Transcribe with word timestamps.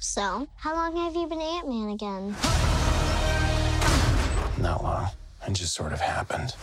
So, 0.00 0.46
how 0.54 0.74
long 0.74 0.96
have 0.96 1.16
you 1.16 1.26
been 1.26 1.40
Ant 1.40 1.68
Man 1.68 1.88
again? 1.90 2.36
Not 4.58 4.82
long. 4.84 5.08
It 5.44 5.54
just 5.54 5.74
sort 5.74 5.92
of 5.92 6.00
happened. 6.00 6.54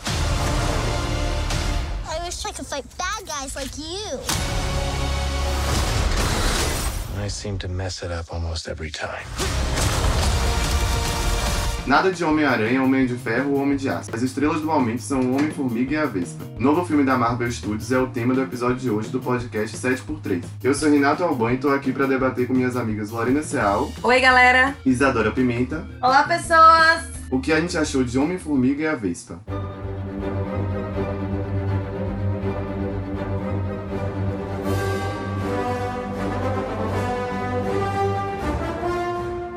I 2.08 2.18
wish 2.24 2.46
I 2.46 2.52
could 2.52 2.66
fight 2.66 2.86
bad 2.96 3.26
guys 3.26 3.54
like 3.54 3.76
you. 3.76 4.20
I 7.20 7.28
seem 7.28 7.58
to 7.58 7.68
mess 7.68 8.02
it 8.02 8.10
up 8.10 8.32
almost 8.32 8.68
every 8.68 8.90
time. 8.90 9.26
Nada 11.86 12.10
de 12.10 12.24
Homem-Aranha, 12.24 12.82
Homem 12.82 13.06
de 13.06 13.14
Ferro 13.14 13.52
ou 13.52 13.62
Homem 13.62 13.76
de 13.76 13.88
Aço. 13.88 14.10
As 14.12 14.20
estrelas 14.20 14.60
do 14.60 14.68
aumento 14.70 15.02
são 15.02 15.20
o 15.20 15.36
Homem-Formiga 15.36 15.94
e 15.94 15.96
a 15.96 16.04
Vespa. 16.04 16.44
O 16.58 16.60
novo 16.60 16.84
filme 16.84 17.04
da 17.04 17.16
Marvel 17.16 17.48
Studios 17.50 17.92
é 17.92 17.98
o 17.98 18.08
tema 18.08 18.34
do 18.34 18.42
episódio 18.42 18.76
de 18.76 18.90
hoje 18.90 19.08
do 19.08 19.20
podcast 19.20 19.76
7x3. 19.76 20.42
Eu 20.64 20.74
sou 20.74 20.90
Renato 20.90 21.22
Alban 21.22 21.52
e 21.52 21.58
tô 21.58 21.68
aqui 21.68 21.92
para 21.92 22.06
debater 22.06 22.48
com 22.48 22.54
minhas 22.54 22.76
amigas 22.76 23.10
Lorena 23.10 23.40
Seal, 23.42 23.92
Oi, 24.02 24.20
galera! 24.20 24.76
Isadora 24.84 25.30
Pimenta, 25.30 25.86
Olá, 26.02 26.24
pessoas! 26.24 27.04
o 27.30 27.38
que 27.38 27.52
a 27.52 27.60
gente 27.60 27.78
achou 27.78 28.02
de 28.02 28.18
Homem-Formiga 28.18 28.82
e 28.82 28.86
a 28.88 28.96
Vespa. 28.96 29.40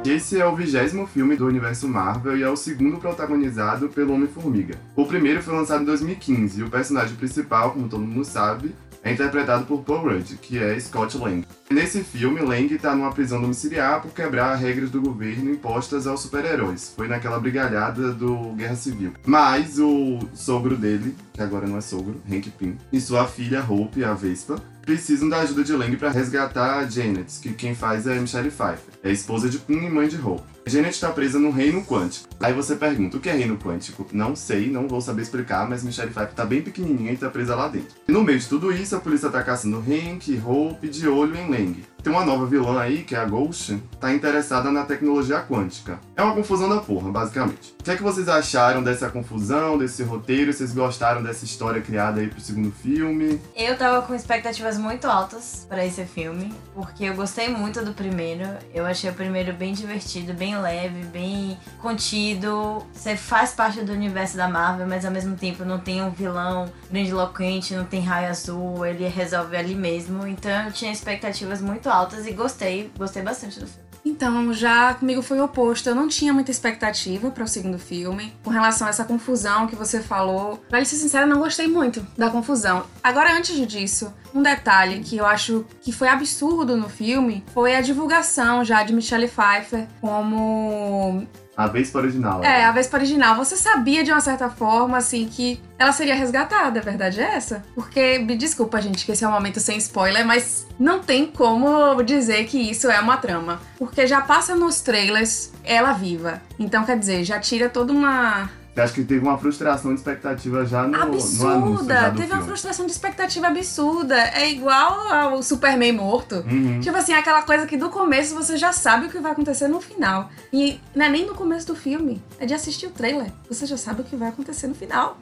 Esse 0.09 0.41
é 0.41 0.45
o 0.47 0.55
vigésimo 0.55 1.05
filme 1.05 1.35
do 1.35 1.45
universo 1.45 1.87
Marvel 1.87 2.35
e 2.35 2.41
é 2.41 2.49
o 2.49 2.55
segundo 2.55 2.97
protagonizado 2.97 3.89
pelo 3.89 4.15
Homem-Formiga. 4.15 4.73
O 4.95 5.05
primeiro 5.05 5.39
foi 5.43 5.53
lançado 5.53 5.83
em 5.83 5.85
2015 5.85 6.59
e 6.59 6.63
o 6.63 6.69
personagem 6.69 7.15
principal, 7.15 7.73
como 7.73 7.87
todo 7.87 8.01
mundo 8.01 8.25
sabe, 8.25 8.73
é 9.03 9.13
interpretado 9.13 9.67
por 9.67 9.83
Paul 9.83 10.09
Rudd, 10.09 10.35
que 10.37 10.57
é 10.57 10.79
Scott 10.79 11.15
Lang. 11.15 11.45
Nesse 11.69 12.03
filme, 12.03 12.41
Lang 12.41 12.73
está 12.73 12.95
numa 12.95 13.11
prisão 13.11 13.39
domiciliar 13.39 14.01
por 14.01 14.11
quebrar 14.11 14.55
regras 14.55 14.89
do 14.89 14.99
governo 14.99 15.51
impostas 15.51 16.07
aos 16.07 16.21
super-heróis. 16.21 16.93
Foi 16.95 17.07
naquela 17.07 17.39
brigalhada 17.39 18.11
do 18.11 18.53
Guerra 18.55 18.75
Civil. 18.75 19.13
Mas 19.23 19.77
o 19.77 20.17
sogro 20.33 20.75
dele, 20.75 21.15
que 21.31 21.43
agora 21.43 21.67
não 21.67 21.77
é 21.77 21.81
sogro, 21.81 22.19
Hank 22.27 22.49
Pym, 22.57 22.75
e 22.91 22.99
sua 22.99 23.27
filha 23.27 23.63
Hope, 23.63 24.03
a 24.03 24.15
Vespa, 24.15 24.59
precisam 24.81 25.29
da 25.29 25.41
ajuda 25.41 25.63
de 25.63 25.73
Lang 25.73 25.95
para 25.95 26.09
resgatar 26.09 26.79
a 26.79 26.89
Janet, 26.89 27.39
que 27.39 27.53
quem 27.53 27.75
faz 27.75 28.07
é 28.07 28.17
Michelle 28.17 28.49
Pfeiffer, 28.49 28.95
é 29.03 29.11
esposa 29.11 29.47
de 29.47 29.59
Pym 29.59 29.85
e 29.85 29.89
mãe 29.91 30.07
de 30.07 30.19
Hope. 30.19 30.41
Janet 30.65 30.93
está 30.93 31.09
presa 31.09 31.39
no 31.39 31.49
reino 31.49 31.83
quântico. 31.83 32.27
Aí 32.39 32.53
você 32.53 32.75
pergunta, 32.75 33.17
o 33.17 33.19
que 33.19 33.29
é 33.29 33.33
reino 33.33 33.57
quântico? 33.57 34.07
Não 34.11 34.35
sei, 34.35 34.69
não 34.69 34.87
vou 34.87 35.01
saber 35.01 35.23
explicar, 35.23 35.67
mas 35.67 35.83
Michelle 35.83 36.11
Pfeiffer 36.11 36.35
tá 36.35 36.45
bem 36.45 36.61
pequenininha 36.61 37.11
e 37.11 37.17
tá 37.17 37.29
presa 37.29 37.55
lá 37.55 37.67
dentro. 37.67 37.95
E 38.07 38.11
no 38.11 38.23
meio 38.23 38.39
de 38.39 38.47
tudo 38.47 38.71
isso, 38.71 38.95
a 38.95 38.99
polícia 38.99 39.29
tá 39.29 39.41
caçando 39.41 39.77
Hank, 39.77 40.41
Hope 40.45 40.87
de 40.87 41.07
olho 41.07 41.35
em 41.35 41.49
Lang. 41.49 41.58
doing 41.59 41.88
Tem 42.01 42.13
uma 42.13 42.25
nova 42.25 42.45
vilã 42.45 42.79
aí, 42.79 43.03
que 43.03 43.13
é 43.13 43.19
a 43.19 43.25
Ghost, 43.25 43.77
tá 43.99 44.13
interessada 44.13 44.71
na 44.71 44.85
tecnologia 44.85 45.41
quântica. 45.41 45.99
É 46.15 46.23
uma 46.23 46.33
confusão 46.33 46.69
da 46.69 46.77
porra, 46.77 47.11
basicamente. 47.11 47.75
O 47.79 47.83
que 47.83 47.91
é 47.91 47.95
que 47.95 48.03
vocês 48.03 48.29
acharam 48.29 48.81
dessa 48.81 49.09
confusão, 49.09 49.77
desse 49.77 50.01
roteiro? 50.03 50.53
Vocês 50.53 50.73
gostaram 50.73 51.21
dessa 51.21 51.43
história 51.43 51.81
criada 51.81 52.21
aí 52.21 52.27
pro 52.27 52.39
segundo 52.39 52.71
filme? 52.71 53.41
Eu 53.55 53.77
tava 53.77 54.01
com 54.01 54.15
expectativas 54.15 54.77
muito 54.77 55.07
altas 55.07 55.65
pra 55.67 55.85
esse 55.85 56.05
filme, 56.05 56.53
porque 56.73 57.05
eu 57.05 57.15
gostei 57.15 57.49
muito 57.49 57.83
do 57.83 57.93
primeiro. 57.93 58.43
Eu 58.73 58.85
achei 58.85 59.09
o 59.09 59.13
primeiro 59.13 59.53
bem 59.53 59.73
divertido, 59.73 60.33
bem 60.33 60.57
leve, 60.57 61.03
bem 61.05 61.57
contido. 61.81 62.85
Você 62.93 63.17
faz 63.17 63.51
parte 63.51 63.81
do 63.81 63.91
universo 63.91 64.37
da 64.37 64.47
Marvel, 64.47 64.87
mas 64.87 65.05
ao 65.05 65.11
mesmo 65.11 65.35
tempo 65.35 65.65
não 65.65 65.79
tem 65.79 66.01
um 66.01 66.11
vilão 66.11 66.71
grandiloquente, 66.89 67.75
não 67.75 67.85
tem 67.85 68.01
raio 68.01 68.29
azul, 68.29 68.85
ele 68.85 69.07
resolve 69.07 69.57
ali 69.57 69.75
mesmo. 69.75 70.25
Então 70.25 70.51
eu 70.65 70.71
tinha 70.71 70.91
expectativas 70.91 71.61
muito 71.61 71.88
altas 71.89 72.25
e 72.25 72.31
gostei, 72.31 72.91
gostei 72.97 73.21
bastante 73.21 73.59
do 73.59 73.67
filme. 73.67 73.89
Então, 74.05 74.53
já 74.53 74.93
comigo 74.93 75.21
foi 75.21 75.39
o 75.39 75.43
oposto. 75.43 75.89
Eu 75.89 75.95
não 75.95 76.07
tinha 76.07 76.33
muita 76.33 76.51
expectativa 76.51 77.29
para 77.31 77.43
o 77.43 77.47
segundo 77.47 77.77
filme. 77.77 78.33
Com 78.43 78.49
relação 78.49 78.87
a 78.87 78.89
essa 78.89 79.03
confusão 79.03 79.67
que 79.67 79.75
você 79.75 80.01
falou, 80.01 80.57
pra 80.69 80.83
ser 80.85 80.95
sincera, 80.95 81.25
não 81.25 81.39
gostei 81.39 81.67
muito 81.67 82.05
da 82.17 82.29
confusão. 82.29 82.85
Agora, 83.03 83.33
antes 83.33 83.55
disso, 83.67 84.13
um 84.33 84.41
detalhe 84.41 85.01
que 85.01 85.17
eu 85.17 85.25
acho 85.25 85.65
que 85.81 85.91
foi 85.91 86.07
absurdo 86.07 86.77
no 86.77 86.89
filme 86.89 87.43
foi 87.53 87.75
a 87.75 87.81
divulgação 87.81 88.63
já 88.63 88.83
de 88.83 88.93
Michelle 88.93 89.27
Pfeiffer 89.27 89.87
como 89.99 91.27
A 91.59 91.67
Vespa 91.67 91.99
original. 91.99 92.41
é, 92.41 92.63
a 92.63 92.71
Vespa 92.71 92.95
original. 92.95 93.35
Você 93.35 93.57
sabia 93.57 94.01
de 94.01 94.11
uma 94.11 94.21
certa 94.21 94.49
forma, 94.49 94.97
assim, 94.97 95.27
que 95.27 95.59
ela 95.77 95.91
seria 95.91 96.15
resgatada, 96.15 96.79
a 96.79 96.83
verdade 96.83 97.19
é 97.19 97.35
essa? 97.35 97.65
Porque, 97.75 98.19
me 98.19 98.37
desculpa, 98.37 98.81
gente, 98.81 99.05
que 99.05 99.11
esse 99.11 99.25
é 99.25 99.27
um 99.27 99.31
momento 99.31 99.59
sem 99.59 99.77
spoiler, 99.77 100.25
mas 100.25 100.65
não 100.79 100.99
tem 100.99 101.25
como 101.25 102.01
dizer 102.01 102.45
que 102.45 102.57
isso 102.57 102.89
é 102.89 102.99
uma 103.01 103.17
trama. 103.17 103.59
Porque 103.77 104.07
já 104.07 104.21
passa 104.21 104.55
nos 104.55 104.79
trailers 104.79 105.51
ela 105.65 105.91
viva. 105.91 106.41
Então, 106.57 106.85
quer 106.85 106.97
dizer, 106.97 107.25
já 107.25 107.39
tira 107.39 107.67
toda 107.67 107.91
uma 107.91 108.49
Você 108.79 108.83
acha 108.83 108.93
que 108.93 109.03
teve 109.03 109.19
uma 109.25 109.37
frustração 109.37 109.93
de 109.93 109.99
expectativa 109.99 110.65
já 110.65 110.83
no, 110.83 110.89
no 110.89 111.01
anúncio 111.01 111.49
absurda. 111.49 111.93
já 111.93 112.09
do 112.09 112.17
Teve 112.17 112.31
uma 112.31 112.37
filme? 112.37 112.47
frustração 112.47 112.85
de 112.85 112.91
expectativa 112.93 113.47
absurda. 113.47 114.15
É 114.15 114.49
igual 114.49 115.11
ao 115.11 115.43
Superman 115.43 115.91
morto. 115.91 116.35
Uhum. 116.35 116.79
Tipo 116.79 116.95
assim, 116.95 117.11
aquela 117.13 117.41
coisa 117.41 117.67
que 117.67 117.75
do 117.75 117.89
começo 117.89 118.33
você 118.33 118.55
já 118.55 118.71
sabe 118.71 119.07
o 119.07 119.09
que 119.09 119.19
vai 119.19 119.33
acontecer 119.33 119.67
no 119.67 119.81
final. 119.81 120.29
E 120.53 120.79
não 120.95 121.05
é 121.05 121.09
nem 121.09 121.25
no 121.25 121.35
começo 121.35 121.67
do 121.67 121.75
filme, 121.75 122.23
é 122.39 122.45
de 122.45 122.53
assistir 122.53 122.85
o 122.85 122.91
trailer. 122.91 123.29
Você 123.49 123.65
já 123.65 123.75
sabe 123.75 123.99
o 124.01 124.03
que 124.05 124.15
vai 124.15 124.29
acontecer 124.29 124.67
no 124.67 124.75
final. 124.75 125.17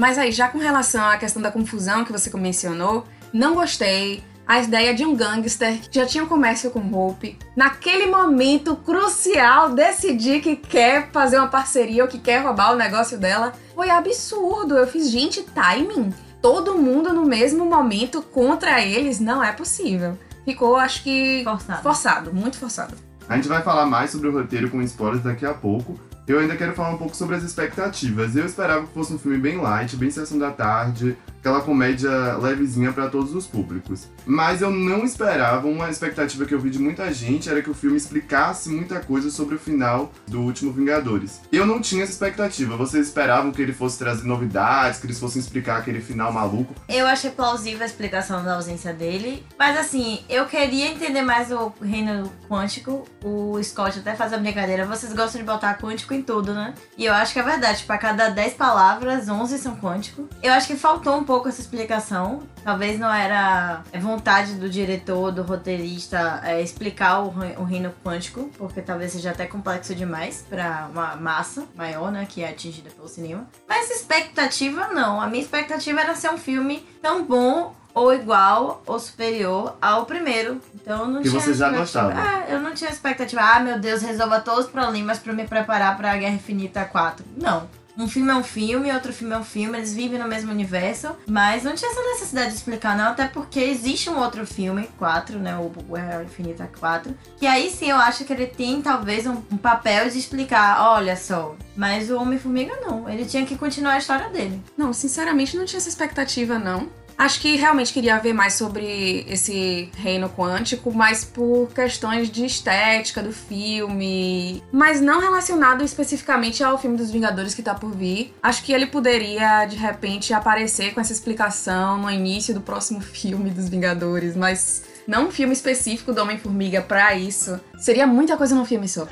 Mas 0.00 0.18
aí, 0.18 0.32
já 0.32 0.48
com 0.48 0.58
relação 0.58 1.04
à 1.04 1.16
questão 1.16 1.40
da 1.40 1.52
confusão 1.52 2.04
que 2.04 2.10
você 2.10 2.28
mencionou, 2.36 3.06
não 3.32 3.54
gostei. 3.54 4.20
A 4.46 4.60
ideia 4.60 4.94
de 4.94 5.04
um 5.04 5.16
gangster 5.16 5.80
que 5.80 5.98
já 5.98 6.06
tinha 6.06 6.22
um 6.22 6.28
comércio 6.28 6.70
com 6.70 6.78
Hope, 6.94 7.36
naquele 7.56 8.06
momento 8.06 8.76
crucial, 8.76 9.70
decidir 9.70 10.40
que 10.40 10.54
quer 10.54 11.10
fazer 11.10 11.36
uma 11.38 11.48
parceria 11.48 12.04
ou 12.04 12.08
que 12.08 12.20
quer 12.20 12.44
roubar 12.44 12.72
o 12.72 12.76
negócio 12.76 13.18
dela, 13.18 13.52
foi 13.74 13.90
absurdo. 13.90 14.78
Eu 14.78 14.86
fiz, 14.86 15.10
gente, 15.10 15.42
timing. 15.42 16.14
Todo 16.40 16.78
mundo 16.78 17.12
no 17.12 17.26
mesmo 17.26 17.66
momento 17.66 18.22
contra 18.22 18.80
eles 18.80 19.18
não 19.18 19.42
é 19.42 19.50
possível. 19.50 20.16
Ficou, 20.44 20.76
acho 20.76 21.02
que. 21.02 21.42
Forçado. 21.42 21.82
Forçado, 21.82 22.32
muito 22.32 22.56
forçado. 22.56 22.94
A 23.28 23.34
gente 23.34 23.48
vai 23.48 23.62
falar 23.62 23.84
mais 23.84 24.12
sobre 24.12 24.28
o 24.28 24.32
roteiro 24.32 24.70
com 24.70 24.80
spoilers 24.80 25.24
daqui 25.24 25.44
a 25.44 25.54
pouco. 25.54 25.98
Eu 26.28 26.38
ainda 26.38 26.56
quero 26.56 26.72
falar 26.72 26.90
um 26.90 26.98
pouco 26.98 27.16
sobre 27.16 27.34
as 27.34 27.42
expectativas. 27.42 28.36
Eu 28.36 28.46
esperava 28.46 28.86
que 28.86 28.94
fosse 28.94 29.12
um 29.12 29.18
filme 29.18 29.38
bem 29.38 29.60
light, 29.60 29.96
bem 29.96 30.10
sessão 30.10 30.38
da 30.38 30.52
tarde, 30.52 31.16
aquela 31.46 31.60
comédia 31.60 32.36
levezinha 32.38 32.92
para 32.92 33.08
todos 33.08 33.32
os 33.32 33.46
públicos. 33.46 34.08
Mas 34.26 34.62
eu 34.62 34.70
não 34.70 35.04
esperava, 35.04 35.68
uma 35.68 35.88
expectativa 35.88 36.44
que 36.44 36.52
eu 36.52 36.58
vi 36.58 36.70
de 36.70 36.78
muita 36.80 37.12
gente 37.14 37.48
era 37.48 37.62
que 37.62 37.70
o 37.70 37.74
filme 37.74 37.96
explicasse 37.96 38.68
muita 38.68 38.98
coisa 38.98 39.30
sobre 39.30 39.54
o 39.54 39.58
final 39.58 40.10
do 40.26 40.40
último 40.40 40.72
Vingadores. 40.72 41.40
Eu 41.52 41.64
não 41.64 41.80
tinha 41.80 42.02
essa 42.02 42.12
expectativa. 42.12 42.76
Vocês 42.76 43.06
esperavam 43.06 43.52
que 43.52 43.62
ele 43.62 43.72
fosse 43.72 43.96
trazer 43.96 44.24
novidades, 44.24 44.98
que 44.98 45.06
eles 45.06 45.20
fossem 45.20 45.40
explicar 45.40 45.78
aquele 45.78 46.00
final 46.00 46.32
maluco? 46.32 46.74
Eu 46.88 47.06
achei 47.06 47.30
plausível 47.30 47.82
a 47.82 47.86
explicação 47.86 48.42
da 48.42 48.56
ausência 48.56 48.92
dele. 48.92 49.46
Mas 49.56 49.78
assim, 49.78 50.24
eu 50.28 50.46
queria 50.46 50.88
entender 50.88 51.22
mais 51.22 51.52
o 51.52 51.72
reino 51.80 52.32
quântico. 52.48 53.06
O 53.22 53.62
Scott 53.62 54.00
até 54.00 54.16
faz 54.16 54.32
a 54.32 54.38
brincadeira. 54.38 54.84
Vocês 54.84 55.12
gostam 55.12 55.40
de 55.40 55.46
botar 55.46 55.78
quântico 55.78 56.12
em 56.12 56.22
tudo, 56.22 56.52
né? 56.52 56.74
E 56.98 57.04
eu 57.04 57.14
acho 57.14 57.32
que 57.32 57.38
é 57.38 57.42
verdade. 57.42 57.78
Tipo, 57.78 57.92
a 57.92 57.98
cada 57.98 58.30
10 58.30 58.54
palavras, 58.54 59.28
11 59.28 59.58
são 59.58 59.76
quântico. 59.76 60.28
Eu 60.42 60.52
acho 60.52 60.66
que 60.66 60.76
faltou 60.76 61.16
um 61.16 61.24
pouco 61.24 61.35
essa 61.48 61.60
explicação. 61.60 62.42
Talvez 62.64 62.98
não 62.98 63.12
era 63.12 63.82
vontade 64.00 64.54
do 64.54 64.68
diretor, 64.68 65.32
do 65.32 65.42
roteirista, 65.42 66.40
é, 66.44 66.62
explicar 66.62 67.22
o, 67.22 67.34
o 67.58 67.64
reino 67.64 67.92
quântico. 68.04 68.50
Porque 68.56 68.80
talvez 68.80 69.12
seja 69.12 69.30
até 69.30 69.46
complexo 69.46 69.94
demais 69.94 70.44
pra 70.48 70.88
uma 70.90 71.16
massa 71.16 71.64
maior, 71.74 72.10
né? 72.10 72.26
Que 72.28 72.42
é 72.42 72.50
atingida 72.50 72.90
pelo 72.90 73.08
cinema. 73.08 73.46
Mas 73.68 73.90
expectativa, 73.90 74.88
não. 74.88 75.20
A 75.20 75.26
minha 75.26 75.42
expectativa 75.42 76.00
era 76.00 76.14
ser 76.14 76.30
um 76.30 76.38
filme 76.38 76.86
tão 77.02 77.24
bom 77.24 77.74
ou 77.96 78.12
igual 78.12 78.82
ou 78.84 79.00
superior 79.00 79.74
ao 79.80 80.04
primeiro. 80.04 80.60
Então 80.74 81.00
eu 81.00 81.06
não 81.08 81.22
Que 81.22 81.30
tinha 81.30 81.40
você 81.40 81.54
já 81.54 81.70
gostava. 81.70 82.12
É, 82.12 82.54
eu 82.54 82.60
não 82.60 82.74
tinha 82.74 82.90
expectativa. 82.90 83.40
Ah, 83.42 83.60
meu 83.60 83.80
Deus, 83.80 84.02
resolva 84.02 84.38
todos 84.40 84.66
os 84.66 84.70
problemas 84.70 85.18
pra 85.18 85.32
me 85.32 85.46
preparar 85.46 85.96
pra 85.96 86.14
Guerra 86.16 86.34
Infinita 86.34 86.84
4. 86.84 87.24
Não. 87.36 87.66
Um 87.98 88.06
filme 88.06 88.30
é 88.30 88.34
um 88.34 88.42
filme, 88.42 88.92
outro 88.92 89.12
filme 89.12 89.34
é 89.34 89.38
um 89.38 89.44
filme, 89.44 89.78
eles 89.78 89.94
vivem 89.94 90.18
no 90.18 90.28
mesmo 90.28 90.52
universo, 90.52 91.16
mas 91.26 91.64
não 91.64 91.74
tinha 91.74 91.90
essa 91.90 92.02
necessidade 92.02 92.50
de 92.50 92.56
explicar, 92.56 92.96
não, 92.96 93.06
até 93.06 93.26
porque 93.26 93.58
existe 93.58 94.10
um 94.10 94.18
outro 94.18 94.46
filme, 94.46 94.88
4, 94.98 95.38
né, 95.38 95.56
o 95.56 95.70
Guerra 95.70 96.22
Infinita 96.22 96.70
4, 96.78 97.16
que 97.38 97.46
aí 97.46 97.70
sim 97.70 97.90
eu 97.90 97.96
acho 97.96 98.24
que 98.24 98.32
ele 98.32 98.46
tem 98.46 98.82
talvez 98.82 99.26
um, 99.26 99.42
um 99.50 99.56
papel 99.56 100.10
de 100.10 100.18
explicar, 100.18 100.90
olha 100.90 101.16
só, 101.16 101.56
mas 101.74 102.10
o 102.10 102.20
Homem-Formiga 102.20 102.76
não, 102.82 103.08
ele 103.08 103.24
tinha 103.24 103.46
que 103.46 103.56
continuar 103.56 103.94
a 103.94 103.98
história 103.98 104.28
dele. 104.28 104.62
Não, 104.76 104.92
sinceramente 104.92 105.56
não 105.56 105.64
tinha 105.64 105.78
essa 105.78 105.88
expectativa, 105.88 106.58
não. 106.58 106.88
Acho 107.18 107.40
que 107.40 107.56
realmente 107.56 107.92
queria 107.92 108.18
ver 108.18 108.32
mais 108.32 108.54
sobre 108.54 109.24
esse 109.28 109.90
reino 109.96 110.28
quântico, 110.28 110.92
mas 110.92 111.24
por 111.24 111.68
questões 111.74 112.30
de 112.30 112.44
estética 112.44 113.22
do 113.22 113.32
filme, 113.32 114.62
mas 114.70 115.00
não 115.00 115.20
relacionado 115.20 115.82
especificamente 115.82 116.62
ao 116.62 116.78
filme 116.78 116.96
dos 116.96 117.10
Vingadores 117.10 117.54
que 117.54 117.62
tá 117.62 117.74
por 117.74 117.94
vir. 117.94 118.34
Acho 118.42 118.62
que 118.62 118.72
ele 118.72 118.86
poderia, 118.86 119.64
de 119.64 119.76
repente, 119.76 120.34
aparecer 120.34 120.92
com 120.92 121.00
essa 121.00 121.12
explicação 121.12 121.98
no 121.98 122.10
início 122.10 122.52
do 122.52 122.60
próximo 122.60 123.00
filme 123.16 123.50
dos 123.50 123.68
Vingadores, 123.68 124.36
mas 124.36 124.82
não 125.06 125.28
um 125.28 125.30
filme 125.30 125.52
específico 125.52 126.12
do 126.12 126.20
Homem-Formiga 126.20 126.82
pra 126.82 127.14
isso. 127.14 127.58
Seria 127.78 128.06
muita 128.06 128.36
coisa 128.36 128.54
num 128.54 128.64
filme 128.64 128.88
só. 128.88 129.06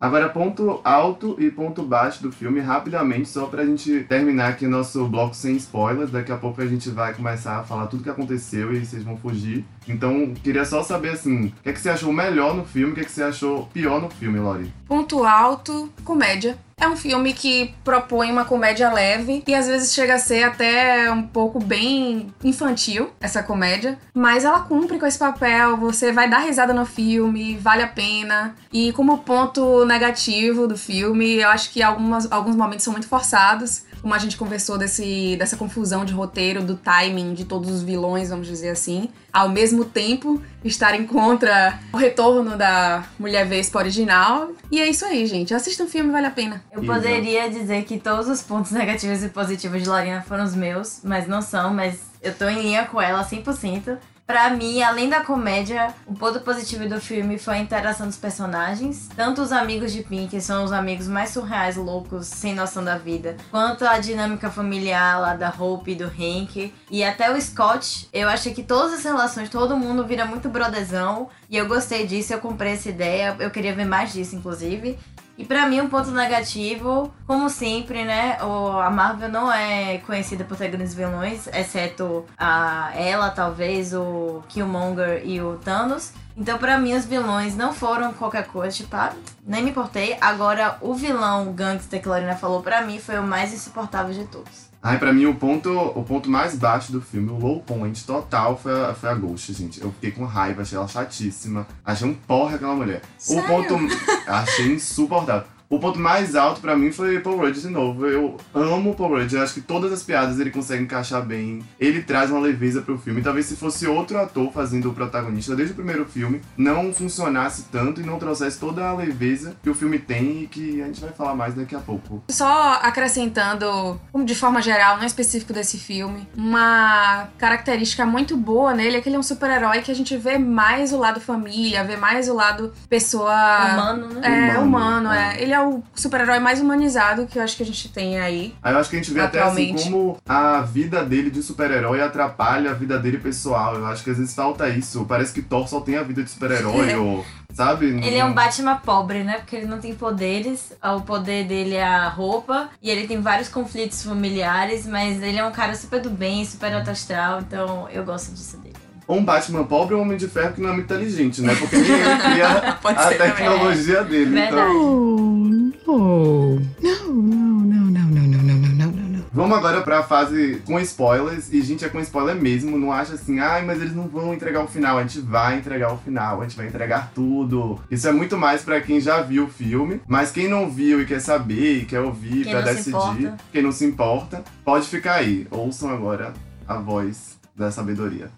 Agora, 0.00 0.28
ponto 0.28 0.80
alto 0.84 1.36
e 1.38 1.50
ponto 1.50 1.82
baixo 1.82 2.22
do 2.22 2.32
filme, 2.32 2.60
rapidamente, 2.60 3.28
só 3.28 3.46
pra 3.46 3.64
gente 3.64 4.04
terminar 4.04 4.50
aqui 4.50 4.66
nosso 4.66 5.06
bloco 5.06 5.34
sem 5.34 5.56
spoilers. 5.56 6.10
Daqui 6.10 6.32
a 6.32 6.36
pouco 6.36 6.60
a 6.60 6.66
gente 6.66 6.90
vai 6.90 7.14
começar 7.14 7.58
a 7.58 7.64
falar 7.64 7.86
tudo 7.86 8.02
que 8.02 8.10
aconteceu 8.10 8.72
e 8.72 8.84
vocês 8.84 9.02
vão 9.02 9.16
fugir. 9.16 9.64
Então, 9.86 10.32
queria 10.42 10.64
só 10.64 10.82
saber, 10.82 11.10
assim, 11.10 11.46
o 11.46 11.62
que, 11.62 11.68
é 11.68 11.72
que 11.72 11.80
você 11.80 11.90
achou 11.90 12.12
melhor 12.12 12.54
no 12.54 12.64
filme, 12.64 12.92
o 12.92 12.94
que, 12.94 13.02
é 13.02 13.04
que 13.04 13.12
você 13.12 13.22
achou 13.22 13.66
pior 13.72 14.00
no 14.00 14.10
filme, 14.10 14.38
Lori? 14.38 14.72
Ponto 14.86 15.24
alto, 15.24 15.90
comédia. 16.04 16.58
É 16.76 16.88
um 16.88 16.96
filme 16.96 17.32
que 17.32 17.72
propõe 17.84 18.30
uma 18.30 18.44
comédia 18.44 18.92
leve 18.92 19.42
e 19.46 19.54
às 19.54 19.66
vezes 19.66 19.94
chega 19.94 20.14
a 20.14 20.18
ser 20.18 20.42
até 20.42 21.10
um 21.10 21.22
pouco 21.22 21.60
bem 21.60 22.34
infantil, 22.42 23.10
essa 23.20 23.42
comédia. 23.42 23.98
Mas 24.12 24.44
ela 24.44 24.60
cumpre 24.60 24.98
com 24.98 25.06
esse 25.06 25.18
papel, 25.18 25.76
você 25.76 26.10
vai 26.10 26.28
dar 26.28 26.40
risada 26.40 26.74
no 26.74 26.84
filme, 26.84 27.56
vale 27.56 27.82
a 27.82 27.86
pena. 27.86 28.54
E 28.72 28.92
como 28.92 29.18
ponto 29.18 29.53
negativo 29.84 30.66
do 30.66 30.76
filme, 30.76 31.36
eu 31.36 31.48
acho 31.48 31.70
que 31.70 31.82
algumas, 31.82 32.30
alguns 32.30 32.56
momentos 32.56 32.84
são 32.84 32.92
muito 32.92 33.08
forçados. 33.08 33.82
Como 34.00 34.12
a 34.12 34.18
gente 34.18 34.36
conversou 34.36 34.76
desse, 34.76 35.34
dessa 35.38 35.56
confusão 35.56 36.04
de 36.04 36.12
roteiro, 36.12 36.62
do 36.62 36.76
timing 36.76 37.32
de 37.32 37.46
todos 37.46 37.70
os 37.70 37.82
vilões, 37.82 38.28
vamos 38.28 38.46
dizer 38.46 38.68
assim. 38.68 39.08
Ao 39.32 39.48
mesmo 39.48 39.84
tempo, 39.84 40.42
estarem 40.62 41.06
contra 41.06 41.78
o 41.90 41.96
retorno 41.96 42.56
da 42.56 43.04
Mulher 43.18 43.46
Vespa 43.46 43.78
original. 43.78 44.50
E 44.70 44.78
é 44.80 44.86
isso 44.86 45.06
aí, 45.06 45.26
gente. 45.26 45.54
Assista 45.54 45.84
um 45.84 45.88
filme, 45.88 46.10
vale 46.10 46.26
a 46.26 46.30
pena. 46.30 46.62
Eu 46.70 46.84
poderia 46.84 47.48
dizer 47.48 47.84
que 47.84 47.98
todos 47.98 48.28
os 48.28 48.42
pontos 48.42 48.72
negativos 48.72 49.22
e 49.24 49.28
positivos 49.28 49.82
de 49.82 49.88
Lorena 49.88 50.20
foram 50.20 50.44
os 50.44 50.54
meus, 50.54 51.00
mas 51.02 51.26
não 51.26 51.40
são, 51.40 51.72
mas 51.72 51.98
eu 52.22 52.34
tô 52.34 52.46
em 52.46 52.60
linha 52.60 52.84
com 52.84 53.00
ela 53.00 53.24
100%. 53.24 53.96
Pra 54.26 54.48
mim, 54.48 54.82
além 54.82 55.10
da 55.10 55.20
comédia, 55.20 55.94
o 56.06 56.14
ponto 56.14 56.40
positivo 56.40 56.88
do 56.88 56.98
filme 56.98 57.38
foi 57.38 57.56
a 57.56 57.58
interação 57.58 58.06
dos 58.06 58.16
personagens. 58.16 59.10
Tanto 59.14 59.42
os 59.42 59.52
amigos 59.52 59.92
de 59.92 60.02
Pink, 60.02 60.28
que 60.28 60.40
são 60.40 60.64
os 60.64 60.72
amigos 60.72 61.06
mais 61.06 61.28
surreais, 61.28 61.76
loucos, 61.76 62.26
sem 62.26 62.54
noção 62.54 62.82
da 62.82 62.96
vida, 62.96 63.36
quanto 63.50 63.84
a 63.84 63.98
dinâmica 63.98 64.50
familiar 64.50 65.20
lá 65.20 65.34
da 65.34 65.50
Hope 65.50 65.92
e 65.92 65.94
do 65.94 66.04
Hank. 66.04 66.72
E 66.90 67.04
até 67.04 67.30
o 67.30 67.38
Scott, 67.38 68.08
eu 68.14 68.26
achei 68.26 68.54
que 68.54 68.62
todas 68.62 68.94
as 68.94 69.04
relações, 69.04 69.50
todo 69.50 69.76
mundo 69.76 70.06
vira 70.06 70.24
muito 70.24 70.48
brodezão. 70.48 71.28
E 71.50 71.58
eu 71.58 71.68
gostei 71.68 72.06
disso, 72.06 72.32
eu 72.32 72.40
comprei 72.40 72.72
essa 72.72 72.88
ideia, 72.88 73.36
eu 73.38 73.50
queria 73.50 73.74
ver 73.74 73.84
mais 73.84 74.10
disso, 74.10 74.34
inclusive. 74.34 74.98
E 75.36 75.44
pra 75.44 75.66
mim, 75.66 75.80
um 75.80 75.88
ponto 75.88 76.10
negativo, 76.12 77.12
como 77.26 77.50
sempre, 77.50 78.04
né? 78.04 78.38
O, 78.42 78.78
a 78.78 78.88
Marvel 78.88 79.28
não 79.28 79.52
é 79.52 79.98
conhecida 79.98 80.44
por 80.44 80.56
ter 80.56 80.68
grandes 80.68 80.94
vilões, 80.94 81.48
exceto 81.48 82.24
a 82.38 82.92
ela, 82.94 83.30
talvez, 83.30 83.92
o 83.92 84.42
Killmonger 84.48 85.22
e 85.24 85.40
o 85.40 85.56
Thanos. 85.58 86.12
Então, 86.36 86.58
pra 86.58 86.78
mim, 86.78 86.94
os 86.94 87.04
vilões 87.04 87.56
não 87.56 87.72
foram 87.72 88.12
qualquer 88.12 88.46
coisa, 88.46 88.76
tipo, 88.76 88.94
ah, 88.96 89.12
nem 89.44 89.62
me 89.62 89.70
importei. 89.70 90.16
Agora, 90.20 90.78
o 90.80 90.94
vilão 90.94 91.52
gangster 91.52 92.00
que 92.00 92.08
Lorena 92.08 92.36
falou, 92.36 92.62
pra 92.62 92.82
mim, 92.82 92.98
foi 92.98 93.18
o 93.18 93.22
mais 93.22 93.52
insuportável 93.52 94.12
de 94.12 94.24
todos. 94.26 94.63
Ai, 94.84 94.98
pra 94.98 95.14
mim, 95.14 95.24
o 95.24 95.34
ponto, 95.34 95.70
o 95.70 96.04
ponto 96.04 96.28
mais 96.28 96.54
baixo 96.56 96.92
do 96.92 97.00
filme, 97.00 97.30
o 97.30 97.38
low 97.38 97.62
point 97.62 98.04
total, 98.04 98.54
foi 98.54 98.84
a, 98.84 98.92
foi 98.92 99.08
a 99.08 99.14
Ghost, 99.14 99.50
gente. 99.54 99.80
Eu 99.80 99.90
fiquei 99.92 100.10
com 100.10 100.26
raiva, 100.26 100.60
achei 100.60 100.76
ela 100.76 100.86
chatíssima. 100.86 101.66
Achei 101.82 102.06
um 102.06 102.12
porra 102.12 102.56
aquela 102.56 102.76
mulher. 102.76 103.00
Sério? 103.16 103.42
O 103.42 103.46
ponto. 103.46 103.74
Achei 104.28 104.74
insuportável. 104.74 105.53
O 105.74 105.78
ponto 105.80 105.98
mais 105.98 106.36
alto 106.36 106.60
pra 106.60 106.76
mim 106.76 106.92
foi 106.92 107.18
Paul 107.18 107.36
Rudd 107.36 107.60
de 107.60 107.68
novo. 107.68 108.06
Eu 108.06 108.36
amo 108.54 108.92
o 108.92 108.94
Paul 108.94 109.18
Rudd. 109.18 109.34
Eu 109.34 109.42
acho 109.42 109.54
que 109.54 109.60
todas 109.60 109.92
as 109.92 110.04
piadas 110.04 110.38
ele 110.38 110.52
consegue 110.52 110.84
encaixar 110.84 111.20
bem. 111.20 111.64
Ele 111.80 112.00
traz 112.00 112.30
uma 112.30 112.38
leveza 112.38 112.80
pro 112.80 112.96
filme. 112.96 113.22
Talvez 113.22 113.46
se 113.46 113.56
fosse 113.56 113.84
outro 113.84 114.16
ator 114.18 114.52
fazendo 114.52 114.88
o 114.88 114.94
protagonista 114.94 115.56
desde 115.56 115.72
o 115.72 115.74
primeiro 115.74 116.04
filme, 116.04 116.40
não 116.56 116.94
funcionasse 116.94 117.64
tanto 117.72 118.00
e 118.00 118.04
não 118.04 118.20
trouxesse 118.20 118.56
toda 118.56 118.86
a 118.86 118.94
leveza 118.94 119.56
que 119.64 119.68
o 119.68 119.74
filme 119.74 119.98
tem 119.98 120.44
e 120.44 120.46
que 120.46 120.80
a 120.80 120.86
gente 120.86 121.00
vai 121.00 121.10
falar 121.10 121.34
mais 121.34 121.54
daqui 121.54 121.74
a 121.74 121.80
pouco. 121.80 122.22
Só 122.30 122.74
acrescentando, 122.80 124.00
como 124.12 124.24
de 124.24 124.34
forma 124.36 124.62
geral, 124.62 124.96
não 124.96 125.04
específico 125.04 125.52
desse 125.52 125.76
filme, 125.76 126.28
uma 126.36 127.26
característica 127.36 128.06
muito 128.06 128.36
boa 128.36 128.72
nele 128.72 128.98
é 128.98 129.00
que 129.00 129.08
ele 129.08 129.16
é 129.16 129.18
um 129.18 129.24
super-herói 129.24 129.82
que 129.82 129.90
a 129.90 129.94
gente 129.94 130.16
vê 130.16 130.38
mais 130.38 130.92
o 130.92 130.98
lado 130.98 131.20
família, 131.20 131.82
vê 131.82 131.96
mais 131.96 132.28
o 132.28 132.34
lado 132.34 132.72
pessoa. 132.88 133.34
Humano, 133.74 134.08
né? 134.14 134.20
É, 134.22 134.58
Humano, 134.58 134.66
humano, 134.66 135.12
é. 135.12 135.36
é. 135.36 135.42
Ele 135.42 135.52
é 135.52 135.63
o 135.64 135.82
super-herói 135.94 136.38
mais 136.38 136.60
humanizado 136.60 137.26
que 137.26 137.38
eu 137.38 137.42
acho 137.42 137.56
que 137.56 137.62
a 137.62 137.66
gente 137.66 137.88
tem 137.88 138.20
aí. 138.20 138.54
Aí 138.62 138.72
eu 138.72 138.78
acho 138.78 138.90
que 138.90 138.96
a 138.96 138.98
gente 138.98 139.12
vê 139.12 139.20
até 139.20 139.42
assim 139.42 139.74
como 139.74 140.18
a 140.26 140.60
vida 140.60 141.04
dele 141.04 141.30
de 141.30 141.42
super-herói 141.42 142.00
atrapalha 142.00 142.70
a 142.70 142.74
vida 142.74 142.98
dele 142.98 143.18
pessoal. 143.18 143.76
Eu 143.76 143.86
acho 143.86 144.02
que 144.04 144.10
às 144.10 144.18
vezes 144.18 144.34
falta 144.34 144.68
isso. 144.68 145.04
Parece 145.04 145.32
que 145.32 145.42
Thor 145.42 145.68
só 145.68 145.80
tem 145.80 145.96
a 145.96 146.02
vida 146.02 146.22
de 146.22 146.30
super-herói, 146.30 146.94
ou. 146.96 147.24
Sabe? 147.52 147.86
Ele 147.86 148.16
é 148.16 148.24
um 148.24 148.32
Batman 148.32 148.76
pobre, 148.76 149.22
né? 149.22 149.38
Porque 149.38 149.54
ele 149.54 149.66
não 149.66 149.78
tem 149.78 149.94
poderes. 149.94 150.72
O 150.82 151.02
poder 151.02 151.46
dele 151.46 151.76
é 151.76 151.84
a 151.84 152.08
roupa. 152.08 152.68
E 152.82 152.90
ele 152.90 153.06
tem 153.06 153.20
vários 153.20 153.48
conflitos 153.48 154.02
familiares. 154.02 154.86
Mas 154.86 155.22
ele 155.22 155.38
é 155.38 155.44
um 155.44 155.52
cara 155.52 155.74
super 155.76 156.00
do 156.00 156.10
bem, 156.10 156.44
super 156.44 156.74
alto 156.74 156.90
astral. 156.90 157.40
Então 157.40 157.88
eu 157.90 158.04
gosto 158.04 158.32
disso 158.32 158.56
dele. 158.56 158.73
Ou 159.06 159.18
um 159.18 159.24
Batman 159.24 159.64
pobre 159.64 159.94
ou 159.94 160.00
um 160.00 160.04
Homem 160.04 160.16
de 160.16 160.28
Ferro 160.28 160.52
que 160.54 160.60
não 160.60 160.70
é 160.70 160.72
muito 160.72 160.84
inteligente, 160.86 161.42
né? 161.42 161.54
Porque 161.54 161.76
ele 161.76 161.84
cria 161.86 162.78
Pode 162.82 162.98
a 162.98 163.02
também. 163.02 163.18
tecnologia 163.18 164.02
dele. 164.04 164.30
Verdade. 164.30 164.70
Então, 164.70 165.74
Oh, 165.86 166.58
no, 166.82 167.12
no, 167.12 167.22
no, 167.22 167.90
no, 167.90 168.06
no, 168.06 168.26
no, 168.26 168.42
no, 168.42 168.86
no, 168.86 169.08
no. 169.18 169.24
vamos 169.32 169.58
agora 169.58 169.82
pra 169.82 170.02
fase 170.02 170.62
com 170.64 170.80
spoilers. 170.80 171.52
E, 171.52 171.60
gente, 171.60 171.84
é 171.84 171.88
com 171.90 172.00
spoiler 172.00 172.34
mesmo. 172.34 172.78
Não 172.78 172.90
acha 172.90 173.14
assim, 173.14 173.38
ai, 173.38 173.62
mas 173.64 173.80
eles 173.82 173.94
não 173.94 174.08
vão 174.08 174.32
entregar 174.32 174.62
o 174.62 174.66
final. 174.66 174.96
A 174.96 175.02
gente 175.02 175.20
vai 175.20 175.58
entregar 175.58 175.92
o 175.92 175.98
final, 175.98 176.40
a 176.40 176.44
gente 176.44 176.56
vai 176.56 176.66
entregar 176.66 177.12
tudo. 177.14 177.78
Isso 177.90 178.08
é 178.08 178.12
muito 178.12 178.36
mais 178.38 178.62
pra 178.62 178.80
quem 178.80 178.98
já 179.00 179.20
viu 179.20 179.44
o 179.44 179.48
filme. 179.50 180.00
Mas 180.08 180.30
quem 180.30 180.48
não 180.48 180.70
viu 180.70 181.02
e 181.02 181.06
quer 181.06 181.20
saber 181.20 181.80
e 181.80 181.84
quer 181.84 182.00
ouvir 182.00 182.44
Quem 182.44 182.52
pra 182.52 182.62
não 182.62 182.74
decidir, 182.74 183.32
quem 183.52 183.62
não 183.62 183.72
se 183.72 183.84
importa, 183.84 184.42
pode 184.64 184.88
ficar 184.88 185.16
aí. 185.16 185.46
Ouçam 185.50 185.90
agora 185.90 186.32
a 186.66 186.78
voz 186.78 187.38
da 187.54 187.70
sabedoria. 187.70 188.30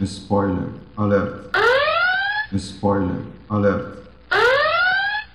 Spoiler 0.00 0.68
alert. 0.96 1.54
Spoiler 2.52 3.16
alert. 3.48 4.04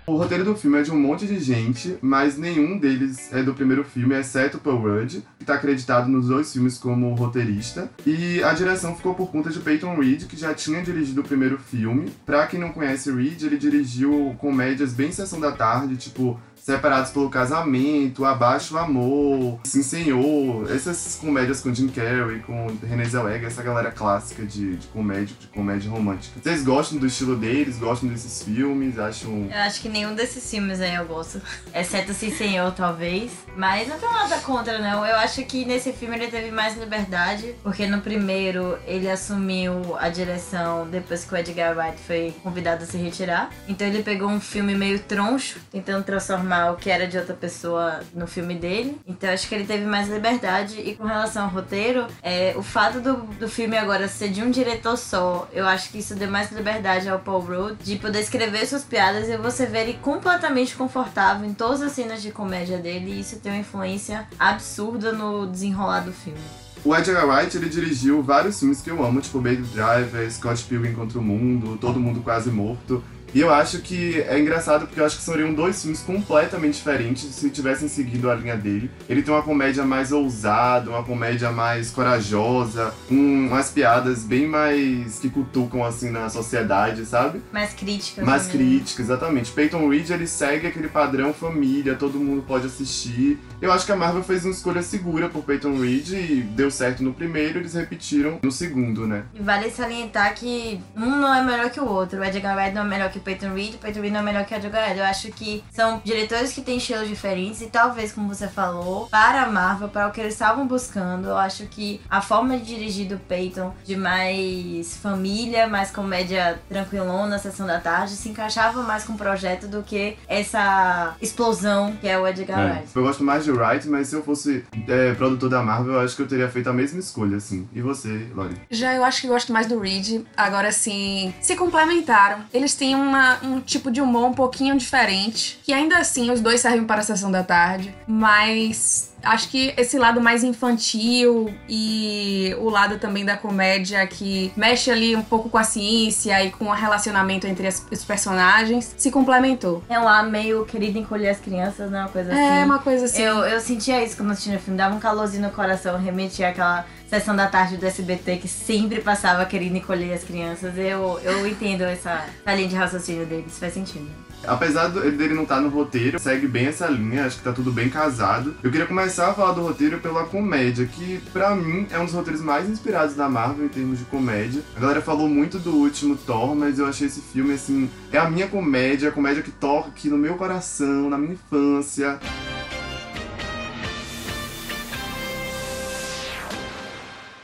O 0.05 0.15
roteiro 0.15 0.43
do 0.43 0.55
filme 0.55 0.79
é 0.79 0.81
de 0.81 0.91
um 0.91 0.99
monte 0.99 1.27
de 1.27 1.39
gente, 1.39 1.95
mas 2.01 2.35
nenhum 2.35 2.79
deles 2.79 3.31
é 3.31 3.43
do 3.43 3.53
primeiro 3.53 3.83
filme, 3.83 4.15
exceto 4.15 4.57
Paul 4.57 4.81
Rudd, 4.81 5.21
que 5.37 5.43
está 5.43 5.53
acreditado 5.53 6.09
nos 6.09 6.27
dois 6.27 6.51
filmes 6.51 6.79
como 6.79 7.13
roteirista. 7.13 7.91
E 8.07 8.43
a 8.43 8.51
direção 8.53 8.95
ficou 8.95 9.13
por 9.13 9.29
conta 9.29 9.51
de 9.51 9.59
Peyton 9.59 9.95
Reed, 9.95 10.23
que 10.25 10.35
já 10.35 10.51
tinha 10.51 10.81
dirigido 10.81 11.21
o 11.21 11.23
primeiro 11.23 11.59
filme. 11.59 12.11
Pra 12.25 12.47
quem 12.47 12.59
não 12.59 12.71
conhece 12.71 13.11
Reed, 13.11 13.43
ele 13.43 13.57
dirigiu 13.57 14.35
comédias 14.39 14.93
bem 14.93 15.11
sessão 15.11 15.39
da 15.39 15.51
tarde, 15.51 15.95
tipo 15.95 16.39
Separados 16.61 17.11
pelo 17.11 17.29
Casamento, 17.29 18.25
Abaixo 18.25 18.75
o 18.75 18.77
Amor, 18.77 19.59
Sim 19.63 19.81
Senhor, 19.81 20.69
essas 20.71 21.15
comédias 21.15 21.61
com 21.61 21.73
Jim 21.73 21.87
Carrey, 21.87 22.39
com 22.39 22.67
Renée 22.87 23.05
Zellweger, 23.05 23.47
essa 23.47 23.63
galera 23.63 23.91
clássica 23.91 24.43
de, 24.43 24.75
de 24.75 24.87
comédia, 24.87 25.35
de 25.39 25.47
comédia 25.47 25.89
romântica. 25.89 26.39
Vocês 26.41 26.63
gostam 26.63 26.97
do 26.97 27.07
estilo 27.07 27.35
deles? 27.35 27.77
Gostam 27.77 28.09
desses 28.09 28.43
filmes? 28.43 28.99
Acham 28.99 29.49
Eu 29.51 29.61
acho 29.61 29.81
que 29.81 29.89
nenhum 29.89 30.13
desses 30.13 30.49
filmes 30.49 30.79
aí 30.81 30.95
eu 30.95 31.05
gosto. 31.05 31.41
Exceto 31.73 32.13
Sim 32.13 32.31
Senhor, 32.31 32.71
talvez. 32.71 33.31
Mas 33.55 33.87
não 33.87 33.97
tem 33.97 34.09
nada 34.11 34.37
contra, 34.39 34.79
não. 34.79 35.05
Eu 35.05 35.15
acho 35.17 35.43
que 35.45 35.65
nesse 35.65 35.93
filme 35.93 36.15
ele 36.15 36.27
teve 36.27 36.51
mais 36.51 36.77
liberdade. 36.77 37.55
Porque 37.63 37.87
no 37.87 38.01
primeiro 38.01 38.77
ele 38.85 39.09
assumiu 39.09 39.97
a 39.97 40.09
direção 40.09 40.87
depois 40.89 41.23
que 41.23 41.33
o 41.33 41.37
Edgar 41.37 41.75
Wright 41.77 41.97
foi 42.05 42.33
convidado 42.43 42.83
a 42.83 42.87
se 42.87 42.97
retirar. 42.97 43.49
Então 43.67 43.87
ele 43.87 44.03
pegou 44.03 44.29
um 44.29 44.39
filme 44.39 44.75
meio 44.75 44.99
troncho, 44.99 45.59
tentando 45.71 46.03
transformar 46.03 46.48
o 46.71 46.75
que 46.75 46.89
era 46.89 47.07
de 47.07 47.17
outra 47.17 47.33
pessoa 47.33 48.01
no 48.13 48.27
filme 48.27 48.55
dele. 48.55 48.99
Então 49.07 49.29
acho 49.29 49.47
que 49.47 49.55
ele 49.55 49.65
teve 49.65 49.85
mais 49.85 50.09
liberdade. 50.09 50.79
E 50.79 50.95
com 50.95 51.05
relação 51.05 51.43
ao 51.43 51.49
roteiro, 51.49 52.07
é, 52.21 52.53
o 52.55 52.63
fato 52.63 52.99
do, 52.99 53.17
do 53.39 53.47
filme 53.47 53.77
agora 53.77 54.07
ser 54.07 54.29
de 54.29 54.41
um 54.41 54.49
diretor 54.49 54.97
só, 54.97 55.47
eu 55.53 55.67
acho 55.67 55.89
que 55.89 55.99
isso 55.99 56.15
deu 56.15 56.29
mais 56.29 56.51
liberdade 56.51 57.09
ao 57.09 57.19
Paul 57.19 57.41
Rudd 57.41 57.77
de 57.83 57.95
poder 57.97 58.19
escrever 58.19 58.65
suas 58.65 58.83
piadas 58.83 59.29
e 59.29 59.37
você 59.37 59.65
ver 59.65 59.89
ele 59.89 59.99
completamente 60.01 60.75
confortável 60.75 61.47
em 61.47 61.53
todas 61.53 61.81
as 61.81 61.91
cenas 61.91 62.21
de 62.21 62.31
comédia 62.31 62.77
dele. 62.77 63.11
E 63.11 63.19
isso 63.19 63.39
tem 63.39 63.51
uma 63.51 63.59
influência 63.59 64.27
absurda 64.37 65.11
no 65.11 65.47
desenrolar 65.47 66.01
do 66.01 66.11
filme. 66.11 66.39
O 66.83 66.95
Edgar 66.95 67.27
Wright, 67.27 67.57
ele 67.57 67.67
dirigiu 67.67 68.23
vários 68.23 68.57
filmes 68.57 68.81
que 68.81 68.89
eu 68.89 69.03
amo, 69.03 69.19
tipo 69.19 69.41
Baby 69.41 69.63
Driver, 69.73 70.31
Scott 70.31 70.63
Pilgrim 70.63 70.93
contra 70.93 71.19
o 71.19 71.21
Mundo, 71.21 71.77
Todo 71.77 71.99
Mundo 71.99 72.21
Quase 72.21 72.49
Morto. 72.49 73.03
E 73.33 73.39
eu 73.39 73.53
acho 73.53 73.79
que 73.79 74.21
é 74.21 74.39
engraçado 74.39 74.87
porque 74.87 74.99
eu 74.99 75.05
acho 75.05 75.17
que 75.17 75.23
seriam 75.23 75.53
dois 75.53 75.81
filmes 75.81 76.01
completamente 76.01 76.75
diferentes 76.75 77.23
se 77.35 77.49
tivessem 77.49 77.87
seguido 77.87 78.29
a 78.29 78.35
linha 78.35 78.55
dele. 78.55 78.89
Ele 79.07 79.21
tem 79.21 79.33
uma 79.33 79.43
comédia 79.43 79.83
mais 79.83 80.11
ousada, 80.11 80.89
uma 80.89 81.03
comédia 81.03 81.51
mais 81.51 81.91
corajosa, 81.91 82.93
um, 83.09 83.47
umas 83.47 83.69
piadas 83.69 84.23
bem 84.23 84.47
mais 84.47 85.19
que 85.19 85.29
cutucam 85.29 85.83
assim 85.83 86.09
na 86.09 86.29
sociedade, 86.29 87.05
sabe? 87.05 87.41
Mais 87.51 87.73
crítica. 87.73 88.23
Mais 88.23 88.47
né? 88.47 88.51
crítica, 88.51 89.01
exatamente. 89.01 89.51
Peyton 89.51 89.87
Reed 89.87 90.09
ele 90.09 90.27
segue 90.27 90.67
aquele 90.67 90.87
padrão 90.87 91.33
família, 91.33 91.95
todo 91.95 92.19
mundo 92.19 92.43
pode 92.47 92.65
assistir. 92.67 93.39
Eu 93.61 93.71
acho 93.71 93.85
que 93.85 93.91
a 93.91 93.95
Marvel 93.95 94.23
fez 94.23 94.45
uma 94.45 94.53
escolha 94.53 94.81
segura 94.81 95.29
por 95.29 95.43
Peyton 95.43 95.79
Reed 95.79 96.09
e 96.13 96.41
deu 96.55 96.71
certo 96.71 97.03
no 97.03 97.13
primeiro, 97.13 97.59
eles 97.59 97.73
repetiram 97.73 98.39
no 98.41 98.51
segundo, 98.51 99.05
né? 99.05 99.23
E 99.33 99.41
vale 99.41 99.69
salientar 99.69 100.33
que 100.33 100.79
um 100.95 101.09
não 101.17 101.33
é 101.33 101.43
melhor 101.43 101.69
que 101.69 101.79
o 101.79 101.85
outro. 101.85 102.19
O 102.19 102.23
Edgar 102.23 102.55
Wright 102.55 102.73
não 102.73 102.83
é 102.83 102.87
melhor 102.87 103.11
que 103.11 103.18
o 103.19 103.21
Peyton 103.21 103.53
Reed, 103.53 103.75
o 103.75 103.77
Peyton 103.77 104.01
Reed 104.01 104.11
não 104.13 104.21
é 104.21 104.23
melhor 104.23 104.45
que 104.45 104.53
o 104.53 104.57
Edgar. 104.57 104.95
Eu 104.97 105.03
acho 105.05 105.29
que 105.31 105.63
são 105.71 106.01
diretores 106.03 106.51
que 106.53 106.61
têm 106.61 106.77
estilos 106.77 107.07
diferentes 107.07 107.61
e 107.61 107.67
talvez, 107.67 108.11
como 108.11 108.27
você 108.33 108.47
falou, 108.47 109.07
para 109.07 109.43
a 109.43 109.49
Marvel, 109.49 109.89
para 109.89 110.07
o 110.07 110.11
que 110.11 110.19
eles 110.21 110.33
estavam 110.33 110.67
buscando, 110.67 111.27
eu 111.29 111.37
acho 111.37 111.65
que 111.67 112.01
a 112.09 112.21
forma 112.21 112.57
de 112.57 112.65
dirigir 112.65 113.07
do 113.07 113.17
Peyton, 113.17 113.73
de 113.85 113.95
mais 113.95 114.97
família, 114.97 115.67
mais 115.67 115.91
comédia 115.91 116.59
tranquilona, 116.69 117.37
sessão 117.39 117.65
da 117.65 117.79
tarde, 117.79 118.13
se 118.13 118.29
encaixava 118.29 118.81
mais 118.83 119.03
com 119.03 119.13
o 119.13 119.17
projeto 119.17 119.67
do 119.67 119.83
que 119.83 120.17
essa 120.27 121.15
explosão 121.21 121.93
que 121.99 122.07
é 122.07 122.17
o 122.17 122.27
Edgar 122.27 122.59
É. 122.59 122.71
Wright. 122.71 122.89
Eu 122.95 123.03
gosto 123.03 123.23
mais 123.23 123.43
de 123.43 123.51
Wright, 123.51 123.87
mas 123.87 124.07
se 124.07 124.15
eu 124.15 124.23
fosse 124.23 124.63
é, 124.87 125.13
produtor 125.13 125.49
da 125.49 125.61
Marvel, 125.61 125.93
eu 125.93 125.99
acho 126.01 126.15
que 126.15 126.21
eu 126.21 126.27
teria 126.27 126.49
feito 126.49 126.69
a 126.69 126.73
mesma 126.73 126.99
escolha, 126.99 127.37
assim. 127.37 127.67
E 127.73 127.81
você, 127.81 128.27
Lori? 128.35 128.55
Já 128.69 128.93
eu 128.93 129.03
acho 129.03 129.21
que 129.21 129.27
gosto 129.27 129.51
mais 129.53 129.67
do 129.67 129.79
Reed. 129.79 130.23
Agora 130.35 130.71
sim, 130.71 131.33
se 131.41 131.55
complementaram. 131.55 132.39
Eles 132.53 132.75
têm 132.75 132.95
uma- 133.09 133.39
um 133.43 133.59
tipo 133.59 133.91
de 133.91 133.99
humor 134.01 134.25
um 134.29 134.33
pouquinho 134.33 134.77
diferente. 134.77 135.59
Que 135.63 135.73
ainda 135.73 135.97
assim 135.97 136.31
os 136.31 136.39
dois 136.41 136.61
servem 136.61 136.85
para 136.85 137.01
a 137.01 137.03
sessão 137.03 137.31
da 137.31 137.43
tarde. 137.43 137.93
Mas 138.07 139.08
acho 139.23 139.49
que 139.49 139.73
esse 139.77 139.97
lado 139.97 140.21
mais 140.21 140.43
infantil 140.43 141.53
e 141.67 142.55
o 142.59 142.69
lado 142.69 142.97
também 142.97 143.23
da 143.25 143.37
comédia 143.37 144.05
que 144.07 144.51
mexe 144.55 144.89
ali 144.91 145.15
um 145.15 145.21
pouco 145.23 145.49
com 145.49 145.57
a 145.57 145.63
ciência 145.63 146.43
e 146.43 146.51
com 146.51 146.65
o 146.65 146.71
relacionamento 146.73 147.45
entre 147.47 147.67
as- 147.67 147.85
os 147.91 148.03
personagens 148.03 148.93
se 148.97 149.11
complementou. 149.11 149.83
É 149.89 149.99
um 149.99 150.07
ar 150.07 150.23
meio 150.23 150.65
querido 150.65 150.97
encolher 150.97 151.29
as 151.29 151.39
crianças, 151.39 151.89
né? 151.91 152.01
Uma 152.01 152.09
coisa 152.09 152.31
assim. 152.31 152.41
É 152.59 152.65
uma 152.65 152.79
coisa 152.79 153.05
assim. 153.05 153.21
Eu, 153.21 153.37
eu 153.45 153.59
sentia 153.59 154.03
isso 154.03 154.15
quando 154.17 154.31
assisti 154.31 154.55
o 154.55 154.59
filme, 154.59 154.77
dava 154.77 154.95
um 154.95 154.99
calorzinho 154.99 155.43
no 155.43 155.51
coração, 155.51 155.97
remetia 155.97 156.49
àquela 156.49 156.85
sessão 157.09 157.35
da 157.35 157.47
tarde 157.47 157.77
do 157.77 157.85
SBT 157.85 158.37
que 158.37 158.47
sempre 158.47 159.01
passava 159.01 159.45
querendo 159.45 159.75
encolher 159.75 160.13
as 160.13 160.23
crianças. 160.23 160.77
Eu, 160.77 161.19
eu 161.23 161.47
entendo 161.47 161.81
essa, 161.83 162.23
essa 162.45 162.55
linha 162.55 162.67
de 162.67 162.75
raciocínio 162.75 163.25
deles, 163.25 163.57
faz 163.59 163.73
sentido. 163.73 164.09
Apesar 164.47 164.87
dele 164.87 165.33
não 165.33 165.43
estar 165.43 165.61
no 165.61 165.69
roteiro, 165.69 166.19
segue 166.19 166.47
bem 166.47 166.67
essa 166.67 166.87
linha, 166.87 167.25
acho 167.25 167.37
que 167.37 167.43
tá 167.43 167.51
tudo 167.51 167.71
bem 167.71 167.89
casado. 167.89 168.55
Eu 168.63 168.71
queria 168.71 168.87
começar 168.87 169.29
a 169.29 169.33
falar 169.33 169.53
do 169.53 169.61
roteiro 169.61 169.99
pela 169.99 170.25
comédia, 170.25 170.85
que 170.85 171.21
pra 171.31 171.55
mim 171.55 171.87
é 171.91 171.99
um 171.99 172.05
dos 172.05 172.13
roteiros 172.13 172.41
mais 172.41 172.69
inspirados 172.69 173.15
da 173.15 173.29
Marvel 173.29 173.65
em 173.65 173.69
termos 173.69 173.99
de 173.99 174.05
comédia. 174.05 174.61
A 174.75 174.79
galera 174.79 175.01
falou 175.01 175.27
muito 175.27 175.59
do 175.59 175.71
último 175.71 176.15
Thor, 176.15 176.55
mas 176.55 176.79
eu 176.79 176.87
achei 176.87 177.07
esse 177.07 177.21
filme 177.21 177.53
assim, 177.53 177.89
é 178.11 178.17
a 178.17 178.29
minha 178.29 178.47
comédia, 178.47 179.09
a 179.09 179.11
comédia 179.11 179.43
que 179.43 179.51
toca 179.51 179.89
aqui 179.89 180.09
no 180.09 180.17
meu 180.17 180.35
coração, 180.35 181.09
na 181.09 181.17
minha 181.17 181.33
infância. 181.33 182.19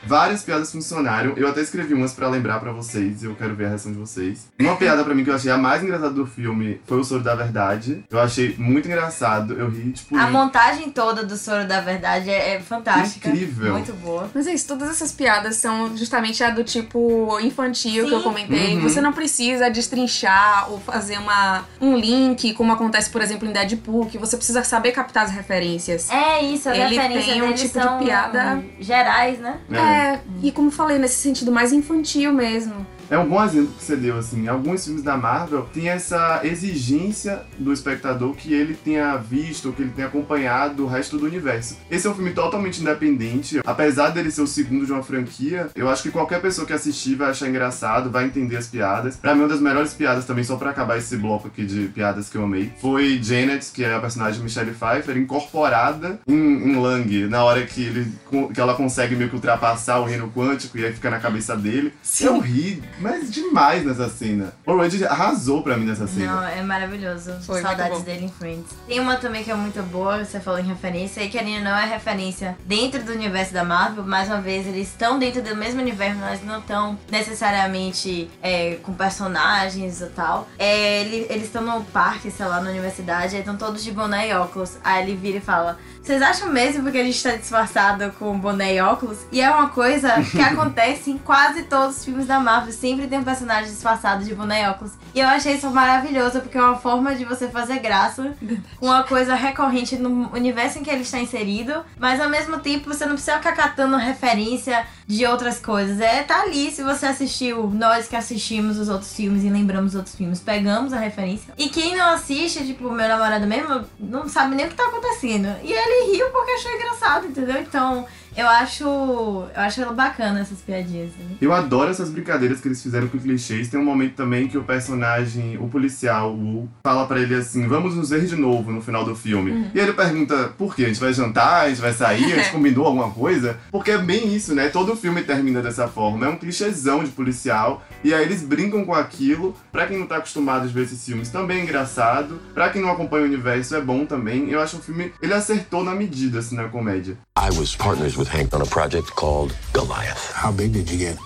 Várias 0.06 0.42
piadas 0.42 0.70
funcionaram. 0.72 1.34
Eu 1.36 1.48
até 1.48 1.60
escrevi 1.60 1.94
umas 1.94 2.12
pra 2.12 2.28
lembrar 2.28 2.60
pra 2.60 2.72
vocês, 2.72 3.22
e 3.22 3.26
eu 3.26 3.34
quero 3.34 3.54
ver 3.54 3.66
a 3.66 3.68
reação 3.70 3.92
de 3.92 3.98
vocês. 3.98 4.48
Uma 4.60 4.76
piada 4.76 5.04
pra 5.04 5.14
mim 5.14 5.24
que 5.24 5.30
eu 5.30 5.34
achei 5.34 5.50
a 5.50 5.56
mais 5.58 5.82
engraçada 5.82 6.10
do 6.10 6.26
filme 6.26 6.80
foi 6.86 6.98
o 6.98 7.04
Soro 7.04 7.22
da 7.22 7.34
Verdade. 7.34 8.04
Eu 8.10 8.20
achei 8.20 8.54
muito 8.58 8.86
engraçado. 8.88 9.54
Eu 9.54 9.68
ri, 9.68 9.92
tipo, 9.92 10.16
A 10.16 10.30
montagem 10.30 10.90
toda 10.90 11.24
do 11.24 11.36
Soro 11.36 11.66
da 11.66 11.80
Verdade 11.80 12.30
é, 12.30 12.54
é 12.54 12.60
fantástica. 12.60 13.28
Incrível. 13.28 13.72
Muito 13.72 13.92
boa. 13.94 14.30
Mas 14.34 14.46
é 14.46 14.54
isso, 14.54 14.66
todas 14.68 14.88
essas 14.90 15.12
piadas 15.12 15.56
são 15.56 15.96
justamente 15.96 16.42
a 16.44 16.50
do 16.50 16.62
tipo 16.64 17.38
infantil 17.40 18.06
que 18.06 18.12
eu 18.14 18.18
Sim. 18.18 18.24
comentei. 18.24 18.74
Uhum. 18.76 18.82
Você 18.82 19.00
não 19.00 19.12
precisa 19.12 19.68
destrinchar 19.70 20.70
ou 20.70 20.78
fazer 20.80 21.18
uma, 21.18 21.64
um 21.80 21.96
link, 21.96 22.52
como 22.54 22.72
acontece, 22.72 23.10
por 23.10 23.20
exemplo, 23.22 23.48
em 23.48 23.52
Deadpool, 23.52 24.06
que 24.06 24.18
você 24.18 24.36
precisa 24.36 24.62
saber 24.64 24.92
captar 24.92 25.24
as 25.24 25.30
referências. 25.30 26.10
É 26.10 26.42
isso, 26.42 26.68
as 26.68 26.76
Ele 26.76 26.88
referências 26.96 27.24
tem 27.26 27.42
um 27.42 27.52
tipo 27.52 27.78
de 27.80 28.04
piada- 28.04 28.62
gerais, 28.80 29.38
né? 29.38 29.58
É, 29.70 29.95
e 30.42 30.52
como 30.52 30.70
falei, 30.70 30.98
nesse 30.98 31.16
sentido 31.16 31.50
mais 31.52 31.72
infantil 31.72 32.32
mesmo. 32.32 32.86
É 33.10 33.16
um 33.16 33.28
bom 33.28 33.42
exemplo 33.44 33.72
que 33.78 33.84
você 33.84 33.96
deu, 33.96 34.18
assim. 34.18 34.48
Alguns 34.48 34.84
filmes 34.84 35.02
da 35.02 35.16
Marvel 35.16 35.66
têm 35.72 35.88
essa 35.88 36.40
exigência 36.42 37.42
do 37.58 37.72
espectador 37.72 38.34
que 38.34 38.52
ele 38.52 38.74
tenha 38.74 39.16
visto, 39.16 39.72
que 39.72 39.82
ele 39.82 39.92
tenha 39.92 40.08
acompanhado 40.08 40.84
o 40.84 40.86
resto 40.86 41.16
do 41.16 41.26
universo. 41.26 41.76
Esse 41.90 42.06
é 42.06 42.10
um 42.10 42.14
filme 42.14 42.32
totalmente 42.32 42.80
independente. 42.80 43.60
Apesar 43.64 44.10
dele 44.10 44.30
ser 44.30 44.42
o 44.42 44.46
segundo 44.46 44.84
de 44.84 44.92
uma 44.92 45.02
franquia, 45.02 45.68
eu 45.74 45.88
acho 45.88 46.02
que 46.02 46.10
qualquer 46.10 46.40
pessoa 46.40 46.66
que 46.66 46.72
assistir 46.72 47.14
vai 47.14 47.30
achar 47.30 47.48
engraçado, 47.48 48.10
vai 48.10 48.24
entender 48.24 48.56
as 48.56 48.66
piadas. 48.66 49.16
Pra 49.16 49.34
mim, 49.34 49.42
uma 49.42 49.48
das 49.48 49.60
melhores 49.60 49.94
piadas 49.94 50.24
também, 50.24 50.42
só 50.42 50.56
pra 50.56 50.70
acabar 50.70 50.98
esse 50.98 51.16
bloco 51.16 51.48
aqui 51.48 51.64
de 51.64 51.88
piadas 51.88 52.28
que 52.28 52.36
eu 52.36 52.44
amei, 52.44 52.72
foi 52.80 53.20
Janet, 53.22 53.70
que 53.72 53.84
é 53.84 53.94
a 53.94 54.00
personagem 54.00 54.38
de 54.38 54.44
Michelle 54.44 54.72
Pfeiffer, 54.72 55.16
incorporada 55.16 56.18
em, 56.26 56.34
em 56.34 56.80
Lang, 56.80 57.28
na 57.28 57.44
hora 57.44 57.64
que, 57.64 57.82
ele, 57.82 58.12
que 58.52 58.60
ela 58.60 58.74
consegue 58.74 59.14
meio 59.14 59.28
que 59.28 59.36
ultrapassar 59.36 60.00
o 60.00 60.04
reino 60.04 60.30
quântico 60.34 60.76
e 60.78 60.84
aí 60.84 60.92
fica 60.92 61.10
na 61.10 61.20
cabeça 61.20 61.56
dele. 61.56 61.92
Eu 62.20 62.40
ri, 62.40 62.82
mas 62.98 63.30
demais 63.30 63.84
nessa 63.84 64.08
cena. 64.08 64.52
O 64.66 64.74
Rudd 64.76 65.02
arrasou 65.04 65.62
pra 65.62 65.76
mim 65.76 65.84
nessa 65.84 66.06
cena. 66.06 66.32
Não, 66.36 66.44
é 66.46 66.62
maravilhoso. 66.62 67.32
Foi, 67.44 67.60
Saudades 67.62 67.92
muito 67.92 67.98
bom. 67.98 68.04
dele 68.04 68.24
em 68.26 68.28
Friends. 68.30 68.66
Tem 68.86 69.00
uma 69.00 69.16
também 69.16 69.42
que 69.44 69.50
é 69.50 69.54
muito 69.54 69.82
boa, 69.84 70.24
você 70.24 70.40
falou 70.40 70.58
em 70.60 70.64
referência, 70.66 71.22
e 71.22 71.28
que 71.28 71.38
ainda 71.38 71.68
não 71.70 71.76
é 71.76 71.84
referência 71.86 72.56
dentro 72.64 73.02
do 73.02 73.12
universo 73.12 73.52
da 73.52 73.64
Marvel. 73.64 74.04
Mais 74.04 74.28
uma 74.28 74.40
vez, 74.40 74.66
eles 74.66 74.88
estão 74.88 75.18
dentro 75.18 75.42
do 75.42 75.54
mesmo 75.56 75.80
universo, 75.80 76.18
mas 76.20 76.44
não 76.44 76.58
estão 76.58 76.98
necessariamente 77.10 78.30
é, 78.42 78.76
com 78.82 78.92
personagens 78.92 80.00
e 80.00 80.06
tal. 80.06 80.48
É, 80.58 81.00
ele- 81.02 81.26
eles 81.30 81.44
estão 81.44 81.62
no 81.62 81.82
parque, 81.84 82.30
sei 82.30 82.46
lá, 82.46 82.60
na 82.60 82.70
universidade, 82.70 83.34
aí 83.34 83.40
estão 83.40 83.56
todos 83.56 83.82
de 83.84 83.92
boné 83.92 84.28
e 84.28 84.34
óculos. 84.34 84.76
Aí 84.82 85.02
ele 85.04 85.16
vira 85.16 85.38
e 85.38 85.40
fala: 85.40 85.78
Vocês 86.06 86.22
acham 86.22 86.52
mesmo 86.52 86.88
que 86.92 86.98
a 86.98 87.02
gente 87.02 87.20
tá 87.20 87.32
disfarçado 87.34 88.12
com 88.16 88.38
boné 88.38 88.76
e 88.76 88.80
óculos? 88.80 89.26
E 89.32 89.40
é 89.40 89.50
uma 89.50 89.70
coisa 89.70 90.22
que 90.22 90.38
acontece 90.40 91.10
em 91.10 91.18
quase 91.18 91.64
todos 91.64 91.96
os 91.96 92.04
filmes 92.04 92.28
da 92.28 92.38
Marvel. 92.38 92.72
Sempre 92.72 93.08
tem 93.08 93.18
um 93.18 93.24
personagem 93.24 93.68
disfarçado 93.68 94.24
de 94.24 94.32
boné 94.32 94.62
e 94.62 94.68
óculos. 94.68 94.92
E 95.12 95.18
eu 95.18 95.26
achei 95.26 95.56
isso 95.56 95.68
maravilhoso, 95.68 96.40
porque 96.42 96.56
é 96.56 96.62
uma 96.62 96.76
forma 96.76 97.16
de 97.16 97.24
você 97.24 97.48
fazer 97.48 97.80
graça 97.80 98.36
com 98.78 98.86
uma 98.86 99.02
coisa 99.02 99.34
recorrente 99.34 99.96
no 99.96 100.32
universo 100.32 100.78
em 100.78 100.84
que 100.84 100.90
ele 100.90 101.02
está 101.02 101.18
inserido. 101.18 101.84
Mas 101.98 102.20
ao 102.20 102.28
mesmo 102.28 102.60
tempo 102.60 102.94
você 102.94 103.04
não 103.04 103.14
precisa 103.14 103.38
ficar 103.38 103.56
catando 103.56 103.96
referência 103.96 104.86
de 105.08 105.26
outras 105.26 105.58
coisas. 105.58 106.00
É, 106.00 106.22
tá 106.22 106.42
ali, 106.42 106.70
se 106.70 106.84
você 106.84 107.06
assistiu, 107.06 107.68
nós 107.68 108.06
que 108.06 108.14
assistimos 108.14 108.78
os 108.78 108.88
outros 108.88 109.12
filmes 109.12 109.42
e 109.42 109.48
lembramos 109.48 109.92
os 109.92 109.96
outros 109.96 110.14
filmes, 110.14 110.38
pegamos 110.38 110.92
a 110.92 111.00
referência. 111.00 111.52
E 111.58 111.68
quem 111.68 111.96
não 111.96 112.10
assiste, 112.10 112.64
tipo, 112.64 112.92
meu 112.92 113.08
namorado 113.08 113.46
mesmo, 113.46 113.84
não 113.98 114.28
sabe 114.28 114.54
nem 114.54 114.66
o 114.66 114.68
que 114.68 114.76
tá 114.76 114.84
acontecendo. 114.84 115.48
E 115.64 115.72
ele 115.72 115.95
riu 116.04 116.30
porque 116.30 116.52
achou 116.52 116.72
engraçado, 116.72 117.26
entendeu? 117.26 117.60
Então, 117.60 118.06
eu 118.36 118.46
acho. 118.46 118.84
Eu 118.84 119.60
acho 119.62 119.94
bacana 119.94 120.40
essas 120.40 120.60
piadinhas. 120.60 121.10
Né? 121.18 121.36
Eu 121.40 121.52
adoro 121.52 121.90
essas 121.90 122.10
brincadeiras 122.10 122.60
que 122.60 122.68
eles 122.68 122.82
fizeram 122.82 123.08
com 123.08 123.18
clichês. 123.18 123.68
Tem 123.68 123.80
um 123.80 123.84
momento 123.84 124.14
também 124.14 124.46
que 124.46 124.58
o 124.58 124.62
personagem, 124.62 125.56
o 125.58 125.68
policial, 125.68 126.32
o 126.32 126.36
Wu, 126.36 126.68
fala 126.84 127.06
pra 127.06 127.20
ele 127.20 127.34
assim: 127.34 127.66
vamos 127.66 127.94
nos 127.94 128.10
ver 128.10 128.26
de 128.26 128.36
novo 128.36 128.70
no 128.70 128.82
final 128.82 129.04
do 129.04 129.16
filme. 129.16 129.70
E 129.74 129.78
ele 129.78 129.92
pergunta: 129.94 130.52
por 130.58 130.74
quê? 130.74 130.84
A 130.84 130.88
gente 130.88 131.00
vai 131.00 131.12
jantar? 131.14 131.64
A 131.64 131.68
gente 131.70 131.80
vai 131.80 131.92
sair? 131.92 132.32
A 132.32 132.36
gente 132.36 132.50
combinou 132.52 132.86
alguma 132.86 133.10
coisa? 133.10 133.58
Porque 133.70 133.90
é 133.90 133.98
bem 133.98 134.34
isso, 134.34 134.54
né? 134.54 134.68
Todo 134.68 134.96
filme 134.96 135.22
termina 135.22 135.62
dessa 135.62 135.88
forma. 135.88 136.26
É 136.26 136.28
um 136.28 136.36
clichêzão 136.36 137.02
de 137.02 137.10
policial. 137.10 137.82
E 138.04 138.12
aí 138.12 138.22
eles 138.22 138.42
brincam 138.42 138.84
com 138.84 138.94
aquilo. 138.94 139.56
Pra 139.72 139.86
quem 139.86 139.98
não 139.98 140.06
tá 140.06 140.18
acostumado 140.18 140.64
a 140.64 140.66
ver 140.66 140.82
esses 140.82 141.04
filmes, 141.04 141.30
também 141.30 141.60
é 141.60 141.62
engraçado. 141.62 142.38
Pra 142.52 142.68
quem 142.68 142.82
não 142.82 142.90
acompanha 142.90 143.24
o 143.24 143.26
universo, 143.26 143.74
é 143.74 143.80
bom 143.80 144.04
também. 144.04 144.50
Eu 144.50 144.60
acho 144.60 144.76
o 144.76 144.80
filme. 144.80 145.12
Ele 145.22 145.32
acertou 145.32 145.82
na 145.82 145.94
medida, 145.94 146.38
assim, 146.40 146.54
na 146.54 146.68
comédia. 146.68 147.16
I 147.38 147.50
was 147.50 147.76
partners 147.76 148.16
with 148.16 148.25
Hank 148.28 148.54
on 148.54 148.62
a 148.62 148.66
project 148.66 149.08
called 149.10 149.56
Goliath. 149.72 150.32
How 150.32 150.52
big 150.52 150.72
did 150.72 150.90
you 150.90 150.98
get? 150.98 151.18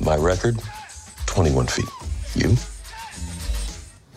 My 0.00 0.16
record 0.16 0.60
21 1.26 1.66
feet. 1.66 1.86
You? 2.34 2.56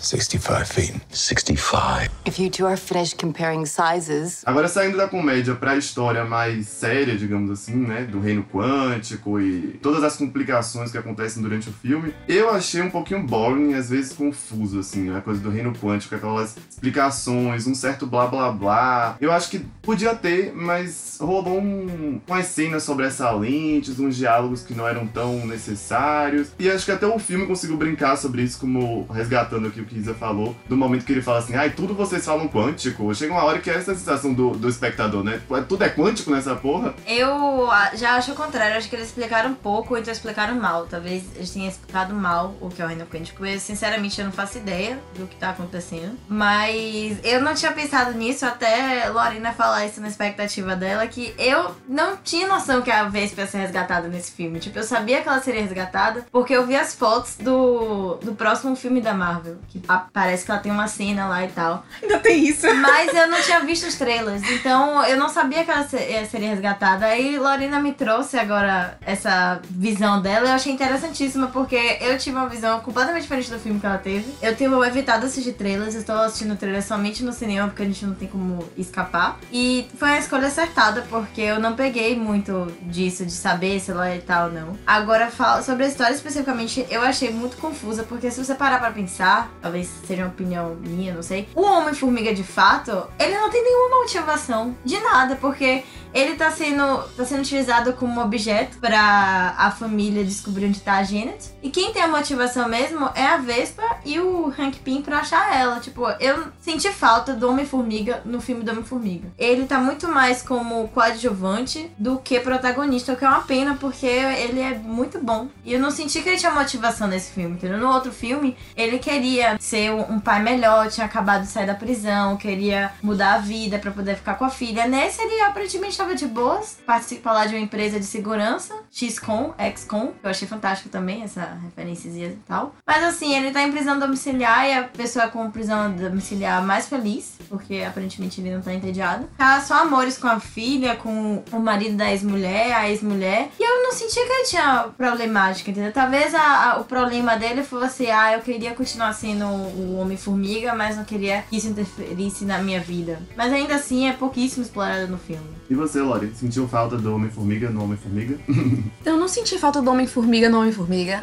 65 0.02 0.66
feet. 0.66 0.94
65. 1.10 2.10
If 2.26 2.40
you 2.40 2.50
two 2.50 2.66
are 2.68 2.78
finished 2.78 3.18
comparing 3.18 3.66
sizes, 3.66 4.42
Agora, 4.46 4.68
saindo 4.68 4.98
da 4.98 5.08
comédia 5.08 5.56
pra 5.56 5.76
história 5.76 6.26
mais 6.26 6.68
séria, 6.68 7.16
digamos 7.16 7.52
assim, 7.52 7.76
né? 7.76 8.04
Do 8.04 8.20
reino 8.20 8.44
quântico 8.44 9.40
e 9.40 9.80
todas 9.82 10.04
as 10.04 10.18
complicações 10.18 10.92
que 10.92 10.98
acontecem 10.98 11.42
durante 11.42 11.70
o 11.70 11.74
filme, 11.74 12.14
eu 12.28 12.50
achei 12.50 12.82
um 12.82 12.90
pouquinho 12.90 13.24
boring 13.24 13.72
e 13.72 13.74
às 13.76 13.90
vezes 13.90 14.14
confuso, 14.14 14.80
assim, 14.80 15.16
a 15.16 15.22
coisa 15.22 15.40
do 15.40 15.50
reino 15.50 15.74
quântico, 15.74 16.16
aquelas 16.16 16.56
explicações, 16.70 17.68
um 17.68 17.76
certo 17.76 18.06
blá 18.08 18.28
blá 18.28 18.52
blá. 18.52 19.18
Eu 19.22 19.32
acho 19.32 19.50
que 19.50 19.60
podia 19.82 20.16
ter, 20.16 20.54
mas 20.54 21.18
rolou 21.20 21.60
um, 21.60 22.20
umas 22.28 22.48
cenas 22.48 22.84
sobre 22.84 23.06
essa 23.06 23.30
lentes, 23.32 24.00
uns 24.00 24.16
diálogos 24.16 24.64
que 24.64 24.74
não 24.74 24.88
eram 24.88 25.06
tão 25.06 25.46
necessários. 25.46 26.50
E 26.60 26.70
acho 26.70 26.86
que 26.86 26.92
até 26.92 27.06
o 27.06 27.20
filme 27.20 27.46
conseguiu 27.46 27.78
brincar 27.78 28.16
sobre 28.18 28.42
isso, 28.42 28.60
como 28.60 29.06
resgatando 29.12 29.68
aqui 29.68 29.80
o 29.82 29.86
que 29.92 30.00
Isa 30.00 30.14
falou, 30.14 30.56
do 30.68 30.78
momento 30.78 31.06
que 31.06 31.12
ele 31.12 31.22
fala 31.22 31.40
assim, 31.40 31.56
ai, 31.56 31.70
tudo 31.70 31.94
vocês 31.94 32.26
falam 32.26 32.48
quântico. 32.48 33.14
Chega 33.14 33.34
uma 33.34 33.44
hora 33.44 33.60
que 33.60 33.70
é 33.70 33.76
essa 33.76 33.94
sensação 33.94 34.34
do, 34.34 34.52
do 34.52 34.70
espectador, 34.70 35.24
né? 35.24 35.42
Tudo 35.68 35.84
é 35.84 35.90
quântico 35.90 36.32
nessa 36.32 36.56
porra. 36.56 36.96
Eu 37.06 37.70
ah, 37.70 37.92
já 37.94 38.16
acho 38.16 38.32
o 38.32 38.36
contrário, 38.36 38.78
acho 38.78 38.90
que 38.90 38.96
eles 38.96 39.08
explicaram 39.08 39.54
pouco, 39.54 39.98
então 39.98 40.12
explicaram 40.12 40.56
mal. 40.56 40.88
Talvez 40.90 41.24
eles 41.36 41.52
tenham 41.52 41.68
explicado 41.68 42.14
mal 42.14 42.56
o 42.62 42.70
que 42.70 42.82
é 42.82 42.86
o 42.86 42.88
reino 42.88 43.06
quântico. 43.06 43.46
Eu, 43.46 43.60
sinceramente, 43.60 44.20
eu 44.20 44.26
não 44.26 44.32
faço 44.32 44.58
ideia 44.58 44.98
do 45.18 45.28
que 45.28 45.36
tá 45.36 45.50
acontecendo. 45.50 46.18
Mas 46.30 47.18
eu 47.24 47.42
não 47.42 47.54
tinha 47.54 47.72
pensado 47.74 48.18
nisso 48.18 48.46
até 48.46 49.10
Lorena 49.10 49.52
falar 49.52 49.86
isso 49.86 50.00
na 50.00 50.08
expectativa 50.08 50.76
dela, 50.76 51.06
que 51.08 51.34
eu 51.38 51.76
não 51.88 52.16
tinha 52.16 52.48
noção 52.48 52.82
que 52.82 52.92
a 52.92 53.04
Vespa 53.10 53.42
ia 53.42 53.48
ser 53.48 53.58
resgatada 53.58 54.08
nesse 54.08 54.32
filme. 54.32 54.60
Tipo, 54.60 54.80
eu 54.80 54.84
sabia 54.84 55.22
que 55.22 55.28
ela 55.28 55.42
seria 55.42 55.62
resgatada 55.62 56.26
porque 56.32 56.54
eu 56.54 56.66
vi 56.66 56.76
as 56.76 56.96
fotos 56.96 57.36
do, 57.38 58.16
do 58.16 58.34
próximo 58.34 58.76
filme 58.76 59.02
da 59.02 59.14
Marvel. 59.14 59.58
Que 59.68 59.81
parece 60.14 60.46
que 60.46 60.52
ela 60.52 60.60
tem 60.60 60.72
uma 60.72 60.88
cena 60.88 61.28
lá 61.28 61.44
e 61.44 61.48
tal. 61.50 61.86
Ainda 62.02 62.20
tem 62.20 62.44
isso. 62.48 62.68
Mas 62.76 63.14
eu 63.14 63.28
não 63.28 63.42
tinha 63.42 63.60
visto 63.62 63.88
os 63.88 63.96
trailers, 63.96 64.42
então 64.52 65.04
eu 65.06 65.18
não 65.18 65.30
sabia 65.30 65.64
que 65.64 65.72
ela 65.72 65.84
se- 65.84 66.26
seria 66.30 66.50
resgatada. 66.50 67.06
Aí 67.06 67.38
Lorena 67.38 67.80
me 67.80 67.94
trouxe 67.94 68.38
agora 68.38 68.98
essa 69.06 69.60
visão 69.70 70.22
dela. 70.22 70.50
Eu 70.50 70.54
achei 70.54 70.72
interessantíssima, 70.74 71.48
porque 71.48 71.98
eu 72.02 72.18
tive 72.18 72.36
uma 72.38 72.48
visão 72.48 72.80
completamente 72.80 73.24
diferente 73.24 73.50
do 73.52 73.60
filme 73.60 73.80
que 73.80 73.86
ela 73.86 73.98
teve. 73.98 74.34
Eu 74.42 74.56
tenho 74.56 74.84
evitado 74.84 75.26
assistir 75.26 75.54
trailers, 75.54 75.94
eu 75.96 76.02
estou 76.02 76.16
assistindo 76.18 76.56
trailers 76.56 76.86
somente 76.86 77.24
no 77.24 77.32
cinema, 77.34 77.68
porque 77.68 77.84
a 77.84 77.86
gente 77.86 78.06
não 78.06 78.14
tem 78.16 78.28
como 78.28 78.68
escapar. 78.78 79.40
E 79.52 79.88
foi 79.98 80.10
uma 80.10 80.18
escolha 80.20 80.48
acertada, 80.48 81.06
porque 81.10 81.42
eu 81.42 81.60
não 81.60 81.76
peguei 81.76 82.16
muito 82.18 82.72
disso, 82.84 83.26
de 83.26 83.32
saber 83.32 83.80
se 83.80 83.92
ela 83.92 84.08
é 84.10 84.18
tal 84.20 84.48
ou 84.48 84.52
não. 84.54 84.78
Agora, 84.86 85.30
sobre 85.64 85.86
a 85.86 85.88
história 85.88 86.14
especificamente, 86.14 86.86
eu 86.90 87.02
achei 87.02 87.32
muito 87.32 87.58
confusa, 87.58 88.04
porque 88.04 88.30
se 88.32 88.44
você 88.44 88.56
parar 88.56 88.80
pra 88.80 88.92
pensar, 88.92 89.50
talvez 89.72 89.90
seja 90.06 90.24
uma 90.24 90.32
opinião 90.32 90.76
minha, 90.76 91.14
não 91.14 91.24
sei. 91.24 91.48
O 91.56 91.62
Homem-Formiga, 91.62 92.34
de 92.34 92.44
fato, 92.44 93.08
ele 93.18 93.34
não 93.36 93.50
tem 93.50 93.64
nenhuma 93.64 94.02
motivação 94.02 94.76
de 94.84 95.00
nada, 95.00 95.38
porque 95.38 95.84
ele 96.14 96.36
tá 96.36 96.52
sendo, 96.52 96.98
tá 97.16 97.24
sendo 97.24 97.42
utilizado 97.42 97.94
como 97.94 98.22
objeto 98.22 98.78
pra 98.80 99.56
a 99.58 99.72
família 99.72 100.24
descobrir 100.24 100.66
onde 100.66 100.82
tá 100.82 100.98
a 100.98 101.04
Janet. 101.04 101.52
E 101.64 101.70
quem 101.70 101.94
tem 101.94 102.02
a 102.02 102.08
motivação 102.08 102.68
mesmo 102.68 103.10
é 103.16 103.26
a 103.26 103.38
Vespa 103.38 103.84
e 104.04 104.20
o 104.20 104.48
Hank 104.48 104.80
Pym 104.80 105.02
pra 105.02 105.20
achar 105.20 105.58
ela. 105.58 105.80
Tipo, 105.80 106.10
eu 106.20 106.48
senti 106.60 106.90
falta 106.90 107.34
do 107.34 107.50
Homem-Formiga 107.50 108.22
no 108.26 108.42
filme 108.42 108.64
do 108.64 108.72
Homem-Formiga. 108.72 109.30
Ele 109.38 109.66
tá 109.66 109.80
muito 109.80 110.08
mais 110.08 110.42
como 110.42 110.88
coadjuvante 110.90 111.90
do 111.98 112.18
que 112.18 112.40
protagonista, 112.40 113.14
o 113.14 113.16
que 113.16 113.24
é 113.24 113.30
uma 113.30 113.42
pena, 113.42 113.78
porque 113.80 114.06
ele 114.06 114.60
é 114.60 114.78
muito 114.78 115.20
bom. 115.20 115.48
E 115.64 115.74
eu 115.74 115.80
não 115.80 115.92
senti 115.92 116.22
que 116.22 116.30
ele 116.30 116.38
tinha 116.38 116.52
motivação 116.52 117.08
nesse 117.08 117.32
filme, 117.32 117.56
entendeu? 117.56 117.78
No 117.78 117.90
outro 117.90 118.12
filme, 118.12 118.58
ele 118.76 119.00
queria 119.00 119.58
ser 119.62 119.92
um 119.92 120.20
pai 120.20 120.42
melhor, 120.42 120.90
tinha 120.90 121.06
acabado 121.06 121.42
de 121.42 121.48
sair 121.48 121.68
da 121.68 121.76
prisão, 121.76 122.36
queria 122.36 122.92
mudar 123.02 123.36
a 123.36 123.38
vida 123.38 123.78
pra 123.78 123.92
poder 123.92 124.16
ficar 124.16 124.34
com 124.34 124.44
a 124.46 124.50
filha. 124.50 124.88
Nesse, 124.88 125.22
ele 125.22 125.40
aparentemente 125.42 125.92
estava 125.92 126.16
de 126.16 126.26
boas, 126.26 126.80
participa 126.86 127.32
lá 127.32 127.46
de 127.46 127.54
uma 127.54 127.62
empresa 127.64 128.00
de 128.00 128.06
segurança, 128.06 128.74
XCOM, 128.92 129.54
XCOM, 129.76 130.08
que 130.08 130.26
eu 130.26 130.32
achei 130.32 130.48
fantástico 130.48 130.90
também, 130.90 131.22
essa 131.24 131.58
referência 131.64 132.10
e 132.10 132.38
tal. 132.48 132.74
Mas 132.88 133.04
assim, 133.04 133.36
ele 133.36 133.52
tá 133.52 133.62
em 133.62 133.72
prisão 133.72 134.00
domiciliar 134.00 134.68
e 134.68 134.74
a 134.74 134.84
pessoa 134.86 135.28
com 135.28 135.52
prisão 135.52 135.92
domiciliar 135.92 136.64
mais 136.66 136.88
feliz, 136.88 137.36
porque 137.48 137.84
aparentemente 137.88 138.42
ele 138.42 138.54
não 138.56 138.62
tá 138.62 138.74
entediado. 138.74 139.30
Tá 139.38 139.62
só 139.62 139.84
amores 139.84 140.18
com 140.18 140.28
a 140.28 140.40
filha, 140.40 140.96
com 140.96 141.44
o 141.52 141.60
marido 141.60 141.96
da 141.98 142.10
ex-mulher, 142.12 142.74
a 142.74 142.90
ex-mulher. 142.90 143.50
E 143.60 143.64
eu 143.64 143.84
não 143.84 143.92
senti 143.92 144.16
que 144.16 144.20
ele 144.32 144.46
tinha 144.48 144.86
problemática, 144.98 145.70
entendeu? 145.70 145.92
Talvez 145.92 146.34
a- 146.34 146.72
a- 146.74 146.80
o 146.80 146.86
problema 146.86 147.36
dele 147.38 147.64
fosse, 147.64 148.10
ah, 148.10 148.34
eu 148.34 148.40
queria 148.42 148.74
continuar 148.74 149.14
sendo 149.14 149.51
o 149.52 149.98
Homem-Formiga, 149.98 150.74
mas 150.74 150.98
não 150.98 151.06
queria 151.06 151.42
que 151.44 151.58
isso 151.58 151.68
interferisse 151.68 152.46
na 152.46 152.60
minha 152.60 152.80
vida. 152.80 153.20
Mas 153.36 153.52
ainda 153.52 153.76
assim 153.76 154.08
é 154.08 154.14
pouquíssimo 154.14 154.64
explorado 154.64 155.08
no 155.08 155.18
filme. 155.18 155.61
E 155.72 155.74
você, 155.74 156.02
Lori, 156.02 156.34
sentiu 156.36 156.68
falta 156.68 156.98
do 156.98 157.16
Homem-Formiga 157.16 157.70
no 157.70 157.86
Homem-Formiga? 157.86 158.38
Eu 159.06 159.16
não 159.16 159.30
senti 159.30 159.58
falta 159.58 159.82
do 159.82 159.90
Homem-Formiga 159.90 160.50
no 160.50 160.60
Homem-Formiga. 160.60 161.22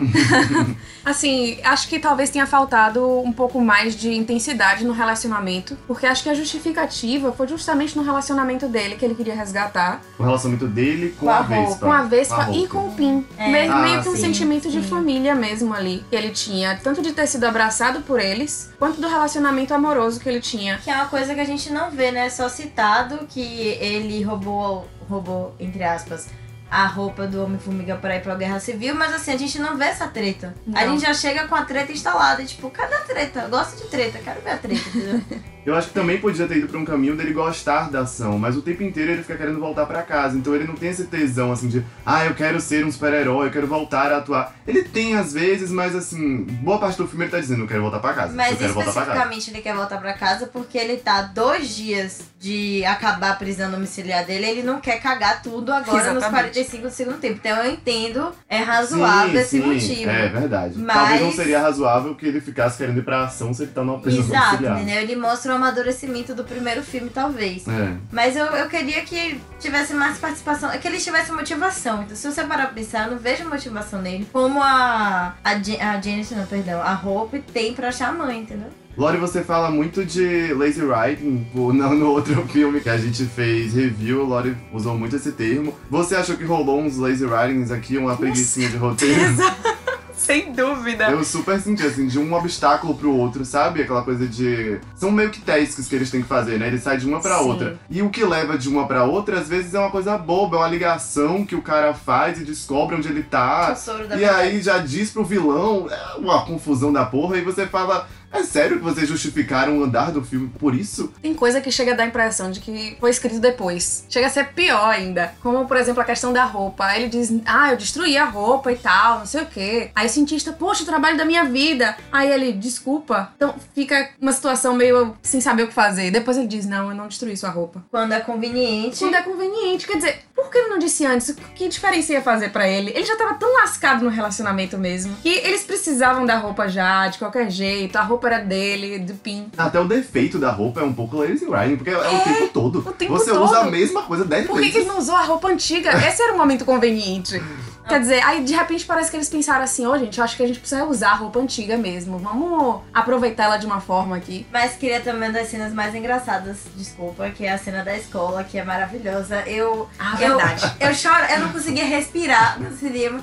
assim, 1.05 1.59
acho 1.63 1.87
que 1.87 1.99
talvez 1.99 2.31
tenha 2.31 2.47
faltado 2.47 3.07
um 3.21 3.31
pouco 3.31 3.61
mais 3.61 3.95
de 3.95 4.11
intensidade 4.15 4.87
no 4.87 4.95
relacionamento, 4.95 5.77
porque 5.87 6.07
acho 6.07 6.23
que 6.23 6.31
a 6.31 6.35
justificativa 6.35 7.31
foi 7.31 7.47
justamente 7.47 7.95
no 7.95 8.03
relacionamento 8.03 8.69
dele 8.69 8.97
que 8.97 9.05
ele 9.05 9.15
queria 9.15 9.35
resgatar, 9.35 10.01
o 10.19 10.23
relacionamento 10.23 10.67
dele 10.67 11.15
com, 11.21 11.27
Com 11.27 11.31
a 11.31 11.39
a 11.39 11.43
Vespa. 11.43 11.87
com 11.87 11.93
a 11.93 12.03
Vespa 12.05 12.45
Com 12.47 12.51
a 12.51 12.57
e 12.57 12.67
com 12.67 12.89
o 12.89 12.93
Pim. 12.95 13.27
É. 13.37 13.51
meio, 13.51 13.71
Ah, 13.71 13.83
meio 13.83 14.03
que 14.03 14.09
um 14.09 14.17
sim, 14.17 14.23
sentimento 14.23 14.71
de 14.71 14.83
sim. 14.83 14.89
família 14.89 15.35
mesmo 15.35 15.75
ali 15.75 16.03
que 16.09 16.17
ele 16.17 16.31
tinha, 16.31 16.75
tanto 16.83 17.03
de 17.03 17.13
ter 17.13 17.27
sido 17.27 17.45
abraçado 17.45 18.01
por 18.01 18.19
eles, 18.19 18.71
quanto 18.79 18.99
do 18.99 19.09
relacionamento 19.09 19.75
amoroso 19.75 20.19
que 20.19 20.27
ele 20.27 20.41
tinha. 20.41 20.79
Que 20.79 20.91
é 20.91 20.95
uma 20.95 21.05
coisa 21.07 21.35
que 21.35 21.41
a 21.41 21.45
gente 21.45 21.71
não 21.71 21.91
vê, 21.91 22.11
né? 22.11 22.29
É 22.29 22.31
Só 22.31 22.49
citado 22.49 23.27
que 23.29 23.41
ele 23.41 24.23
roubou, 24.23 24.38
roubou, 24.39 25.55
entre 25.59 25.83
aspas, 25.83 26.29
a 26.71 26.87
roupa 26.87 27.27
do 27.27 27.43
Homem-Formiga 27.43 27.97
pra 27.97 28.17
ir 28.17 28.23
pra 28.23 28.35
Guerra 28.35 28.61
Civil, 28.61 28.95
mas 28.95 29.15
assim, 29.15 29.33
a 29.33 29.37
gente 29.37 29.59
não 29.59 29.77
vê 29.77 29.87
essa 29.87 30.07
treta. 30.07 30.55
A 30.75 30.85
Não. 30.85 30.93
gente 30.93 31.03
já 31.03 31.15
chega 31.15 31.49
com 31.49 31.55
a 31.55 31.65
treta 31.65 31.93
instalada, 31.93 32.45
tipo, 32.45 32.71
cadê 32.71 32.95
a 32.95 33.01
treta? 33.01 33.41
Eu 33.41 33.49
gosto 33.49 33.77
de 33.83 33.89
treta, 33.91 34.19
quero 34.19 34.41
ver 34.43 34.51
a 34.51 34.59
treta, 34.59 34.89
entendeu? 34.89 35.23
Eu 35.69 35.75
acho 35.77 35.89
que 35.89 35.95
também 35.95 36.19
podia 36.19 36.47
ter 36.47 36.57
ido 36.59 36.69
pra 36.69 36.79
um 36.79 36.85
caminho 36.85 37.15
dele 37.17 37.33
gostar 37.33 37.91
da 37.91 38.01
ação, 38.01 38.39
mas 38.39 38.57
o 38.57 38.63
tempo 38.63 38.83
inteiro 38.83 39.13
ele 39.13 39.23
fica 39.23 39.37
querendo 39.37 39.59
voltar 39.61 39.87
pra 39.87 40.03
casa. 40.03 40.37
Então 40.37 40.55
ele 40.55 40.65
não 40.65 40.75
tem 40.75 40.89
esse 40.91 41.05
tesão 41.05 41.53
assim 41.53 41.69
de, 41.69 41.85
ah, 42.07 42.25
eu 42.25 42.35
quero 42.35 42.61
ser 42.61 42.85
um 42.85 42.91
super-herói, 42.91 43.49
eu 43.49 43.51
quero 43.53 43.67
voltar 43.67 44.11
a 44.13 44.19
atuar. 44.19 44.55
Ele 44.67 44.83
tem 44.83 45.17
às 45.17 45.33
vezes, 45.33 45.71
mas 45.71 45.95
assim, 45.95 46.45
boa 46.63 46.79
parte 46.79 46.97
do 46.99 47.07
filme 47.07 47.25
ele 47.25 47.31
tá 47.31 47.39
dizendo, 47.41 47.63
eu 47.65 47.69
quero 47.69 47.83
voltar 47.83 47.99
pra 47.99 48.15
casa. 48.15 48.33
eu 48.33 48.37
Mas 48.37 48.59
quero 48.59 48.73
voltar 48.73 48.93
pra 48.93 49.01
casa. 49.03 49.11
especificamente 49.13 49.51
ele 49.51 49.61
quer 49.61 49.75
voltar 49.75 49.99
pra 49.99 50.13
casa 50.15 50.47
porque 50.47 50.79
ele 50.79 50.97
tá 50.97 51.23
dois 51.23 51.75
dias 51.77 52.21
de 52.41 52.85
acabar 52.85 53.33
a 53.33 53.35
prisão 53.35 53.71
domiciliar 53.71 54.25
dele, 54.25 54.47
ele 54.47 54.63
não 54.63 54.81
quer 54.81 55.01
cagar 55.01 55.43
tudo 55.43 55.73
agora 55.73 56.13
nos 56.15 56.23
Exatamente. 56.23 56.53
45 56.55 56.83
do 56.85 56.91
segundo 56.91 57.19
tempo. 57.19 57.39
Então 57.43 57.57
eu 57.65 57.73
entendo, 57.73 58.33
é 58.49 58.59
razoável 58.59 59.41
esse 59.41 59.61
sim, 59.61 59.67
motivo. 59.67 60.09
É 60.11 60.29
verdade. 60.29 60.79
Mas- 60.79 60.97
Talvez 60.97 61.21
não 61.21 61.33
seria 61.33 61.61
razoável 61.61 62.15
que 62.15 62.27
ele 62.27 62.41
ficasse 62.41 62.79
querendo 62.79 62.99
ir 62.99 63.03
pra 63.05 63.25
ação 63.25 63.53
se 63.53 63.65
ele 63.65 63.73
tá 63.73 63.83
numa 63.83 63.99
prisão 63.99 64.21
Exato, 64.25 64.47
domiciliar. 64.57 64.77
entendeu? 64.83 65.03
Ele 65.03 65.17
mostra 65.17 65.58
amadurecimento 65.59 66.35
do 66.35 66.45
primeiro 66.45 66.83
filme, 66.83 67.11
talvez. 67.11 67.67
É. 67.69 67.97
Mas 68.11 68.37
eu, 68.37 68.47
eu 68.47 68.69
queria 68.69 69.03
que 69.03 69.41
tivesse 69.61 69.93
mais 69.93 70.19
participação, 70.19 70.71
que 70.71 70.89
ele 70.89 70.99
tivesse 70.99 71.31
motivação. 71.33 72.03
Então, 72.03 72.17
se 72.17 72.31
você 72.31 72.43
parar 72.45 72.67
pra 72.67 72.75
pensar, 72.75 73.07
eu 73.07 73.13
não 73.13 73.19
vejo 73.19 73.49
motivação 73.49 74.01
nele. 74.01 74.27
Como 74.33 74.63
a, 74.63 75.35
a, 75.45 75.51
a 75.51 76.01
Janet, 76.01 76.35
não, 76.35 76.47
perdão, 76.47 76.81
a 76.81 76.95
Hope 76.95 77.41
tem 77.53 77.75
pra 77.75 77.89
achar 77.89 78.09
a 78.09 78.13
mãe, 78.13 78.41
entendeu? 78.41 78.69
Lori, 78.97 79.17
você 79.17 79.45
fala 79.45 79.71
muito 79.71 80.05
de 80.05 80.53
lazy 80.55 80.83
writing 80.83 81.47
pô, 81.53 81.71
no, 81.75 81.95
no 81.95 82.11
outro 82.11 82.45
filme 82.49 82.81
que 82.81 82.89
a 82.89 82.99
gente 82.99 83.25
fez 83.27 83.73
review. 83.73 84.25
Lori 84.25 84.57
usou 84.73 84.99
muito 84.99 85.15
esse 85.15 85.33
termo. 85.33 85.73
Você 85.89 86.17
achou 86.17 86.37
que 86.37 86.45
rolou 86.45 86.81
uns 86.81 86.97
lazy 86.97 87.25
writings 87.25 87.71
aqui, 87.71 87.97
uma 87.97 88.17
preguiçinha 88.17 88.69
de 88.69 88.77
roteiro? 88.77 89.19
Sem 90.19 90.53
dúvida. 90.53 91.11
Eu 91.11 91.23
super 91.23 91.61
senti, 91.61 91.87
assim, 91.87 92.07
de 92.09 92.19
um 92.19 92.35
obstáculo 92.35 92.95
pro 92.95 93.15
outro, 93.15 93.45
sabe? 93.45 93.83
Aquela 93.83 94.03
coisa 94.03 94.27
de. 94.27 94.79
São 94.97 95.11
meio 95.13 95.31
que 95.31 95.41
tasks 95.41 95.87
que 95.87 95.95
eles 95.95 96.11
têm 96.11 96.21
que 96.23 96.29
fazer, 96.29 96.59
né? 96.59 96.67
Eles 96.67 96.83
saem 96.83 96.99
de 96.99 97.07
uma 97.07 97.21
pra 97.21 97.39
Sim. 97.39 97.49
outra. 97.49 97.79
E 97.89 98.03
o 98.03 98.11
que 98.11 98.25
leva 98.25 98.59
de 98.59 98.69
uma 98.69 98.87
pra 98.87 99.05
outra, 99.05 99.39
às 99.39 99.49
vezes, 99.49 99.73
é 99.75 99.79
uma 99.79 99.91
coisa 99.91 100.19
boba, 100.19 100.57
é 100.57 100.61
uma 100.61 100.69
ligação 100.69 101.47
que 101.47 101.55
o 101.55 101.63
cara 101.63 101.95
faz 101.95 102.41
e 102.41 102.45
descobre 102.45 102.97
onde 102.97 103.09
ele 103.09 103.23
tá. 103.23 103.73
o 103.73 103.77
soro 103.77 104.09
da 104.09 104.17
E 104.17 104.19
verdade. 104.21 104.41
aí 104.41 104.61
já 104.61 104.79
diz 104.79 105.11
pro 105.11 105.25
vilão, 105.25 105.89
é 105.89 106.19
uma 106.19 106.45
confusão 106.45 106.93
da 106.93 107.07
porra, 107.07 107.39
e 107.39 107.43
você 107.43 107.67
fala. 107.67 108.09
É 108.33 108.43
sério 108.43 108.79
que 108.79 108.85
vocês 108.85 109.09
justificaram 109.09 109.79
o 109.79 109.85
andar 109.85 110.13
do 110.13 110.23
filme 110.23 110.49
por 110.59 110.75
isso? 110.75 111.13
Tem 111.23 111.35
coisa 111.35 111.61
que 111.61 111.71
chega 111.71 111.93
a 111.93 111.95
dar 111.95 112.05
a 112.05 112.07
impressão 112.07 112.51
de 112.51 112.61
que 112.61 112.97
foi 113.01 113.11
escrito 113.11 113.41
depois. 113.41 114.05
Chega 114.09 114.27
a 114.27 114.31
ser 114.31 114.49
pior 114.53 114.91
ainda. 114.91 115.35
Como, 115.43 115.67
por 115.67 115.77
exemplo, 115.77 116.03
a 116.03 116.05
questão 116.05 116.33
da 116.33 116.45
roupa. 116.45 116.85
Aí 116.85 117.03
ele 117.03 117.09
diz, 117.09 117.33
ah, 117.47 117.71
eu 117.71 117.77
destruí 117.77 118.17
a 118.17 118.25
roupa 118.25 118.71
e 118.71 118.77
tal, 118.77 119.21
não 119.21 119.27
sei 119.27 119.43
o 119.43 119.47
quê. 119.47 119.91
Aí 119.95 120.07
o 120.07 120.11
cientista, 120.11 120.53
poxa, 120.53 120.83
o 120.83 120.87
trabalho 120.87 121.17
da 121.17 121.25
minha 121.25 121.45
vida. 121.45 121.97
Aí 122.13 122.31
ele, 122.31 122.53
desculpa. 122.53 123.33
Então 123.37 123.55
fica 123.75 124.11
uma 124.21 124.33
situação 124.33 124.75
meio 124.75 125.17
sem 125.23 125.41
saber 125.41 125.65
o 125.65 125.69
que 125.69 125.75
fazer. 125.75 126.11
Depois 126.11 126.37
ele 126.37 126.47
diz, 126.47 126.67
não, 126.67 126.91
eu 126.91 126.95
não 126.95 127.09
destruí 127.09 127.37
sua 127.37 127.51
roupa. 127.51 127.85
Quando 127.91 128.13
é 128.13 128.21
conveniente. 128.21 128.99
Quando 128.99 129.15
é 129.15 129.23
conveniente. 129.23 129.87
Quer 129.87 129.97
dizer, 129.97 130.21
por 130.43 130.51
que 130.51 130.59
ele 130.59 130.69
não 130.69 130.79
disse 130.79 131.05
antes? 131.05 131.35
Que 131.55 131.69
diferença 131.69 132.13
ia 132.13 132.23
fazer 132.23 132.51
pra 132.51 132.69
ele? 132.69 132.91
Ele 132.95 133.05
já 133.05 133.17
tava 133.17 133.35
tão 133.35 133.53
lascado 133.55 134.05
no 134.05 134.11
relacionamento 134.11 134.79
mesmo. 134.79 135.17
Que 135.23 135.29
eles 135.29 135.65
precisavam 135.65 136.25
da 136.25 136.39
roupa 136.39 136.69
já, 136.69 137.09
de 137.09 137.19
qualquer 137.19 137.51
jeito. 137.51 137.97
A 137.97 138.03
roupa 138.03 138.29
era 138.29 138.39
dele, 138.39 139.01
do 139.01 139.15
Pim. 139.15 139.51
Até 139.59 139.81
o 139.81 139.85
defeito 139.85 140.39
da 140.39 140.53
roupa 140.53 140.81
é 140.81 140.85
um 140.85 140.93
pouco 140.93 141.19
lazy 141.19 141.45
writing, 141.45 141.77
porque 141.77 141.91
é, 141.91 141.97
o 141.99 142.21
tempo 142.21 142.49
todo. 142.53 142.79
o 142.79 142.93
tempo 142.93 143.13
você 143.13 143.31
todo. 143.31 143.45
usa 143.45 143.59
a 143.59 143.65
mesma 143.65 144.03
coisa 144.03 144.25
dez 144.25 144.47
Por 144.47 144.55
que, 144.55 144.61
vezes. 144.61 144.73
que 144.73 144.79
ele 144.79 144.89
não 144.89 144.99
usou 144.99 145.17
a 145.17 145.23
roupa 145.23 145.49
antiga? 145.49 145.91
Esse 146.07 146.23
era 146.23 146.35
o 146.35 146.39
momento 146.39 146.65
conveniente. 146.65 147.43
Quer 147.89 148.01
dizer, 148.01 148.23
aí 148.25 148.45
de 148.45 148.55
repente 148.55 148.85
parece 148.85 149.11
que 149.11 149.17
eles 149.17 149.29
pensaram 149.29 149.63
assim, 149.65 149.87
ô 149.87 149.97
gente, 149.99 150.19
eu 150.19 150.25
acho 150.25 150.37
que 150.37 150.43
a 150.43 150.47
gente 150.47 150.61
precisa 150.61 150.85
usar 150.85 151.11
a 151.11 151.15
roupa 151.15 151.39
antiga 151.39 151.77
mesmo. 151.77 152.19
Vamos 152.19 152.83
aproveitar 152.93 153.45
ela 153.45 153.57
de 153.57 153.67
uma 153.67 153.81
forma 153.81 154.17
aqui. 154.17 154.47
Mas 154.53 154.77
queria 154.77 155.01
também 155.01 155.29
uma 155.31 155.39
das 155.39 155.49
cenas 155.49 155.73
mais 155.73 155.95
engraçadas, 155.95 156.59
desculpa, 156.77 157.31
que 157.31 157.45
é 157.47 157.53
a 157.53 157.59
cena 157.59 157.83
da 157.85 157.97
escola, 157.97 158.45
que 158.45 158.59
é 158.59 158.65
maravilhosa. 158.65 159.43
Eu. 159.47 159.89
Ah, 159.99 160.13
eu, 160.21 160.37
verdade. 160.37 160.77
Eu 160.81 160.95
choro, 160.95 161.25
eu 161.31 161.41
não 161.41 161.53
conseguia 161.53 161.85
respirar 161.85 162.61
no 162.61 162.71
cinema. 162.77 163.21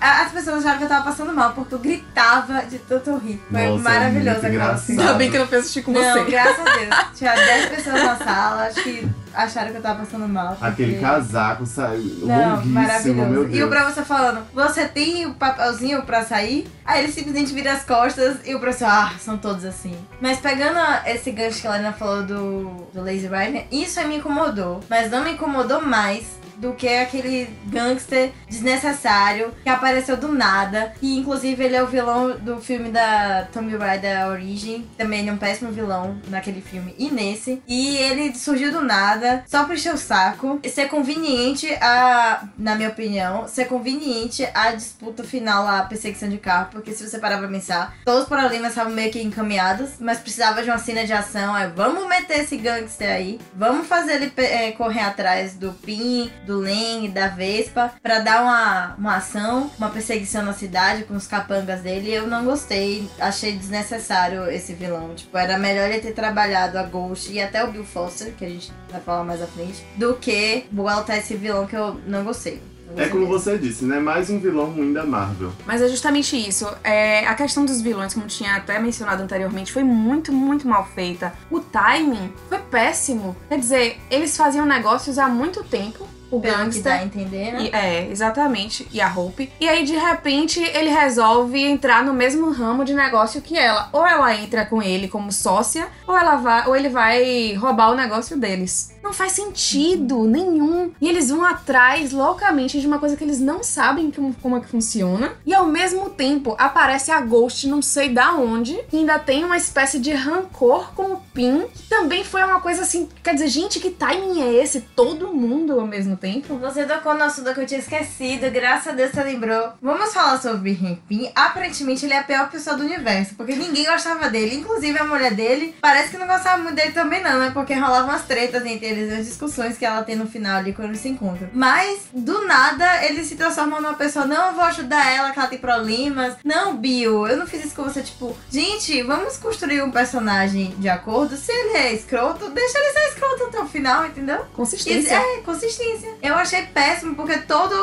As 0.00 0.32
pessoas 0.32 0.58
acharam 0.58 0.78
que 0.78 0.84
eu 0.84 0.88
tava 0.88 1.04
passando 1.04 1.32
mal, 1.34 1.52
porque 1.52 1.74
eu 1.74 1.78
gritava 1.78 2.62
de 2.66 2.78
tanto 2.78 3.16
rir. 3.16 3.40
Foi 3.50 3.66
Nossa, 3.66 3.82
maravilhoso 3.82 4.46
aquela 4.46 4.76
cena. 4.76 5.02
Ainda 5.02 5.14
bem 5.14 5.30
que 5.30 5.36
eu 5.36 5.40
não 5.40 5.48
fui 5.48 5.58
assistir 5.58 5.82
com 5.82 5.92
Não, 5.92 6.00
você. 6.00 6.30
graças 6.30 6.60
a 6.66 6.76
Deus. 6.76 6.94
Tinha 7.16 7.34
10 7.34 7.68
pessoas 7.70 8.02
na 8.02 8.16
sala, 8.16 8.62
acho 8.66 8.82
que 8.82 9.08
acharam 9.34 9.70
que 9.70 9.76
eu 9.78 9.82
tava 9.82 10.00
passando 10.04 10.26
mal. 10.28 10.48
porque- 10.50 10.64
Aquele 10.66 10.98
casaco 11.00 11.66
saiu 11.66 12.26
Não, 12.26 12.64
maravilhoso. 12.66 13.28
meu 13.30 13.42
E 13.44 13.46
o 13.46 13.68
Deus. 13.68 13.70
professor 13.70 14.04
falando, 14.04 14.42
você 14.54 14.86
tem 14.86 15.26
o 15.26 15.34
papelzinho 15.34 16.02
pra 16.02 16.24
sair? 16.24 16.66
Aí 16.84 17.02
ele 17.04 17.12
simplesmente 17.12 17.52
vira 17.52 17.72
as 17.72 17.84
costas 17.84 18.36
e 18.44 18.54
o 18.54 18.60
professor, 18.60 18.88
ah, 18.88 19.12
são 19.18 19.36
todos 19.36 19.64
assim. 19.64 19.96
Mas 20.20 20.38
pegando 20.38 20.78
esse 21.06 21.30
gancho 21.30 21.60
que 21.60 21.66
a 21.66 21.72
Lena 21.72 21.92
falou 21.92 22.22
do, 22.22 22.86
do 22.92 23.00
Lazy 23.00 23.28
Rider, 23.28 23.66
isso 23.72 24.00
me 24.06 24.16
incomodou. 24.16 24.80
Mas 24.88 25.10
não 25.10 25.24
me 25.24 25.32
incomodou 25.32 25.80
mais 25.80 26.24
do 26.64 26.72
que 26.72 26.88
aquele 26.88 27.54
gangster 27.66 28.32
desnecessário 28.48 29.52
que 29.62 29.68
apareceu 29.68 30.16
do 30.16 30.28
nada. 30.28 30.94
Que 30.98 31.18
inclusive 31.18 31.62
ele 31.62 31.76
é 31.76 31.82
o 31.82 31.86
vilão 31.86 32.38
do 32.38 32.58
filme 32.58 32.88
da 32.88 33.46
Tomb 33.52 33.76
Raider 33.76 34.28
Origin. 34.28 34.88
Também 34.96 35.20
ele 35.20 35.28
é 35.28 35.32
um 35.32 35.36
péssimo 35.36 35.70
vilão 35.70 36.18
naquele 36.28 36.62
filme 36.62 36.94
e 36.98 37.10
nesse. 37.10 37.62
E 37.68 37.96
ele 37.98 38.34
surgiu 38.34 38.72
do 38.72 38.80
nada, 38.80 39.44
só 39.46 39.64
pra 39.64 39.74
encher 39.74 39.92
o 39.92 39.98
saco. 39.98 40.58
E 40.62 40.70
ser 40.70 40.88
conveniente 40.88 41.68
a, 41.82 42.48
na 42.56 42.74
minha 42.74 42.88
opinião, 42.88 43.46
ser 43.46 43.66
conveniente 43.66 44.48
a 44.54 44.72
disputa 44.72 45.22
final 45.22 45.68
a 45.68 45.82
perseguição 45.82 46.30
de 46.30 46.38
carro. 46.38 46.68
Porque 46.72 46.92
se 46.92 47.06
você 47.06 47.18
parar 47.18 47.36
pra 47.38 47.48
pensar, 47.48 47.94
todos 48.06 48.22
os 48.22 48.28
problemas 48.28 48.70
estavam 48.70 48.92
meio 48.92 49.12
que 49.12 49.20
encaminhados, 49.20 49.90
mas 50.00 50.18
precisava 50.18 50.62
de 50.62 50.70
uma 50.70 50.78
cena 50.78 51.04
de 51.04 51.12
ação. 51.12 51.54
Aí 51.54 51.70
vamos 51.76 52.08
meter 52.08 52.40
esse 52.40 52.56
gangster 52.56 53.10
aí, 53.10 53.38
vamos 53.54 53.86
fazer 53.86 54.14
ele 54.14 54.32
eh, 54.36 54.72
correr 54.72 55.00
atrás 55.02 55.54
do 55.54 55.72
Pin, 55.72 56.30
do 56.46 56.53
Len 56.58 57.06
e 57.06 57.08
da 57.08 57.28
Vespa 57.28 57.92
pra 58.02 58.20
dar 58.20 58.42
uma, 58.42 58.94
uma 58.96 59.16
ação, 59.16 59.70
uma 59.78 59.90
perseguição 59.90 60.42
na 60.42 60.52
cidade 60.52 61.04
com 61.04 61.14
os 61.14 61.26
capangas 61.26 61.80
dele. 61.80 62.12
Eu 62.12 62.26
não 62.26 62.44
gostei, 62.44 63.08
achei 63.18 63.52
desnecessário 63.52 64.50
esse 64.50 64.74
vilão. 64.74 65.14
Tipo, 65.14 65.36
era 65.36 65.58
melhor 65.58 65.88
ele 65.88 66.00
ter 66.00 66.12
trabalhado 66.12 66.78
a 66.78 66.82
Ghost 66.82 67.32
e 67.32 67.40
até 67.40 67.64
o 67.64 67.70
Bill 67.70 67.84
Foster, 67.84 68.32
que 68.34 68.44
a 68.44 68.48
gente 68.48 68.72
vai 68.90 69.00
falar 69.00 69.24
mais 69.24 69.42
à 69.42 69.46
frente, 69.46 69.84
do 69.96 70.14
que 70.14 70.64
botar 70.70 71.16
esse 71.16 71.36
vilão 71.36 71.66
que 71.66 71.76
eu 71.76 72.00
não 72.06 72.24
gostei. 72.24 72.60
É 72.96 73.08
como 73.08 73.26
você 73.26 73.58
disse, 73.58 73.84
né? 73.84 73.98
Mais 73.98 74.30
um 74.30 74.38
vilão 74.38 74.66
ruim 74.66 74.92
da 74.92 75.04
Marvel. 75.04 75.52
Mas 75.66 75.82
é 75.82 75.88
justamente 75.88 76.36
isso. 76.36 76.66
É, 76.84 77.26
a 77.26 77.34
questão 77.34 77.64
dos 77.64 77.80
vilões, 77.80 78.14
como 78.14 78.26
tinha 78.26 78.54
até 78.54 78.78
mencionado 78.78 79.22
anteriormente, 79.22 79.72
foi 79.72 79.82
muito, 79.82 80.32
muito 80.32 80.68
mal 80.68 80.86
feita. 80.86 81.32
O 81.50 81.60
timing 81.60 82.32
foi 82.48 82.58
péssimo. 82.58 83.34
Quer 83.48 83.58
dizer, 83.58 83.96
eles 84.10 84.36
faziam 84.36 84.64
negócios 84.64 85.18
há 85.18 85.28
muito 85.28 85.64
tempo. 85.64 86.06
O 86.36 86.40
gangster. 86.40 86.82
dá 86.82 86.94
a 87.00 87.04
entender, 87.04 87.52
né? 87.52 87.62
E- 87.64 87.70
é, 87.74 88.08
exatamente. 88.10 88.86
E 88.92 89.00
a 89.00 89.08
Hope. 89.12 89.52
E 89.60 89.68
aí, 89.68 89.84
de 89.84 89.96
repente, 89.96 90.60
ele 90.60 90.90
resolve 90.90 91.62
entrar 91.64 92.02
no 92.04 92.12
mesmo 92.14 92.50
ramo 92.52 92.84
de 92.84 92.94
negócio 92.94 93.40
que 93.42 93.58
ela. 93.58 93.88
Ou 93.92 94.06
ela 94.06 94.34
entra 94.34 94.64
com 94.64 94.82
ele 94.82 95.08
como 95.08 95.32
sócia, 95.32 95.88
ou, 96.06 96.16
ela 96.16 96.36
vai, 96.36 96.66
ou 96.68 96.76
ele 96.76 96.88
vai 96.88 97.52
roubar 97.54 97.90
o 97.90 97.94
negócio 97.94 98.36
deles. 98.38 98.93
Não 99.04 99.12
faz 99.12 99.32
sentido 99.32 100.24
nenhum. 100.24 100.90
E 100.98 101.06
eles 101.06 101.28
vão 101.28 101.44
atrás 101.44 102.10
loucamente 102.10 102.80
de 102.80 102.86
uma 102.86 102.98
coisa 102.98 103.16
que 103.16 103.22
eles 103.22 103.38
não 103.38 103.62
sabem 103.62 104.10
como, 104.10 104.34
como 104.40 104.56
é 104.56 104.60
que 104.60 104.66
funciona. 104.66 105.34
E 105.44 105.52
ao 105.52 105.66
mesmo 105.66 106.08
tempo 106.08 106.56
aparece 106.58 107.10
a 107.10 107.20
Ghost, 107.20 107.68
não 107.68 107.82
sei 107.82 108.08
da 108.08 108.32
onde, 108.32 108.74
que 108.88 108.96
ainda 108.96 109.18
tem 109.18 109.44
uma 109.44 109.58
espécie 109.58 109.98
de 109.98 110.10
rancor 110.12 110.94
com 110.94 111.12
o 111.12 111.20
Pin, 111.34 111.66
que 111.74 111.82
também 111.82 112.24
foi 112.24 112.42
uma 112.42 112.60
coisa 112.60 112.80
assim. 112.80 113.06
Quer 113.22 113.34
dizer, 113.34 113.48
gente, 113.48 113.78
que 113.78 113.90
timing 113.90 114.40
é 114.40 114.54
esse? 114.54 114.80
Todo 114.80 115.34
mundo 115.34 115.78
ao 115.78 115.86
mesmo 115.86 116.16
tempo? 116.16 116.56
Você 116.56 116.86
tocou 116.86 117.12
no 117.14 117.24
assunto 117.24 117.52
que 117.52 117.60
eu 117.60 117.66
tinha 117.66 117.80
esquecido, 117.80 118.50
graças 118.50 118.88
a 118.88 118.96
Deus 118.96 119.10
você 119.10 119.22
lembrou. 119.22 119.72
Vamos 119.82 120.14
falar 120.14 120.40
sobre 120.40 120.72
Rimpin. 120.72 121.30
Aparentemente 121.34 122.06
ele 122.06 122.14
é 122.14 122.20
a 122.20 122.24
pior 122.24 122.48
pessoa 122.50 122.74
do 122.74 122.84
universo, 122.84 123.34
porque 123.34 123.54
ninguém 123.54 123.84
gostava 123.84 124.30
dele, 124.30 124.56
inclusive 124.56 124.98
a 124.98 125.04
mulher 125.04 125.34
dele. 125.34 125.74
Parece 125.82 126.10
que 126.10 126.16
não 126.16 126.26
gostava 126.26 126.62
muito 126.62 126.76
dele 126.76 126.92
também, 126.92 127.22
não, 127.22 127.38
né? 127.38 127.50
Porque 127.52 127.74
rolavam 127.74 128.08
umas 128.08 128.24
tretas 128.24 128.64
entre 128.64 128.93
eles, 128.94 129.12
as 129.12 129.26
discussões 129.26 129.76
que 129.76 129.84
ela 129.84 130.02
tem 130.02 130.16
no 130.16 130.26
final 130.26 130.58
ali 130.58 130.72
quando 130.72 130.88
eles 130.88 131.00
se 131.00 131.08
encontram. 131.08 131.48
Mas, 131.52 132.02
do 132.12 132.46
nada, 132.46 133.04
ele 133.04 133.24
se 133.24 133.36
transforma 133.36 133.80
numa 133.80 133.94
pessoa, 133.94 134.26
não, 134.26 134.48
eu 134.48 134.54
vou 134.54 134.64
ajudar 134.64 135.12
ela, 135.12 135.30
que 135.30 135.38
ela 135.38 135.48
tem 135.48 135.58
problemas. 135.58 136.34
Não, 136.44 136.76
Bill, 136.76 137.26
eu 137.26 137.36
não 137.36 137.46
fiz 137.46 137.64
isso 137.64 137.74
com 137.74 137.84
você, 137.84 138.02
tipo, 138.02 138.36
gente, 138.50 139.02
vamos 139.02 139.36
construir 139.36 139.82
um 139.82 139.90
personagem 139.90 140.74
de 140.78 140.88
acordo. 140.88 141.36
Se 141.36 141.52
ele 141.52 141.76
é 141.76 141.92
escroto, 141.92 142.50
deixa 142.50 142.78
ele 142.78 142.92
ser 142.92 143.08
escroto 143.08 143.44
até 143.44 143.60
o 143.60 143.66
final, 143.66 144.06
entendeu? 144.06 144.44
Consistência. 144.54 145.16
É, 145.16 145.40
consistência. 145.42 146.14
Eu 146.22 146.34
achei 146.34 146.62
péssimo, 146.62 147.14
porque 147.14 147.38
toda 147.38 147.74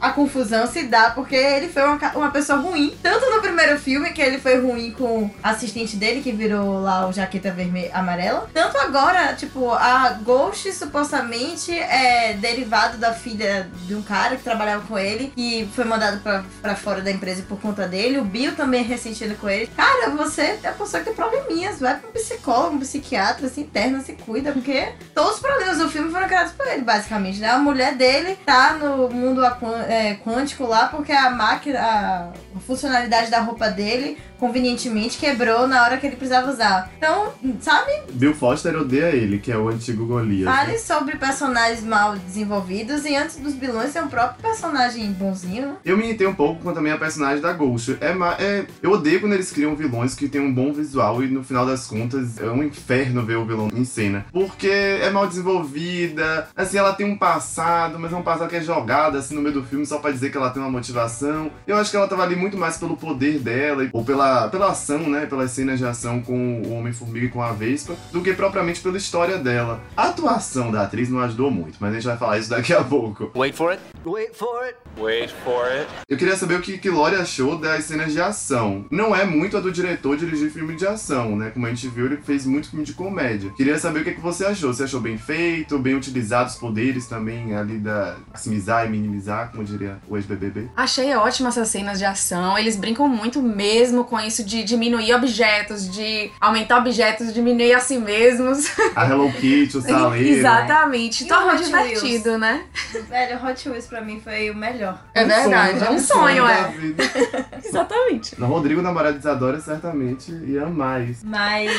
a 0.00 0.10
confusão 0.10 0.66
se 0.66 0.84
dá 0.84 1.10
porque 1.10 1.34
ele 1.34 1.68
foi 1.68 1.82
uma, 1.82 1.98
uma 2.14 2.30
pessoa 2.30 2.58
ruim. 2.58 2.96
Tanto 3.02 3.30
no 3.30 3.40
primeiro 3.40 3.78
filme, 3.78 4.12
que 4.12 4.22
ele 4.22 4.38
foi 4.38 4.60
ruim 4.60 4.92
com 4.92 5.24
o 5.24 5.30
assistente 5.42 5.96
dele, 5.96 6.22
que 6.22 6.32
virou 6.32 6.80
lá 6.80 7.08
o 7.08 7.12
jaqueta 7.12 7.50
vermelha 7.50 7.90
amarela. 7.94 8.48
Tanto 8.52 8.76
agora, 8.78 9.34
tipo, 9.34 9.70
a 9.70 10.10
Ghost 10.44 10.72
supostamente 10.74 11.72
é 11.72 12.34
derivado 12.34 12.98
da 12.98 13.14
filha 13.14 13.70
de 13.86 13.94
um 13.94 14.02
cara 14.02 14.36
que 14.36 14.42
trabalhava 14.42 14.86
com 14.86 14.98
ele, 14.98 15.32
que 15.34 15.66
foi 15.74 15.84
mandado 15.84 16.20
pra 16.60 16.76
fora 16.76 17.00
da 17.00 17.10
empresa 17.10 17.42
por 17.48 17.58
conta 17.58 17.88
dele. 17.88 18.18
O 18.18 18.24
Bill 18.24 18.54
também 18.54 18.80
é 18.80 18.84
ressentido 18.84 19.36
com 19.36 19.48
ele. 19.48 19.68
Cara, 19.68 20.10
você 20.10 20.58
é 20.62 20.68
a 20.68 20.72
pessoa 20.72 21.02
que 21.02 21.06
tem 21.06 21.14
probleminhas. 21.14 21.80
Vai 21.80 21.98
pra 21.98 22.10
um 22.10 22.12
psicólogo, 22.12 22.76
um 22.76 22.80
psiquiatra, 22.80 23.48
se 23.48 23.62
interna, 23.62 24.00
se 24.00 24.12
cuida, 24.12 24.52
porque 24.52 24.92
todos 25.14 25.36
os 25.36 25.40
problemas 25.40 25.78
do 25.78 25.88
filme 25.88 26.10
foram 26.10 26.26
criados 26.26 26.52
por 26.52 26.66
ele, 26.66 26.82
basicamente, 26.82 27.40
né? 27.40 27.48
A 27.48 27.58
mulher 27.58 27.94
dele 27.94 28.36
tá 28.44 28.74
no 28.74 29.08
mundo 29.08 29.42
é, 29.88 30.14
quântico 30.16 30.64
lá 30.64 30.88
porque 30.88 31.12
a 31.12 31.30
máquina, 31.30 31.80
a 31.80 32.32
funcionalidade 32.66 33.30
da 33.30 33.40
roupa 33.40 33.70
dele, 33.70 34.18
convenientemente, 34.38 35.18
quebrou 35.18 35.66
na 35.66 35.82
hora 35.82 35.96
que 35.96 36.06
ele 36.06 36.16
precisava 36.16 36.50
usar. 36.50 36.90
Então, 36.98 37.32
sabe? 37.60 37.90
Bill 38.12 38.34
Foster 38.34 38.76
odeia 38.76 39.10
ele, 39.10 39.38
que 39.38 39.50
é 39.50 39.56
o 39.56 39.68
antigo 39.68 40.06
Golias. 40.06 40.44
né? 40.46 40.52
Fale 40.56 40.78
sobre 40.78 41.16
personagens 41.16 41.82
mal 41.82 42.16
desenvolvidos 42.16 43.04
e 43.04 43.14
antes 43.16 43.36
dos 43.36 43.54
vilões 43.54 43.90
ser 43.90 44.02
um 44.02 44.08
próprio 44.08 44.42
personagem 44.42 45.10
bonzinho, 45.12 45.68
né? 45.68 45.76
Eu 45.84 45.96
me 45.96 46.04
irritei 46.04 46.26
um 46.26 46.34
pouco 46.34 46.62
com 46.62 46.72
também 46.72 46.92
a 46.92 46.98
personagem 46.98 47.40
da 47.40 47.52
Ghost. 47.52 47.96
É, 48.00 48.14
é- 48.42 48.66
eu 48.82 48.92
odeio 48.92 49.20
quando 49.20 49.32
eles 49.34 49.50
criam 49.50 49.74
vilões 49.74 50.14
que 50.14 50.28
têm 50.28 50.40
um 50.40 50.52
bom 50.52 50.72
visual 50.72 51.22
e 51.22 51.28
no 51.28 51.42
final 51.42 51.64
das 51.66 51.86
contas 51.86 52.38
é 52.40 52.46
um 52.50 52.62
inferno 52.62 53.24
ver 53.24 53.36
o 53.36 53.44
vilão 53.44 53.68
em 53.74 53.84
cena. 53.84 54.26
Porque 54.32 54.68
é 54.68 55.10
mal 55.10 55.26
desenvolvida, 55.26 56.48
assim, 56.56 56.78
ela 56.78 56.92
tem 56.92 57.06
um 57.06 57.16
passado, 57.16 57.98
mas 57.98 58.12
é 58.12 58.16
um 58.16 58.22
passado 58.22 58.48
que 58.48 58.56
é 58.56 58.60
jogado 58.62 59.16
assim 59.18 59.34
no 59.34 59.40
meio 59.42 59.54
do 59.54 59.64
filme 59.64 59.84
só 59.86 59.98
pra 59.98 60.10
dizer 60.10 60.30
que 60.30 60.36
ela 60.36 60.50
tem 60.50 60.62
uma 60.62 60.70
motivação. 60.70 61.50
Eu 61.66 61.76
acho 61.76 61.90
que 61.90 61.96
ela 61.96 62.08
tava 62.08 62.22
ali 62.22 62.36
muito 62.36 62.56
mais 62.56 62.76
pelo 62.76 62.96
poder 62.96 63.38
dela, 63.38 63.88
ou 63.92 64.04
pela, 64.04 64.23
pela 64.50 64.70
ação, 64.70 64.98
né? 65.08 65.26
Pelas 65.26 65.50
cenas 65.50 65.78
de 65.78 65.84
ação 65.84 66.20
com 66.20 66.62
o 66.62 66.72
Homem-Formiga 66.72 67.26
e 67.26 67.28
com 67.28 67.42
a 67.42 67.52
Vespa, 67.52 67.94
do 68.12 68.20
que 68.22 68.32
propriamente 68.32 68.80
pela 68.80 68.96
história 68.96 69.38
dela. 69.38 69.80
A 69.96 70.08
atuação 70.08 70.70
da 70.70 70.82
atriz 70.82 71.08
não 71.08 71.20
ajudou 71.20 71.50
muito, 71.50 71.76
mas 71.80 71.90
a 71.90 71.94
gente 71.94 72.06
vai 72.06 72.16
falar 72.16 72.38
isso 72.38 72.50
daqui 72.50 72.72
a 72.72 72.82
pouco. 72.82 73.30
Wait 73.34 73.54
for 73.54 73.70
it. 73.70 73.82
Wait 74.04 74.34
for 74.34 74.62
it. 74.64 74.76
Wait 74.98 75.30
for 75.44 75.64
it. 75.66 75.88
Eu 76.08 76.16
queria 76.16 76.36
saber 76.36 76.54
o 76.56 76.60
que, 76.60 76.78
que 76.78 76.90
Lore 76.90 77.16
achou 77.16 77.58
das 77.58 77.84
cenas 77.84 78.12
de 78.12 78.20
ação. 78.20 78.86
Não 78.90 79.14
é 79.14 79.24
muito 79.24 79.56
a 79.56 79.60
do 79.60 79.72
diretor 79.72 80.16
dirigir 80.16 80.50
filme 80.50 80.76
de 80.76 80.86
ação, 80.86 81.36
né? 81.36 81.50
Como 81.50 81.66
a 81.66 81.70
gente 81.70 81.88
viu, 81.88 82.06
ele 82.06 82.18
fez 82.18 82.46
muito 82.46 82.70
filme 82.70 82.84
de 82.84 82.92
comédia. 82.92 83.50
Queria 83.56 83.78
saber 83.78 84.00
o 84.00 84.04
que, 84.04 84.12
que 84.12 84.20
você 84.20 84.44
achou. 84.44 84.72
Você 84.72 84.84
achou 84.84 85.00
bem 85.00 85.18
feito, 85.18 85.78
bem 85.78 85.94
utilizado 85.94 86.50
os 86.50 86.56
poderes 86.56 87.06
também 87.06 87.54
ali 87.54 87.78
da 87.78 88.16
maximizar 88.30 88.86
e 88.86 88.88
minimizar, 88.88 89.50
como 89.50 89.64
diria 89.64 89.98
o 90.08 90.16
ex-BBB? 90.16 90.68
Achei 90.76 91.14
ótima 91.14 91.48
essas 91.48 91.68
cenas 91.68 91.98
de 91.98 92.04
ação. 92.04 92.56
Eles 92.58 92.76
brincam 92.76 93.08
muito 93.08 93.42
mesmo 93.42 94.04
com 94.04 94.13
isso 94.20 94.44
de 94.44 94.64
diminuir 94.64 95.14
objetos, 95.14 95.88
de 95.90 96.30
aumentar 96.40 96.78
objetos, 96.78 97.32
diminuir 97.32 97.74
a 97.74 97.80
si 97.80 97.98
mesmos. 97.98 98.66
A 98.94 99.06
Hello 99.06 99.30
Kitty, 99.32 99.76
o 99.76 99.80
saleiro. 99.82 100.38
Exatamente. 100.38 101.24
E 101.24 101.28
Torna 101.28 101.56
divertido, 101.56 102.38
né? 102.38 102.64
Velho, 103.08 103.44
Hot 103.44 103.68
Wheels 103.68 103.86
pra 103.86 104.00
mim 104.00 104.20
foi 104.22 104.50
o 104.50 104.56
melhor. 104.56 105.02
É 105.14 105.24
verdade. 105.24 105.84
É 105.84 105.90
um 105.90 105.98
sonho, 105.98 106.44
da 106.44 106.52
é. 106.52 106.68
vida. 106.68 107.04
Exatamente. 107.64 108.40
O 108.40 108.46
Rodrigo, 108.46 108.82
namorado 108.82 109.14
de 109.14 109.20
Isadora, 109.20 109.60
certamente 109.60 110.32
ia 110.32 110.66
mais. 110.66 111.22
Mas 111.22 111.70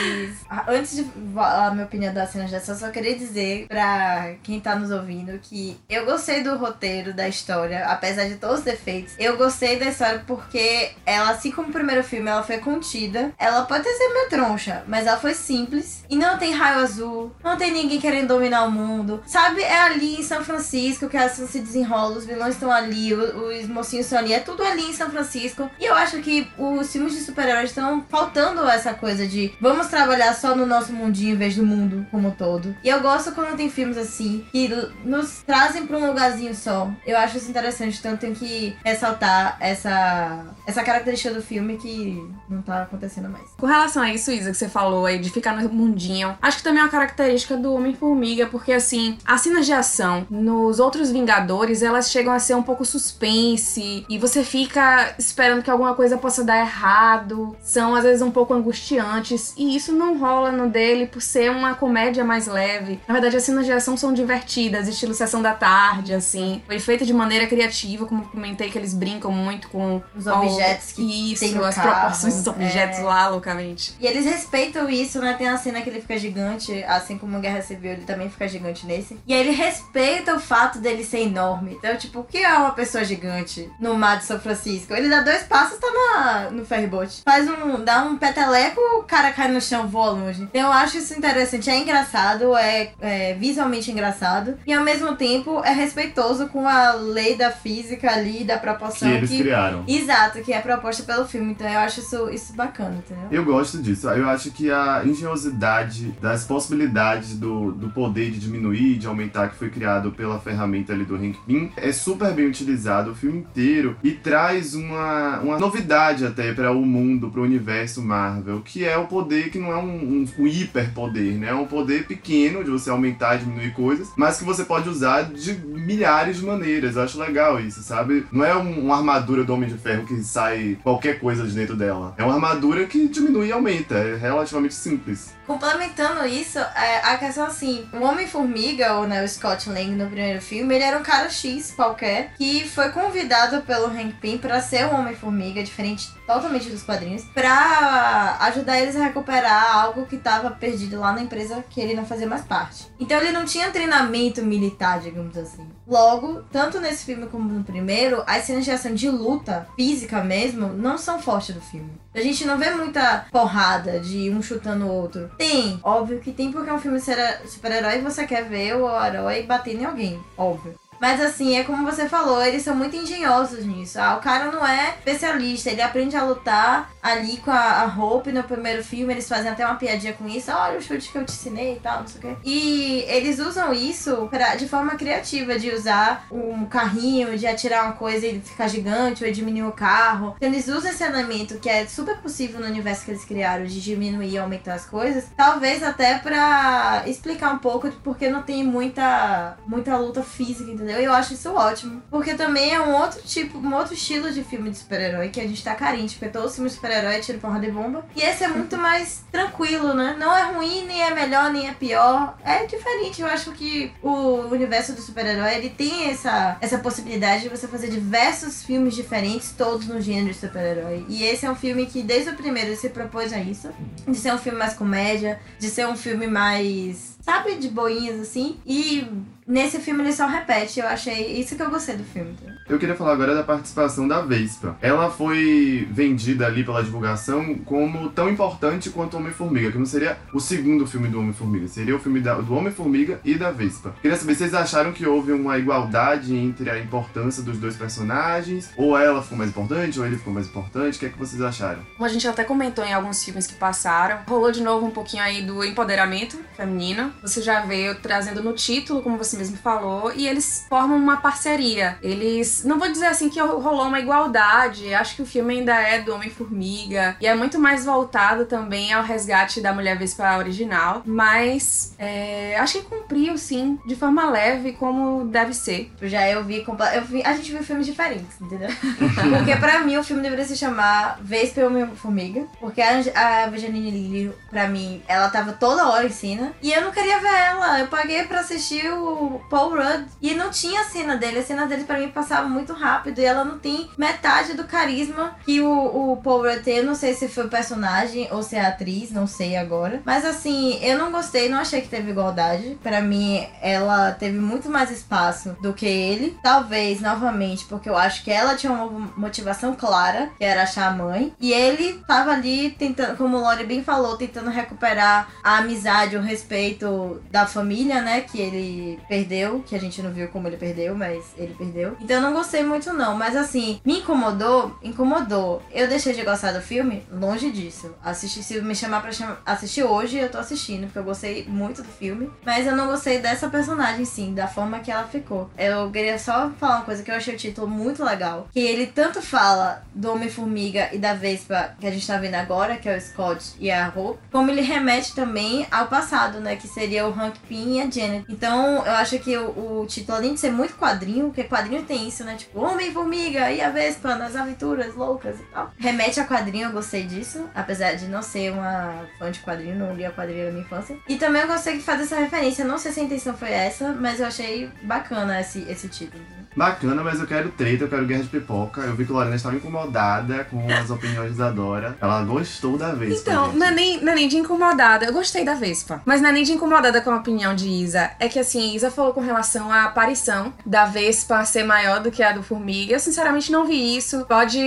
antes 0.68 0.96
de 0.96 1.06
falar 1.34 1.68
a 1.68 1.72
minha 1.72 1.86
opinião 1.86 2.14
das 2.14 2.30
cenas 2.30 2.50
de 2.50 2.56
ação, 2.56 2.76
só 2.76 2.90
queria 2.90 3.16
dizer 3.16 3.68
pra 3.68 4.36
quem 4.44 4.60
tá 4.60 4.76
nos 4.76 4.92
ouvindo 4.92 5.38
que 5.40 5.78
eu 5.90 6.06
gostei 6.06 6.44
do 6.44 6.56
roteiro 6.58 7.14
da 7.14 7.28
história, 7.28 7.86
apesar 7.86 8.26
de 8.28 8.36
todos 8.36 8.60
os 8.60 8.66
defeitos. 8.66 9.14
Eu 9.20 9.38
gostei 9.38 9.78
da 9.78 9.88
história 9.88 10.24
porque 10.26 10.92
ela, 11.06 11.32
assim 11.32 11.52
como 11.52 11.70
o 11.70 11.72
primeiro 11.72 12.04
filme, 12.04 12.25
ela 12.30 12.44
foi 12.44 12.58
contida. 12.58 13.34
Ela 13.38 13.64
pode 13.64 13.84
ter 13.84 13.94
sido 13.94 14.14
meio 14.14 14.30
troncha, 14.30 14.84
mas 14.88 15.06
ela 15.06 15.18
foi 15.18 15.34
simples. 15.34 16.04
E 16.10 16.16
não 16.16 16.38
tem 16.38 16.54
raio 16.54 16.80
azul, 16.80 17.32
não 17.44 17.58
tem 17.58 17.72
ninguém 17.72 18.00
querendo 18.00 18.30
dominar 18.30 18.64
o 18.64 18.72
mundo. 18.72 19.22
Sabe, 19.26 19.62
é 19.62 19.82
ali 19.82 20.20
em 20.20 20.24
São 20.24 20.44
Francisco 20.44 21.10
que 21.10 21.18
a 21.18 21.26
ação 21.26 21.48
se 21.48 21.60
desenrola, 21.60 22.18
os 22.18 22.26
vilões 22.26 22.56
estão 22.56 22.72
ali, 22.72 23.14
os 23.14 23.68
mocinhos 23.68 24.06
estão 24.06 24.20
ali, 24.20 24.34
é 24.34 24.40
tudo 24.40 24.64
ali 24.64 24.90
em 24.90 24.94
São 24.94 25.10
Francisco. 25.10 25.70
E 25.80 25.86
eu 25.86 25.96
acho 25.96 26.20
que 26.20 26.48
os 26.58 26.92
filmes 26.92 27.14
de 27.14 27.22
super-heróis 27.22 27.70
estão 27.70 28.04
faltando 28.10 28.68
essa 28.68 28.94
coisa 28.94 29.28
de 29.28 29.54
vamos 29.60 29.88
trabalhar 29.88 30.34
só 30.34 30.56
no 30.56 30.66
nosso 30.66 30.94
mundinho 30.94 31.34
em 31.34 31.38
vez 31.38 31.56
do 31.56 31.66
mundo 31.66 32.06
como 32.12 32.30
um 32.30 32.32
todo. 32.32 32.76
E 32.84 32.90
eu 32.90 33.02
gosto 33.02 33.32
quando 33.32 33.56
tem 33.56 33.70
filmes 33.70 33.98
assim 33.98 34.46
que 34.52 34.70
nos 35.04 35.44
trazem 35.44 35.86
pra 35.86 35.98
um 35.98 36.08
lugarzinho 36.08 36.56
só. 36.56 36.92
Eu 37.06 37.18
acho 37.18 37.38
isso 37.38 37.50
interessante, 37.50 38.00
então 38.00 38.18
tenho 38.18 38.36
que 38.36 38.76
ressaltar 38.84 39.58
essa, 39.60 40.46
essa 40.66 40.84
característica 40.84 41.34
do 41.34 41.42
filme 41.42 41.78
que 41.78 42.15
não 42.50 42.62
tá 42.62 42.84
acontecendo 42.84 43.30
mais. 43.30 43.50
Com 43.58 43.66
relação 43.66 44.04
a 44.04 44.14
isso, 44.14 44.32
Isa, 44.32 44.52
que 44.52 44.58
você 44.58 44.70
falou 44.70 45.06
aí 45.06 45.20
de 45.20 45.30
ficar 45.30 45.56
no 45.56 45.68
mundinho, 45.70 46.38
acho 46.42 46.58
que 46.58 46.64
também 46.64 46.82
é 46.82 46.84
uma 46.84 46.92
característica 46.92 47.58
do 47.58 47.74
Homem-Formiga, 47.74 48.48
porque 48.48 48.72
assim, 48.72 49.18
as 49.26 49.42
cenas 49.42 49.66
de 49.66 49.74
ação 49.74 50.26
nos 50.30 50.80
outros 50.80 51.12
Vingadores, 51.12 51.82
elas 51.82 52.12
chegam 52.12 52.34
a 52.34 52.40
ser 52.40 52.56
um 52.56 52.64
pouco 52.64 52.84
suspense 52.84 54.06
e 54.10 54.18
você 54.18 54.44
fica 54.44 55.16
esperando 55.18 55.64
que 55.64 55.72
alguma 55.72 55.94
coisa 55.94 56.18
possa 56.18 56.44
dar 56.44 56.60
errado. 56.60 57.56
São 57.62 57.96
às 57.96 58.04
vezes 58.04 58.22
um 58.22 58.32
pouco 58.32 58.54
angustiantes 58.54 59.54
e 59.58 59.76
isso 59.76 59.94
não 59.94 60.18
rola 60.18 60.52
no 60.52 60.70
dele 60.70 61.08
por 61.08 61.22
ser 61.22 61.50
uma 61.52 61.74
comédia 61.74 62.24
mais 62.24 62.48
leve. 62.48 63.00
Na 63.08 63.14
verdade, 63.14 63.38
as 63.38 63.44
cenas 63.44 63.66
de 63.66 63.72
ação 63.72 63.96
são 63.96 64.14
divertidas, 64.14 64.88
estilo 64.88 65.14
sessão 65.14 65.42
da 65.42 65.54
tarde, 65.54 66.14
assim. 66.14 66.62
Foi 66.66 66.80
feita 66.80 67.06
de 67.06 67.14
maneira 67.14 67.48
criativa, 67.48 68.06
como 68.06 68.24
eu 68.24 68.28
comentei 68.28 68.70
que 68.70 68.78
eles 68.78 68.94
brincam 68.94 69.32
muito 69.32 69.70
com 69.70 70.02
Os 70.16 70.28
objetos 70.28 70.92
que 70.92 71.34
isso, 71.34 71.64
as 71.64 71.76
carro, 71.76 72.05
proporções 72.06 72.36
dos 72.36 72.48
objetos 72.48 73.00
é. 73.00 73.04
lá 73.04 73.28
loucamente. 73.30 73.96
E 74.00 74.08
eles 74.08 74.26
respeitam 74.26 74.90
isso, 74.90 75.20
né? 75.20 75.34
Tem 75.34 75.48
a 75.48 75.58
cena 75.58 75.82
que 75.82 75.90
ele 75.90 76.02
fica 76.02 76.18
gigante, 76.18 76.84
assim 76.84 77.18
como 77.18 77.40
Guerra 77.40 77.62
Civil, 77.62 77.92
ele 77.92 78.04
também 78.04 78.30
fica 78.30 78.48
gigante 78.48 78.86
nesse. 78.86 79.18
E 79.28 79.34
aí 79.34 79.40
ele 79.40 79.52
respeita 79.52 80.36
o 80.36 80.40
fato 80.40 80.80
dele 80.80 81.04
ser 81.04 81.22
enorme. 81.22 81.76
Então, 81.78 81.96
tipo, 81.98 82.20
o 82.20 82.24
que 82.24 82.38
é 82.38 82.54
uma 82.54 82.72
pessoa 82.72 83.04
gigante 83.04 83.70
no 83.80 83.96
mar 83.96 84.18
de 84.18 84.26
São 84.26 84.40
Francisco? 84.40 84.94
Ele 84.94 85.10
dá 85.10 85.22
dois 85.22 85.44
passos, 85.44 85.78
tá 85.80 85.88
na, 85.92 86.52
no 86.52 86.66
ferryboat. 86.66 87.22
Faz 87.24 87.48
um. 87.48 87.84
dá 87.84 88.04
um 88.04 88.18
peteleco, 88.18 88.80
o 89.00 89.04
cara 89.04 89.32
cai 89.32 89.48
no 89.48 89.62
chão, 89.62 89.88
voa 89.88 90.12
longe. 90.12 90.44
Então 90.44 90.62
eu 90.62 90.72
acho 90.72 90.98
isso 90.98 91.14
interessante. 91.18 91.70
É 91.70 91.78
engraçado, 91.78 92.56
é, 92.56 92.92
é 93.02 93.34
visualmente 93.34 93.92
engraçado. 93.92 94.58
E 94.66 94.74
ao 94.74 94.84
mesmo 94.84 95.16
tempo 95.16 95.62
é 95.64 95.72
respeitoso 95.72 96.48
com 96.48 96.68
a 96.68 96.94
lei 96.94 97.36
da 97.36 97.52
física 97.52 98.12
ali, 98.12 98.44
da 98.44 98.56
Que 98.56 98.62
proporção 98.62 99.10
eles 99.10 99.30
criaram. 99.30 99.84
Exato, 99.88 100.42
que 100.42 100.54
é 100.54 100.60
proposta 100.60 101.04
pelo 101.04 101.26
filme. 101.26 101.52
Então 101.52 101.68
eu 101.68 101.80
acho 101.80 101.95
isso, 102.00 102.30
isso 102.30 102.54
bacana, 102.54 102.96
entendeu? 102.98 103.28
Eu 103.32 103.46
gosto 103.46 103.82
disso. 103.82 104.10
Eu 104.10 104.28
acho 104.30 104.52
que 104.52 104.70
a 104.72 105.04
engenhosidade 105.06 106.14
das 106.22 106.44
possibilidades 106.44 107.38
do, 107.38 107.72
do 107.72 107.90
poder 107.90 108.32
de 108.32 108.40
diminuir, 108.40 108.98
de 108.98 109.08
aumentar, 109.08 109.50
que 109.50 109.56
foi 109.56 109.70
criado 109.70 110.12
pela 110.12 110.40
ferramenta 110.40 110.94
ali 110.94 111.06
do 111.06 111.16
Hank 111.16 111.38
Pym, 111.46 111.72
é 111.78 111.92
super 111.92 112.32
bem 112.34 112.48
utilizado 112.48 113.12
o 113.12 113.16
filme 113.16 113.40
inteiro 113.40 113.96
e 114.04 114.12
traz 114.12 114.74
uma, 114.76 115.40
uma 115.40 115.60
novidade 115.60 116.26
até 116.26 116.54
para 116.54 116.72
o 116.72 116.86
mundo, 116.86 117.30
para 117.30 117.42
o 117.42 117.44
universo 117.44 118.02
Marvel, 118.02 118.62
que 118.62 118.84
é 118.86 118.98
o 118.98 119.08
poder 119.08 119.50
que 119.50 119.60
não 119.60 119.72
é 119.72 119.78
um, 119.78 119.96
um, 119.96 120.26
um 120.40 120.48
hiperpoder, 120.48 121.34
né? 121.38 121.48
É 121.50 121.54
um 121.54 121.66
poder 121.66 122.06
pequeno 122.08 122.64
de 122.64 122.70
você 122.70 122.90
aumentar 122.90 123.36
e 123.36 123.40
diminuir 123.40 123.72
coisas, 123.74 124.12
mas 124.18 124.38
que 124.38 124.44
você 124.44 124.64
pode 124.64 124.90
usar 124.90 125.24
de 125.24 125.54
milhares 125.54 126.38
de 126.38 126.46
maneiras. 126.46 126.96
Eu 126.96 127.04
acho 127.04 127.20
legal 127.20 127.60
isso, 127.60 127.82
sabe? 127.84 128.26
Não 128.32 128.44
é 128.44 128.56
um- 128.56 128.86
uma 128.86 128.98
armadura 128.98 129.44
do 129.44 129.54
Homem 129.54 129.70
de 129.70 129.78
Ferro 129.78 130.06
que 130.06 130.16
sai 130.24 130.78
qualquer 130.84 131.20
coisa 131.20 131.46
de 131.46 131.54
dentro 131.54 131.76
dela. 131.76 131.85
É 132.18 132.24
uma 132.24 132.34
armadura 132.34 132.86
que 132.86 133.08
diminui 133.08 133.48
e 133.48 133.52
aumenta. 133.52 133.96
É 133.96 134.16
relativamente 134.16 134.74
simples. 134.74 135.35
Complementando 135.46 136.26
isso, 136.26 136.58
é, 136.58 137.02
a 137.04 137.18
questão 137.18 137.46
assim, 137.46 137.88
o 137.94 138.04
Homem-Formiga, 138.04 138.96
ou 138.96 139.08
né, 139.08 139.24
o 139.24 139.28
Scott 139.28 139.70
Lang 139.70 139.92
no 139.92 140.08
primeiro 140.08 140.42
filme, 140.42 140.74
ele 140.76 140.84
era 140.84 140.98
um 140.98 141.04
cara 141.04 141.30
X 141.30 141.72
qualquer, 141.72 142.34
que 142.36 142.68
foi 142.68 142.90
convidado 142.90 143.62
pelo 143.62 143.88
Hank 143.88 144.14
Pym 144.20 144.38
pra 144.38 144.62
ser 144.62 144.86
um 144.86 144.96
Homem-Formiga, 144.96 145.64
diferente 145.64 146.14
totalmente 146.26 146.70
dos 146.70 146.84
quadrinhos, 146.84 147.24
pra 147.26 148.38
ajudar 148.42 148.80
eles 148.80 148.96
a 148.96 149.04
recuperar 149.04 149.76
algo 149.76 150.06
que 150.06 150.18
tava 150.18 150.50
perdido 150.52 151.00
lá 151.00 151.14
na 151.14 151.22
empresa 151.22 151.64
que 151.70 151.80
ele 151.80 151.94
não 151.94 152.06
fazia 152.06 152.28
mais 152.28 152.44
parte. 152.44 152.88
Então 153.00 153.20
ele 153.20 153.32
não 153.32 153.46
tinha 153.46 153.72
treinamento 153.72 154.44
militar, 154.44 155.00
digamos 155.00 155.38
assim. 155.38 155.70
Logo, 155.88 156.44
tanto 156.52 156.80
nesse 156.80 157.06
filme 157.06 157.28
como 157.28 157.48
no 157.52 157.64
primeiro, 157.64 158.24
as 158.26 158.44
cenas 158.46 158.66
de 158.66 158.72
ação 158.72 158.94
de 158.94 159.10
luta 159.10 159.68
física 159.76 160.24
mesmo 160.24 160.70
não 160.70 160.98
são 160.98 161.22
fortes 161.22 161.54
do 161.54 161.62
filme. 161.62 161.92
A 162.14 162.22
gente 162.22 162.46
não 162.46 162.58
vê 162.58 162.72
muita 162.72 163.26
porrada 163.32 164.00
de 164.00 164.30
um 164.30 164.42
chutando 164.42 164.86
o 164.86 164.92
outro. 164.92 165.30
Tem, 165.38 165.80
óbvio 165.84 166.20
que 166.20 166.32
tem, 166.32 166.52
porque 166.52 166.70
é 166.70 166.74
um 166.74 166.80
filme 166.80 167.00
de 167.00 167.48
super-herói 167.48 167.98
e 167.98 168.02
você 168.02 168.26
quer 168.26 168.46
ver 168.46 168.76
o 168.76 169.06
herói 169.06 169.44
batendo 169.44 169.82
em 169.82 169.86
alguém, 169.86 170.20
óbvio. 170.38 170.76
Mas 171.00 171.22
assim, 171.22 171.58
é 171.58 171.64
como 171.64 171.86
você 171.86 172.08
falou, 172.08 172.44
eles 172.44 172.64
são 172.64 172.76
muito 172.76 172.96
engenhosos 172.96 173.66
nisso. 173.66 174.00
Ah, 174.00 174.18
o 174.18 174.22
cara 174.22 174.52
não 174.52 174.66
é 174.66 174.96
especialista, 174.98 175.70
ele 175.70 175.82
aprende 175.82 176.16
a 176.16 176.24
lutar 176.24 176.90
ali 177.02 177.38
com 177.38 177.52
a, 177.52 177.82
a 177.82 177.86
Hope 177.86 178.32
no 178.32 178.44
primeiro 178.44 178.84
filme, 178.84 179.14
eles 179.14 179.28
fazem 179.28 179.52
até 179.52 179.66
uma 179.66 179.76
piadinha 179.76 180.14
com 180.14 180.28
isso, 180.28 180.52
olha 180.52 180.78
o 180.78 180.82
chute 180.82 181.12
que 181.12 181.18
eu 181.18 181.26
te 181.26 181.34
ensinei 181.34 181.74
e 181.74 181.80
tal, 181.80 182.00
não 182.00 182.08
sei 182.08 182.20
o 182.20 182.22
quê. 182.22 182.36
E 182.44 183.06
eles 183.08 183.40
usam 183.40 183.74
isso 183.74 184.28
pra, 184.30 184.56
de 184.56 184.68
forma 184.68 184.96
criativa, 184.96 185.60
de 185.60 185.72
usar 185.72 186.26
um 186.32 186.66
carrinho, 186.66 187.38
de 187.38 187.46
atirar 187.46 187.84
uma 187.84 187.94
coisa 187.94 188.26
e 188.26 188.40
ficar 188.40 188.68
gigante, 188.68 189.24
ou 189.24 189.32
diminuir 189.32 189.68
o 189.68 189.72
carro. 189.72 190.34
Então 190.38 190.50
eles 190.50 190.68
usam 190.68 190.92
esse 190.92 191.04
elemento 191.04 191.60
que 191.60 191.70
é 191.70 191.86
super 191.86 192.18
possível 192.18 192.60
no 192.60 192.68
universo 192.68 193.06
que 193.06 193.12
eles 193.12 193.26
criaram, 193.26 193.66
de 193.66 193.82
diminuir 193.82 194.30
e 194.30 194.38
aumentar 194.38 194.74
as 194.74 194.86
coisas, 194.86 195.26
talvez 195.36 195.84
até 195.84 196.18
pra 196.18 197.04
explicar 197.06 197.54
um 197.54 197.60
pouco 197.60 197.90
porque 198.04 198.30
não 198.30 198.42
tem 198.42 198.64
muita, 198.64 199.58
muita 199.68 199.96
luta 199.98 200.24
física, 200.24 200.72
entendeu? 200.72 200.85
E 200.92 201.04
eu 201.04 201.14
acho 201.14 201.34
isso 201.34 201.52
ótimo. 201.54 202.02
Porque 202.10 202.34
também 202.34 202.74
é 202.74 202.80
um 202.80 202.94
outro 202.94 203.22
tipo, 203.22 203.58
um 203.58 203.74
outro 203.74 203.94
estilo 203.94 204.32
de 204.32 204.44
filme 204.44 204.70
de 204.70 204.78
super-herói 204.78 205.30
que 205.30 205.40
a 205.40 205.48
gente 205.48 205.64
tá 205.64 205.76
carente, 205.76 206.16
porque 206.16 206.32
todos 206.32 206.50
os 206.52 206.56
filmes 206.56 206.74
de 206.74 206.78
super-herói 206.78 207.16
é 207.16 207.20
tiro 207.20 207.40
porra 207.40 207.60
de 207.60 207.72
bomba. 207.72 208.06
E 208.16 208.22
esse 208.22 208.44
é 208.44 208.48
muito 208.48 208.78
mais 208.78 209.24
tranquilo, 209.32 209.94
né? 209.94 210.16
Não 210.18 210.36
é 210.36 210.52
ruim, 210.52 210.86
nem 210.86 211.02
é 211.02 211.14
melhor, 211.14 211.52
nem 211.52 211.68
é 211.68 211.74
pior. 211.74 212.38
É 212.44 212.66
diferente. 212.66 213.22
Eu 213.22 213.28
acho 213.28 213.52
que 213.52 213.92
o 214.02 214.48
universo 214.52 214.94
do 214.94 215.02
super-herói, 215.02 215.56
ele 215.56 215.70
tem 215.70 216.10
essa, 216.10 216.58
essa 216.62 216.78
possibilidade 216.78 217.44
de 217.44 217.50
você 217.50 217.68
fazer 217.68 217.90
diversos 217.90 218.64
filmes 218.64 218.96
diferentes, 218.96 219.54
todos 219.58 219.88
no 219.88 220.02
gênero 220.02 220.34
de 220.34 220.40
super-herói. 220.40 221.06
E 221.10 221.24
esse 221.24 221.46
é 221.46 221.52
um 221.52 221.56
filme 221.56 221.86
que, 221.86 222.02
desde 222.02 222.30
o 222.30 222.36
primeiro, 222.36 222.76
se 222.76 222.90
propôs 222.90 223.34
a 223.34 223.40
isso. 223.40 223.70
De 224.08 224.18
ser 224.18 224.34
um 224.34 224.38
filme 224.38 224.58
mais 224.58 224.74
comédia, 224.74 225.40
de 225.60 225.70
ser 225.70 225.88
um 225.88 225.96
filme 225.96 226.28
mais, 226.28 227.15
sabe, 227.26 227.56
de 227.56 227.70
boinhas, 227.70 228.22
assim. 228.22 228.60
E 228.66 229.04
nesse 229.48 229.80
filme 229.80 230.04
ele 230.04 230.14
só 230.14 230.28
repete. 230.28 230.80
Eu 230.80 230.88
achei 230.88 231.40
isso 231.40 231.56
que 231.56 231.64
eu 231.64 231.72
gostei 231.72 231.98
do 231.98 232.04
filme. 232.04 232.32
entendeu? 232.32 232.55
Eu 232.68 232.80
queria 232.80 232.96
falar 232.96 233.12
agora 233.14 233.36
da 233.36 233.44
participação 233.44 234.08
da 234.08 234.22
Vespa. 234.22 234.76
Ela 234.82 235.08
foi 235.12 235.88
vendida 235.92 236.48
ali 236.48 236.64
pela 236.64 236.84
divulgação 236.84 237.54
como 237.64 238.10
tão 238.10 238.28
importante 238.28 238.90
quanto 238.90 239.18
Homem-Formiga, 239.18 239.72
que 239.72 239.78
não 239.78 239.86
seria 239.86 240.18
o 240.34 240.40
segundo 240.40 240.88
filme 240.88 241.08
do 241.08 241.20
Homem-Formiga, 241.20 241.68
seria 241.68 241.96
o 241.96 242.00
filme 242.00 242.20
da- 242.22 242.34
do 242.34 242.56
Homem-Formiga 242.56 243.20
e 243.24 243.36
da 243.36 243.52
Vespa. 243.52 243.94
Queria 244.02 244.18
saber 244.18 244.34
se 244.34 244.40
vocês 244.40 244.56
acharam 244.56 244.92
que 244.94 245.06
houve 245.06 245.32
uma 245.32 245.60
igualdade 245.60 246.36
entre 246.36 246.68
a 246.72 246.80
importância 246.80 247.44
dos 247.44 247.60
dois 247.60 247.76
personagens, 247.76 248.72
ou 248.76 248.98
ela 248.98 249.22
ficou 249.22 249.38
mais 249.38 249.52
importante, 249.52 250.00
ou 250.00 250.06
ele 250.08 250.18
ficou 250.18 250.34
mais 250.34 250.48
importante, 250.48 250.96
o 250.96 251.00
que 251.00 251.06
é 251.06 251.10
que 251.10 251.20
vocês 251.20 251.40
acharam? 251.44 251.82
Como 251.96 252.06
a 252.06 252.10
gente 252.10 252.28
até 252.28 252.44
comentou 252.44 252.84
em 252.84 252.94
alguns 252.94 253.24
filmes 253.24 253.46
que 253.46 253.54
passaram, 253.54 254.22
rolou 254.28 254.52
de 254.52 254.64
novo 254.64 254.88
um 254.88 254.92
pouquinho 254.92 255.22
aí 255.22 255.44
do 255.44 255.64
empoderamento 255.64 256.40
feminino. 256.58 257.14
Você 257.22 257.44
já 257.44 257.62
veio 257.62 257.94
trazendo 258.02 258.42
no 258.42 258.54
título, 258.54 259.04
como 259.04 259.20
você 259.20 259.38
mesmo 259.38 259.58
falou, 259.58 260.12
e 260.16 260.28
eles 260.28 260.66
formam 260.68 260.98
uma 260.98 261.18
parceria. 261.18 261.98
Eles, 262.02 262.55
não 262.64 262.80
vou 262.80 262.92
dizer 262.92 263.08
assim 263.08 263.30
que 263.30 263.40
rolou 263.40 263.88
uma 263.88 264.00
igualdade, 264.00 264.94
acho 264.94 265.16
que 265.16 265.22
o 265.22 265.26
filme 265.26 265.58
ainda 265.60 265.74
é 265.76 266.02
do 266.02 266.14
Homem-Formiga, 266.14 267.18
e 267.20 267.28
é 267.28 267.36
muito 267.36 267.60
mais 267.60 267.86
voltado 267.86 268.46
também 268.46 268.94
ao 268.94 269.04
resgate 269.04 269.62
da 269.62 269.74
Mulher 269.74 269.98
Vespa 269.98 270.38
original, 270.38 271.02
mas 271.06 271.94
é, 271.98 272.58
acho 272.60 272.80
que 272.80 272.86
cumpriu, 272.86 273.38
sim, 273.38 273.80
de 273.86 273.96
forma 273.96 274.30
leve, 274.30 274.74
como 274.74 275.26
deve 275.26 275.54
ser. 275.54 275.92
Já 276.02 276.30
eu 276.30 276.44
vi, 276.44 276.66
eu 276.94 277.06
vi. 277.06 277.24
A 277.24 277.34
gente 277.34 277.52
viu 277.52 277.64
filmes 277.64 277.86
diferentes, 277.86 278.40
entendeu? 278.40 278.70
porque 279.38 279.56
pra 279.58 279.80
mim 279.80 279.98
o 279.98 280.04
filme 280.04 280.22
deveria 280.22 280.46
se 280.46 280.58
chamar 280.58 281.20
Vespa 281.22 281.62
e 281.62 281.64
Homem-Formiga. 281.64 282.46
Porque 282.60 282.82
a, 282.82 283.02
a 283.16 283.48
Evangeline 283.48 283.92
Lilly, 283.92 284.34
pra 284.50 284.68
mim, 284.68 285.02
ela 285.08 285.30
tava 285.30 285.54
toda 285.54 285.88
hora 285.88 286.06
em 286.06 286.10
cena. 286.10 286.54
E 286.62 286.72
eu 286.72 286.82
não 286.82 286.92
queria 286.92 287.20
ver 287.20 287.34
ela. 287.34 287.80
Eu 287.80 287.88
paguei 287.88 288.24
pra 288.24 288.40
assistir 288.40 288.92
o 288.92 289.42
Paul 289.50 289.72
Rudd. 289.72 290.08
E 290.22 290.34
não 290.34 290.50
tinha 290.50 290.82
a 290.82 290.86
cena 290.86 291.16
dele. 291.16 291.40
A 291.40 291.44
cena 291.44 291.66
dele 291.66 291.84
pra 291.84 292.00
mim 292.00 292.10
passava 292.10 292.45
acaba 292.46 292.48
muito 292.48 292.74
rápido 292.74 293.20
e 293.20 293.26
ela 293.26 293.44
não 293.44 293.58
tem 293.58 293.90
metade 293.98 294.54
do 294.54 294.64
carisma 294.64 295.36
que 295.44 295.60
o, 295.62 296.12
o 296.12 296.18
Paul 296.18 296.44
Rudd 296.44 296.84
não 296.84 296.96
sei 296.96 297.14
se 297.14 297.28
foi 297.28 297.46
o 297.46 297.50
personagem 297.50 298.28
ou 298.32 298.44
se 298.44 298.56
é 298.56 298.66
atriz, 298.66 299.12
não 299.12 299.28
sei 299.28 299.58
agora. 299.58 300.02
Mas 300.06 300.24
assim, 300.24 300.80
eu 300.82 300.98
não 300.98 301.12
gostei, 301.12 301.50
não 301.50 301.60
achei 301.60 301.82
que 301.82 301.90
teve 301.90 302.12
igualdade. 302.12 302.78
Pra 302.82 303.02
mim, 303.02 303.46
ela 303.62 304.12
teve 304.12 304.38
muito 304.38 304.70
mais 304.70 304.92
espaço 304.92 305.56
do 305.62 305.74
que 305.74 305.86
ele. 305.86 306.38
Talvez, 306.44 307.02
novamente, 307.02 307.66
porque 307.66 307.90
eu 307.90 307.98
acho 307.98 308.24
que 308.24 308.32
ela 308.32 308.56
tinha 308.56 308.72
uma 308.72 309.12
motivação 309.18 309.76
clara, 309.76 310.30
que 310.38 310.44
era 310.44 310.64
achar 310.64 310.88
a 310.88 310.96
mãe. 310.96 311.34
E 311.40 311.52
ele 311.52 312.04
tava 312.08 312.32
ali 312.32 312.72
tentando, 312.72 313.18
como 313.18 313.38
o 313.38 313.42
Lori 313.42 313.66
bem 313.66 313.84
falou, 313.84 314.18
tentando 314.18 314.50
recuperar 314.50 315.28
a 315.44 315.58
amizade, 315.58 316.16
o 316.16 316.22
respeito 316.22 317.22
da 317.32 317.46
família, 317.46 318.02
né? 318.02 318.22
Que 318.22 318.40
ele 318.40 319.00
perdeu, 319.08 319.64
que 319.66 319.76
a 319.76 319.80
gente 319.80 320.02
não 320.02 320.12
viu 320.12 320.28
como 320.28 320.48
ele 320.48 320.58
perdeu, 320.58 320.96
mas 320.96 321.24
ele 321.38 321.54
perdeu. 321.54 321.96
Então 322.00 322.18
eu 322.18 322.22
não 322.22 322.34
gostei 322.36 322.64
muito, 322.64 322.94
não. 322.94 323.16
Mas 323.16 323.36
assim, 323.36 323.80
me 323.86 324.00
incomodou, 324.00 324.78
incomodou. 324.84 325.62
Eu 325.72 325.88
deixei 325.88 326.14
de 326.14 326.24
gostar 326.24 326.52
do 326.52 326.62
filme? 326.62 327.04
Longe 327.12 327.52
disso. 327.52 327.94
Assisti, 328.04 328.44
se 328.44 328.62
me 328.62 328.76
chamar 328.76 329.02
pra 329.02 329.12
chamar, 329.12 329.42
assistir 329.46 329.84
hoje, 329.84 330.18
eu 330.18 330.30
tô 330.30 330.38
assistindo, 330.38 330.86
porque 330.86 331.00
eu 331.00 331.04
gostei 331.04 331.46
muito 331.48 331.82
do 331.82 331.90
filme. 331.90 332.30
Mas 332.46 332.68
eu 332.68 332.76
não 332.76 332.88
gostei 332.88 333.20
dessa 333.20 333.50
personagem, 333.50 334.06
sim, 334.06 334.34
da 334.34 334.48
forma 334.48 334.80
que 334.80 334.92
ela 334.92 335.08
ficou. 335.08 335.50
Eu 335.58 335.90
queria 335.92 336.20
só 336.20 336.50
falar 336.60 336.78
uma 336.78 336.86
coisa 336.86 337.04
que 337.04 337.12
eu 337.12 337.16
achei 337.16 337.36
o 337.36 337.38
título 337.38 337.68
muito 337.68 338.04
legal. 338.04 338.48
Que 338.52 338.60
ele 338.60 338.88
tanto 338.88 339.22
fala 339.22 339.84
do 339.94 340.12
Homem-Formiga 340.12 340.90
e 340.92 340.98
da 340.98 341.14
Vespa 341.14 341.76
que 341.80 341.88
a 341.88 341.92
gente 341.92 342.06
tá 342.06 342.18
vendo 342.18 342.36
agora, 342.36 342.78
que 342.78 342.90
é 342.90 342.98
o 342.98 343.02
Scott 343.02 343.54
e 343.60 343.72
a 343.72 343.92
Hope, 343.96 344.20
como 344.32 344.52
ele 344.52 344.62
remete 344.62 345.16
também 345.16 345.66
ao 345.72 345.88
passado, 345.88 346.40
né? 346.40 346.56
Que 346.56 346.68
seria 346.68 347.08
o 347.08 347.14
Hank 347.14 347.40
Pym 347.48 347.78
e 347.78 347.82
a 347.82 347.90
Janet. 347.90 348.26
Então, 348.30 348.86
eu 348.86 348.94
acho 348.94 349.18
que 349.20 349.38
o, 349.38 349.82
o 349.82 349.86
título, 349.88 350.18
além 350.18 350.34
de 350.34 350.40
ser 350.40 350.52
muito 350.52 350.76
quadrinho, 350.76 351.26
porque 351.26 351.44
quadrinho 351.44 351.84
tem 351.84 352.08
isso, 352.08 352.24
né? 352.26 352.36
Tipo, 352.36 352.60
Homem-Formiga 352.60 353.52
e 353.52 353.62
a 353.62 353.70
Vespa 353.70 354.16
nas 354.16 354.36
aventuras 354.36 354.96
loucas 354.96 355.40
e 355.40 355.44
tal. 355.44 355.72
Remete 355.78 356.20
a 356.20 356.26
quadrinho, 356.26 356.68
eu 356.68 356.72
gostei 356.72 357.04
disso. 357.04 357.50
Apesar 357.54 357.94
de 357.94 358.08
não 358.08 358.22
ser 358.22 358.52
uma 358.52 359.06
fã 359.18 359.32
de 359.32 359.40
quadrinho, 359.40 359.76
não 359.76 359.94
li 359.94 360.06
a 360.06 360.12
quadrinho 360.12 360.46
na 360.46 360.52
minha 360.52 360.64
infância. 360.64 360.98
E 361.08 361.18
também 361.18 361.42
eu 361.44 361.48
gostei 361.48 361.78
de 361.78 361.84
fazer 361.84 362.04
essa 362.04 362.18
referência. 362.18 362.66
Não 362.66 362.78
sei 362.78 362.92
se 362.92 363.00
a 363.00 363.04
intenção 363.04 363.38
foi 363.38 363.52
essa, 363.52 363.94
mas 363.94 364.20
eu 364.20 364.28
achei 364.28 364.70
bacana 364.84 365.40
esse, 365.40 365.62
esse 365.70 365.88
título. 365.88 366.24
Bacana, 366.56 367.04
mas 367.04 367.20
eu 367.20 367.28
quero 367.28 367.50
treta, 367.50 367.84
eu 367.84 367.90
quero 367.90 368.06
guerra 368.06 368.24
de 368.24 368.30
pipoca. 368.30 368.82
Eu 368.82 368.96
vi 368.96 369.06
que 369.06 369.12
a 369.12 369.16
Lorena 369.16 369.36
estava 369.36 369.58
incomodada 369.58 370.46
com 370.46 370.66
as 370.72 370.90
opiniões 370.90 371.28
de 371.28 371.34
Isadora. 371.34 371.98
Ela 372.00 372.24
gostou 372.24 372.78
da 372.78 372.94
Vespa. 372.94 373.30
Então, 373.30 373.46
gente. 373.48 373.58
não 373.58 373.68
é, 373.68 373.72
nem, 373.72 374.02
não 374.02 374.12
é 374.14 374.16
nem 374.16 374.28
de 374.30 374.38
incomodada. 374.38 375.06
Eu 375.06 375.12
gostei 375.12 375.44
da 375.44 375.54
Vespa. 375.54 376.02
Mas 376.06 376.22
não 376.22 376.30
é 376.30 376.32
nem 376.32 376.44
de 376.44 376.54
incomodada 376.54 377.02
com 377.02 377.12
a 377.12 377.18
opinião 377.18 377.54
de 377.54 377.68
Isa. 377.68 378.12
É 378.20 378.30
que 378.30 378.40
assim, 378.40 378.74
Isa 378.74 378.90
falou 378.90 379.14
com 379.14 379.20
relação 379.20 379.70
à 379.70 379.84
aparição 379.84 380.54
da 380.66 380.86
Vespa 380.86 381.44
ser 381.44 381.64
maior 381.64 382.00
do 382.02 382.10
que 382.10 382.15
a 382.24 382.32
do 382.32 382.44
Formiga. 382.44 382.94
Eu 382.94 383.00
sinceramente 383.00 383.52
não 383.52 383.66
vi 383.66 383.96
isso. 383.98 384.26
Pode 384.26 384.60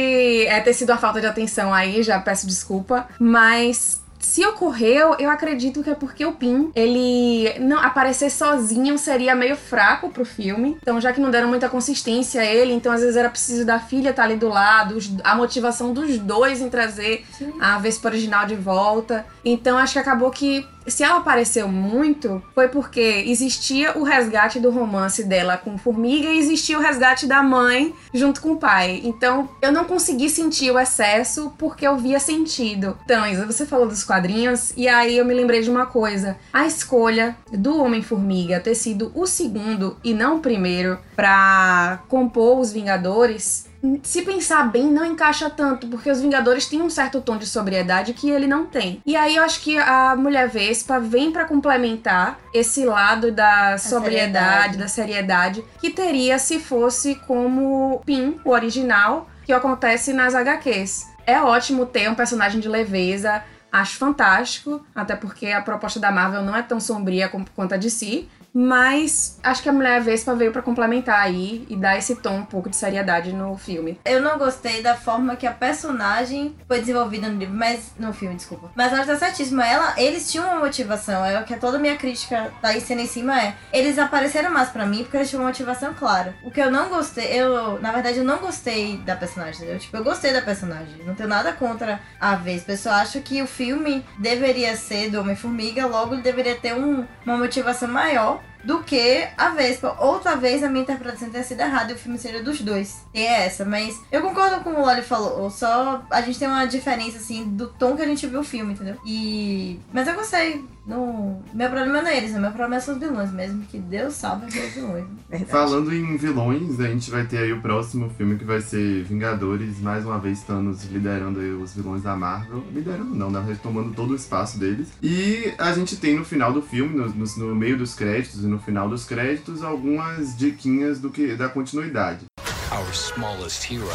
é, 0.46 0.60
ter 0.60 0.72
sido 0.72 0.90
a 0.90 0.96
falta 0.96 1.20
de 1.20 1.26
atenção 1.26 1.72
aí, 1.72 2.02
já 2.02 2.18
peço 2.20 2.46
desculpa. 2.46 3.06
Mas 3.18 4.00
se 4.18 4.44
ocorreu, 4.44 5.14
eu 5.18 5.30
acredito 5.30 5.82
que 5.82 5.90
é 5.90 5.94
porque 5.94 6.24
o 6.24 6.32
Pin, 6.32 6.70
ele 6.74 7.58
não 7.60 7.78
aparecer 7.78 8.30
sozinho 8.30 8.98
seria 8.98 9.34
meio 9.34 9.56
fraco 9.56 10.10
pro 10.10 10.24
filme. 10.24 10.76
Então, 10.82 11.00
já 11.00 11.12
que 11.12 11.20
não 11.20 11.30
deram 11.30 11.48
muita 11.48 11.68
consistência 11.68 12.40
a 12.40 12.44
ele, 12.44 12.72
então 12.72 12.92
às 12.92 13.00
vezes 13.00 13.16
era 13.16 13.30
preciso 13.30 13.64
da 13.64 13.78
filha 13.78 14.10
estar 14.10 14.24
ali 14.24 14.36
do 14.36 14.48
lado, 14.48 14.98
a 15.22 15.34
motivação 15.34 15.92
dos 15.92 16.18
dois 16.18 16.60
em 16.60 16.68
trazer 16.68 17.24
a 17.60 17.78
Vespa 17.78 18.08
original 18.08 18.44
de 18.44 18.56
volta. 18.56 19.24
Então, 19.44 19.78
acho 19.78 19.92
que 19.94 19.98
acabou 19.98 20.30
que 20.30 20.66
se 20.90 21.02
ela 21.02 21.18
apareceu 21.18 21.68
muito, 21.68 22.42
foi 22.54 22.68
porque 22.68 23.24
existia 23.26 23.96
o 23.96 24.02
resgate 24.02 24.58
do 24.60 24.70
romance 24.70 25.24
dela 25.24 25.56
com 25.56 25.78
Formiga 25.78 26.28
e 26.28 26.38
existia 26.38 26.78
o 26.78 26.82
resgate 26.82 27.26
da 27.26 27.42
mãe 27.42 27.94
junto 28.12 28.40
com 28.40 28.52
o 28.52 28.56
pai. 28.56 29.00
Então, 29.04 29.48
eu 29.62 29.72
não 29.72 29.84
consegui 29.84 30.28
sentir 30.28 30.70
o 30.70 30.78
excesso 30.78 31.52
porque 31.58 31.86
eu 31.86 31.96
via 31.96 32.18
sentido. 32.18 32.98
Então, 33.04 33.26
Isa, 33.26 33.46
você 33.46 33.66
falou 33.66 33.86
dos 33.86 34.04
quadrinhos 34.04 34.72
e 34.76 34.88
aí 34.88 35.16
eu 35.16 35.24
me 35.24 35.34
lembrei 35.34 35.62
de 35.62 35.70
uma 35.70 35.86
coisa. 35.86 36.36
A 36.52 36.66
escolha 36.66 37.36
do 37.52 37.82
Homem-Formiga 37.82 38.60
ter 38.60 38.74
sido 38.74 39.12
o 39.14 39.26
segundo 39.26 39.96
e 40.02 40.14
não 40.14 40.36
o 40.36 40.40
primeiro 40.40 40.98
pra 41.14 42.00
compor 42.08 42.58
os 42.58 42.72
Vingadores 42.72 43.67
se 44.02 44.22
pensar 44.22 44.70
bem, 44.70 44.90
não 44.90 45.04
encaixa 45.04 45.48
tanto, 45.48 45.86
porque 45.86 46.10
os 46.10 46.20
Vingadores 46.20 46.66
têm 46.66 46.82
um 46.82 46.90
certo 46.90 47.20
tom 47.20 47.36
de 47.36 47.46
sobriedade 47.46 48.12
que 48.12 48.28
ele 48.28 48.46
não 48.46 48.66
tem. 48.66 49.00
E 49.06 49.14
aí 49.14 49.36
eu 49.36 49.42
acho 49.42 49.60
que 49.60 49.78
a 49.78 50.16
Mulher 50.16 50.48
Vespa 50.48 50.98
vem 50.98 51.30
pra 51.30 51.44
complementar 51.44 52.38
esse 52.52 52.84
lado 52.84 53.30
da 53.30 53.78
sobriedade, 53.78 54.76
seriedade. 54.76 54.76
da 54.76 54.88
seriedade, 54.88 55.64
que 55.80 55.90
teria 55.90 56.38
se 56.38 56.58
fosse 56.58 57.14
como 57.26 58.02
Pin, 58.04 58.40
o 58.44 58.50
original, 58.50 59.28
que 59.44 59.52
acontece 59.52 60.12
nas 60.12 60.34
HQs. 60.34 61.06
É 61.26 61.40
ótimo 61.40 61.86
ter 61.86 62.10
um 62.10 62.14
personagem 62.14 62.60
de 62.60 62.68
leveza, 62.68 63.42
acho 63.70 63.96
fantástico, 63.96 64.84
até 64.94 65.14
porque 65.14 65.48
a 65.48 65.60
proposta 65.60 66.00
da 66.00 66.10
Marvel 66.10 66.42
não 66.42 66.56
é 66.56 66.62
tão 66.62 66.80
sombria 66.80 67.30
quanto 67.54 67.74
a 67.74 67.76
de 67.76 67.90
si. 67.90 68.28
Mas 68.52 69.38
acho 69.42 69.62
que 69.62 69.68
a 69.68 69.72
Mulher 69.72 70.00
Vespa 70.00 70.34
veio 70.34 70.52
pra 70.52 70.62
complementar 70.62 71.20
aí 71.20 71.66
e 71.68 71.76
dar 71.76 71.96
esse 71.96 72.16
tom 72.16 72.38
um 72.38 72.44
pouco 72.44 72.68
de 72.68 72.76
seriedade 72.76 73.32
no 73.32 73.56
filme. 73.56 74.00
Eu 74.04 74.20
não 74.20 74.38
gostei 74.38 74.82
da 74.82 74.94
forma 74.96 75.36
que 75.36 75.46
a 75.46 75.52
personagem 75.52 76.56
foi 76.66 76.80
desenvolvida 76.80 77.28
no 77.28 77.38
livro, 77.38 77.54
mas. 77.54 77.92
No 77.98 78.12
filme, 78.12 78.34
desculpa. 78.34 78.70
Mas 78.74 78.92
ela 78.92 79.04
tá 79.04 79.16
certíssima. 79.16 79.66
Ela, 79.66 79.94
eles 79.96 80.30
tinham 80.30 80.46
uma 80.46 80.60
motivação. 80.60 81.24
É 81.24 81.40
o 81.40 81.44
que 81.44 81.56
toda 81.56 81.76
a 81.76 81.80
minha 81.80 81.96
crítica 81.96 82.52
tá 82.60 82.68
aí 82.68 82.80
sendo 82.80 83.02
em 83.02 83.06
cima 83.06 83.40
é. 83.40 83.54
Eles 83.72 83.98
apareceram 83.98 84.50
mais 84.50 84.70
pra 84.70 84.86
mim 84.86 85.02
porque 85.02 85.16
eles 85.16 85.30
tinham 85.30 85.42
uma 85.42 85.48
motivação 85.48 85.94
clara. 85.94 86.34
O 86.42 86.50
que 86.50 86.60
eu 86.60 86.70
não 86.70 86.88
gostei, 86.88 87.26
eu. 87.26 87.80
Na 87.80 87.92
verdade, 87.92 88.18
eu 88.18 88.24
não 88.24 88.38
gostei 88.38 88.96
da 88.98 89.14
personagem, 89.14 89.56
entendeu? 89.56 89.78
Tipo, 89.78 89.96
eu 89.96 90.04
gostei 90.04 90.32
da 90.32 90.42
personagem. 90.42 91.02
Não 91.04 91.14
tenho 91.14 91.28
nada 91.28 91.52
contra 91.52 92.00
a 92.20 92.34
Vespa. 92.34 92.72
Eu 92.72 92.78
só 92.78 92.90
acho 92.90 93.20
que 93.20 93.42
o 93.42 93.46
filme 93.46 94.04
deveria 94.18 94.76
ser 94.76 95.10
do 95.10 95.20
Homem-Formiga, 95.20 95.86
logo 95.86 96.14
ele 96.14 96.22
deveria 96.22 96.56
ter 96.56 96.74
um, 96.74 97.06
uma 97.24 97.36
motivação 97.36 97.88
maior 97.88 98.40
do 98.68 98.82
que 98.82 99.26
a 99.34 99.48
Vespa. 99.48 99.96
Ou 99.98 100.18
talvez 100.18 100.62
a 100.62 100.68
minha 100.68 100.82
interpretação 100.82 101.30
tenha 101.30 101.42
sido 101.42 101.60
errada 101.60 101.90
e 101.90 101.94
o 101.94 101.98
filme 101.98 102.18
seja 102.18 102.42
dos 102.42 102.60
dois. 102.60 103.02
Tem 103.14 103.26
essa, 103.26 103.64
mas 103.64 103.98
eu 104.12 104.20
concordo 104.20 104.62
com 104.62 104.74
o 104.74 104.84
Loli 104.84 105.00
falou. 105.00 105.48
Só 105.48 106.02
a 106.10 106.20
gente 106.20 106.38
tem 106.38 106.46
uma 106.46 106.66
diferença, 106.66 107.16
assim, 107.16 107.44
do 107.44 107.68
tom 107.68 107.96
que 107.96 108.02
a 108.02 108.06
gente 108.06 108.26
viu 108.26 108.40
o 108.40 108.44
filme, 108.44 108.74
entendeu? 108.74 108.96
E. 109.06 109.80
Mas 109.90 110.06
eu 110.06 110.14
gostei. 110.14 110.62
Não... 110.88 111.42
Meu 111.52 111.68
problema 111.68 112.00
não 112.00 112.08
é 112.08 112.16
eles, 112.16 112.32
né? 112.32 112.40
meu 112.40 112.50
problema 112.50 112.80
são 112.80 112.94
os 112.94 113.00
vilões 113.00 113.30
mesmo. 113.30 113.62
Que 113.64 113.78
Deus 113.78 114.14
salve 114.14 114.46
aqueles 114.46 114.72
vilões. 114.74 115.04
Verdade. 115.28 115.50
Falando 115.50 115.94
em 115.94 116.16
vilões, 116.16 116.80
a 116.80 116.88
gente 116.88 117.10
vai 117.10 117.26
ter 117.26 117.38
aí 117.38 117.52
o 117.52 117.60
próximo 117.60 118.08
filme 118.16 118.36
que 118.38 118.44
vai 118.44 118.60
ser 118.62 119.04
Vingadores, 119.04 119.78
mais 119.80 120.04
uma 120.06 120.18
vez 120.18 120.42
Thanos 120.42 120.84
liderando 120.86 121.40
aí 121.40 121.50
os 121.52 121.74
vilões 121.74 122.02
da 122.02 122.16
Marvel. 122.16 122.64
Liderando 122.72 123.14
não, 123.14 123.30
na 123.30 123.40
verdade 123.40 123.60
tomando 123.62 123.94
todo 123.94 124.12
o 124.12 124.16
espaço 124.16 124.58
deles. 124.58 124.88
E 125.02 125.52
a 125.58 125.72
gente 125.72 125.96
tem 125.96 126.16
no 126.16 126.24
final 126.24 126.52
do 126.52 126.62
filme, 126.62 126.96
no, 126.96 127.08
no- 127.10 127.48
no 127.48 127.54
meio 127.54 127.76
dos 127.76 127.94
créditos 127.94 128.42
e 128.42 128.46
no 128.46 128.58
final 128.58 128.88
dos 128.88 129.04
créditos, 129.04 129.62
algumas 129.62 130.36
diquinhas 130.38 130.98
do 130.98 131.10
que 131.10 131.36
da 131.36 131.48
continuidade. 131.50 132.24
Our 132.72 132.90
smallest 132.94 133.70
hero 133.70 133.86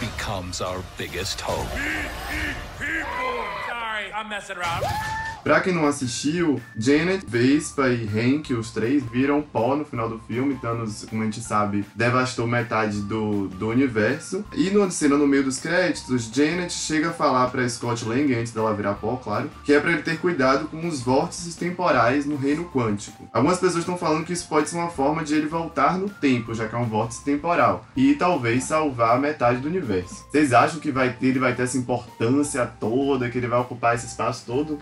becomes 0.00 0.60
our 0.62 0.82
biggest 0.96 1.40
hope. 1.42 1.68
Sorry, 2.78 4.12
I'm 4.14 4.28
messing 4.28 4.56
around. 4.56 4.84
Pra 5.42 5.60
quem 5.60 5.74
não 5.74 5.86
assistiu, 5.86 6.60
Janet, 6.76 7.24
Vespa 7.26 7.88
e 7.88 8.06
Hank, 8.06 8.52
os 8.52 8.70
três, 8.70 9.02
viram 9.04 9.42
pó 9.42 9.74
no 9.74 9.84
final 9.84 10.08
do 10.08 10.18
filme. 10.18 10.54
Thanos, 10.56 11.06
como 11.08 11.22
a 11.22 11.24
gente 11.24 11.40
sabe, 11.40 11.84
devastou 11.94 12.46
metade 12.46 13.00
do, 13.02 13.48
do 13.48 13.68
universo. 13.68 14.44
E 14.54 14.70
na 14.70 14.90
cena 14.90 15.16
no 15.16 15.26
meio 15.26 15.44
dos 15.44 15.58
créditos, 15.58 16.30
Janet 16.32 16.72
chega 16.72 17.10
a 17.10 17.12
falar 17.12 17.48
pra 17.48 17.68
Scott 17.68 18.04
Lang, 18.04 18.34
antes 18.34 18.52
dela 18.52 18.74
virar 18.74 18.94
pó, 18.94 19.16
claro, 19.16 19.50
que 19.64 19.72
é 19.72 19.80
pra 19.80 19.92
ele 19.92 20.02
ter 20.02 20.18
cuidado 20.18 20.68
com 20.68 20.86
os 20.86 21.00
vórtices 21.00 21.54
temporais 21.54 22.26
no 22.26 22.36
reino 22.36 22.64
quântico. 22.64 23.28
Algumas 23.32 23.58
pessoas 23.58 23.80
estão 23.80 23.96
falando 23.96 24.24
que 24.24 24.32
isso 24.32 24.48
pode 24.48 24.68
ser 24.68 24.76
uma 24.76 24.90
forma 24.90 25.24
de 25.24 25.34
ele 25.34 25.46
voltar 25.46 25.98
no 25.98 26.08
tempo, 26.08 26.54
já 26.54 26.68
que 26.68 26.74
é 26.74 26.78
um 26.78 26.86
vórtice 26.86 27.24
temporal. 27.24 27.86
E 27.96 28.14
talvez 28.14 28.64
salvar 28.64 29.18
metade 29.18 29.60
do 29.60 29.68
universo. 29.68 30.24
Vocês 30.30 30.52
acham 30.52 30.80
que 30.80 30.90
vai 30.90 31.12
ter, 31.12 31.28
ele 31.28 31.38
vai 31.38 31.54
ter 31.54 31.62
essa 31.62 31.78
importância 31.78 32.66
toda, 32.66 33.28
que 33.28 33.38
ele 33.38 33.48
vai 33.48 33.60
ocupar 33.60 33.94
esse 33.94 34.06
espaço 34.06 34.44
todo? 34.46 34.78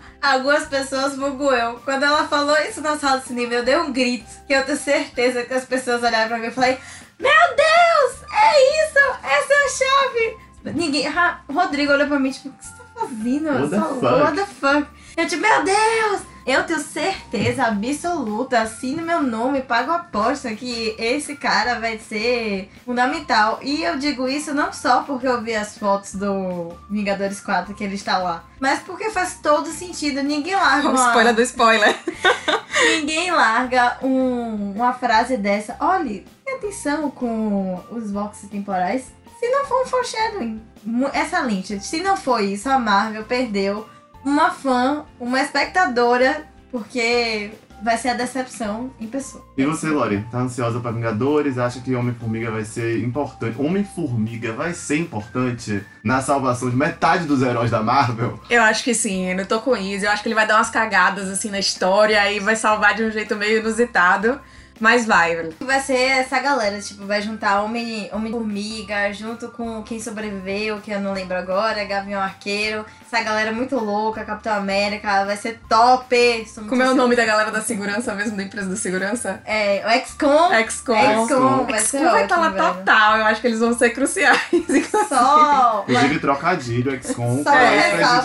Algumas 0.49 0.67
pessoas 0.67 1.15
vulgo 1.15 1.51
eu. 1.53 1.75
Quando 1.85 2.03
ela 2.03 2.27
falou 2.27 2.57
isso 2.57 2.81
na 2.81 2.97
sala 2.97 3.19
de 3.19 3.27
cinema, 3.27 3.53
eu 3.53 3.63
dei 3.63 3.77
um 3.77 3.91
grito. 3.93 4.25
Que 4.47 4.53
eu 4.53 4.63
tenho 4.65 4.77
certeza 4.79 5.43
que 5.43 5.53
as 5.53 5.63
pessoas 5.65 6.01
olharam 6.03 6.27
pra 6.27 6.37
mim 6.39 6.47
e 6.47 6.51
falei: 6.51 6.77
Meu 7.19 7.31
Deus! 7.31 8.23
É 8.33 8.85
isso! 8.85 8.99
Essa 9.23 9.53
é 9.53 9.65
a 9.65 9.69
chave! 9.69 10.37
Ninguém. 10.75 11.07
Ra- 11.07 11.41
Rodrigo 11.47 11.93
olhou 11.93 12.07
pra 12.07 12.19
mim, 12.19 12.31
tipo, 12.31 12.49
o 12.49 12.51
que 12.53 12.65
você 12.65 12.71
tá 12.71 12.83
fazendo? 12.99 13.47
What 13.47 13.69
the 13.69 13.77
só- 13.77 13.93
fuck? 13.93 14.05
What 14.05 14.35
the 14.37 14.45
fuck? 14.47 14.87
Eu, 15.21 15.27
tipo, 15.27 15.41
meu 15.41 15.63
Deus! 15.63 16.21
Eu 16.45 16.63
tenho 16.63 16.79
certeza 16.79 17.65
absoluta, 17.65 18.61
assino 18.61 19.03
meu 19.03 19.21
nome, 19.21 19.61
pago 19.61 19.91
a 19.91 19.97
aposta 19.97 20.51
que 20.55 20.95
esse 20.97 21.35
cara 21.35 21.79
vai 21.79 21.99
ser 21.99 22.71
fundamental. 22.85 23.59
E 23.61 23.83
eu 23.83 23.99
digo 23.99 24.27
isso 24.27 24.51
não 24.53 24.73
só 24.73 25.03
porque 25.03 25.27
eu 25.27 25.41
vi 25.43 25.53
as 25.53 25.77
fotos 25.77 26.15
do 26.15 26.73
Vingadores 26.89 27.39
4 27.39 27.75
que 27.75 27.83
ele 27.83 27.93
está 27.95 28.17
lá, 28.17 28.45
mas 28.59 28.79
porque 28.79 29.11
faz 29.11 29.37
todo 29.43 29.67
sentido. 29.69 30.23
Ninguém 30.23 30.55
larga 30.55 30.89
uma... 30.89 31.07
spoiler 31.09 31.35
do 31.35 31.41
spoiler. 31.43 31.95
Ninguém 32.99 33.29
larga 33.29 33.97
um- 34.01 34.73
uma 34.75 34.93
frase 34.93 35.37
dessa. 35.37 35.75
Olhe, 35.79 36.25
atenção 36.47 37.11
com 37.11 37.79
os 37.91 38.09
vórtices 38.11 38.49
temporais. 38.49 39.11
Se 39.39 39.47
não 39.49 39.65
for 39.65 39.83
um 39.83 39.85
foreshadowing, 39.85 40.61
mu- 40.83 41.11
excelente. 41.13 41.79
Se 41.81 42.01
não 42.01 42.17
foi 42.17 42.45
isso, 42.53 42.69
a 42.69 42.79
Marvel 42.79 43.23
perdeu 43.25 43.87
uma 44.23 44.51
fã, 44.51 45.05
uma 45.19 45.41
espectadora, 45.41 46.45
porque 46.71 47.51
vai 47.81 47.97
ser 47.97 48.09
a 48.09 48.13
decepção 48.13 48.91
em 48.99 49.07
pessoa. 49.07 49.45
E 49.57 49.65
você, 49.65 49.87
Lori, 49.87 50.25
tá 50.31 50.39
ansiosa 50.39 50.79
pra 50.79 50.91
Vingadores? 50.91 51.57
Acha 51.57 51.79
que 51.79 51.95
Homem-Formiga 51.95 52.51
vai 52.51 52.65
ser 52.65 53.03
importante? 53.03 53.59
Homem-Formiga 53.59 54.53
vai 54.53 54.73
ser 54.73 54.97
importante 54.97 55.83
na 56.03 56.21
salvação 56.21 56.69
de 56.69 56.75
metade 56.75 57.25
dos 57.25 57.41
heróis 57.41 57.71
da 57.71 57.81
Marvel? 57.81 58.39
Eu 58.49 58.61
acho 58.63 58.83
que 58.83 58.93
sim, 58.93 59.29
eu 59.29 59.37
não 59.37 59.45
tô 59.45 59.61
com 59.61 59.75
isso. 59.75 60.05
Eu 60.05 60.11
acho 60.11 60.21
que 60.21 60.27
ele 60.27 60.35
vai 60.35 60.47
dar 60.47 60.57
umas 60.57 60.69
cagadas 60.69 61.29
assim 61.29 61.49
na 61.49 61.59
história 61.59 62.31
e 62.31 62.39
vai 62.39 62.55
salvar 62.55 62.95
de 62.95 63.03
um 63.03 63.11
jeito 63.11 63.35
meio 63.35 63.59
inusitado. 63.59 64.39
Mas 64.79 65.05
vai, 65.05 65.35
velho. 65.35 65.53
Vai 65.59 65.79
ser 65.81 65.97
essa 65.97 66.39
galera, 66.39 66.79
tipo, 66.81 67.05
vai 67.05 67.21
juntar 67.21 67.61
Homem- 67.61 68.09
Homem-Formiga 68.13 69.11
junto 69.13 69.49
com 69.49 69.83
quem 69.83 69.99
sobreviveu, 69.99 70.79
que 70.79 70.91
eu 70.91 70.99
não 71.01 71.13
lembro 71.13 71.35
agora, 71.37 71.83
Gavião 71.83 72.21
Arqueiro. 72.21 72.85
Essa 73.11 73.23
galera 73.23 73.51
muito 73.51 73.75
louca, 73.75 74.23
Capitão 74.23 74.53
América, 74.53 75.25
vai 75.25 75.35
ser 75.35 75.59
top! 75.67 76.15
Sou 76.45 76.63
muito 76.63 76.69
Como 76.69 76.83
é 76.83 76.89
o 76.89 76.95
nome 76.95 77.15
da 77.15 77.25
galera 77.25 77.49
da 77.51 77.61
segurança 77.61 78.13
mesmo, 78.13 78.37
da 78.37 78.43
empresa 78.43 78.69
da 78.69 78.75
segurança? 78.75 79.41
É, 79.45 79.83
o 79.85 80.05
XCOM. 80.07 80.51
XCOM. 80.69 81.25
XCOM, 81.27 81.65
vai 81.65 81.79
ser 81.79 81.97
XCOM 81.99 82.11
vai 82.11 82.23
estar 82.23 82.37
lá 82.37 82.47
ótimo, 82.47 82.61
velho. 82.63 82.73
total. 82.75 83.17
Eu 83.17 83.25
acho 83.25 83.41
que 83.41 83.47
eles 83.47 83.59
vão 83.59 83.73
ser 83.77 83.89
cruciais. 83.91 84.39
Só. 85.09 85.85
Inclusive, 85.87 86.19
trocadilho, 86.19 87.03
XCOM, 87.03 87.43
é 87.47 87.79
ressalva 87.97 88.21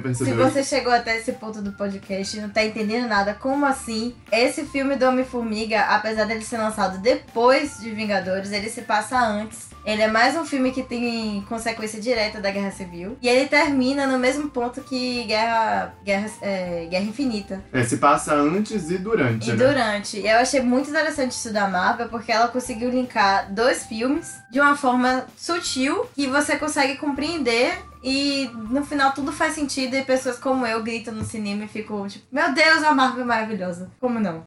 presidiárias, 0.00 0.16
Se 0.18 0.32
você 0.32 0.64
chegou 0.64 0.92
até 0.92 1.18
esse 1.18 1.32
ponto 1.32 1.60
do 1.60 1.72
podcast 1.72 2.36
e 2.36 2.40
não 2.40 2.48
tá 2.48 2.64
entendendo 2.64 3.06
nada, 3.08 3.34
como 3.34 3.66
assim? 3.66 4.14
Esse 4.32 4.64
filme 4.64 4.96
do 4.96 5.06
Homem-Formiga, 5.06 5.75
apesar 5.76 6.24
dele 6.24 6.42
ser 6.42 6.58
lançado 6.58 6.98
depois 6.98 7.78
de 7.78 7.90
Vingadores, 7.90 8.52
ele 8.52 8.68
se 8.68 8.82
passa 8.82 9.18
antes. 9.18 9.66
Ele 9.84 10.02
é 10.02 10.08
mais 10.08 10.34
um 10.36 10.44
filme 10.44 10.72
que 10.72 10.82
tem 10.82 11.44
consequência 11.48 12.00
direta 12.00 12.40
da 12.40 12.50
Guerra 12.50 12.72
Civil. 12.72 13.16
E 13.22 13.28
ele 13.28 13.46
termina 13.48 14.04
no 14.04 14.18
mesmo 14.18 14.50
ponto 14.50 14.80
que 14.80 15.22
Guerra, 15.24 15.94
Guerra, 16.04 16.28
é, 16.42 16.86
Guerra 16.90 17.04
Infinita. 17.04 17.62
É, 17.72 17.84
se 17.84 17.98
passa 17.98 18.34
antes 18.34 18.90
e 18.90 18.98
durante, 18.98 19.48
E 19.48 19.52
né? 19.52 19.56
durante. 19.64 20.18
Eu 20.18 20.38
achei 20.38 20.60
muito 20.60 20.90
interessante 20.90 21.30
isso 21.30 21.52
da 21.52 21.68
Marvel, 21.68 22.08
porque 22.08 22.32
ela 22.32 22.48
conseguiu 22.48 22.90
linkar 22.90 23.52
dois 23.52 23.86
filmes 23.86 24.34
de 24.50 24.58
uma 24.58 24.76
forma 24.76 25.24
sutil 25.36 26.04
que 26.16 26.26
você 26.26 26.56
consegue 26.56 26.96
compreender. 26.96 27.72
E 28.02 28.50
no 28.70 28.84
final 28.84 29.12
tudo 29.12 29.32
faz 29.32 29.54
sentido 29.54 29.96
e 29.96 30.02
pessoas 30.04 30.38
como 30.38 30.64
eu 30.66 30.80
gritam 30.82 31.12
no 31.14 31.24
cinema 31.24 31.64
e 31.64 31.68
ficam 31.68 32.06
tipo, 32.06 32.24
meu 32.30 32.52
Deus, 32.52 32.82
a 32.84 32.92
Marvel 32.92 33.22
é 33.22 33.26
maravilhosa. 33.26 33.90
Como 33.98 34.20
não? 34.20 34.42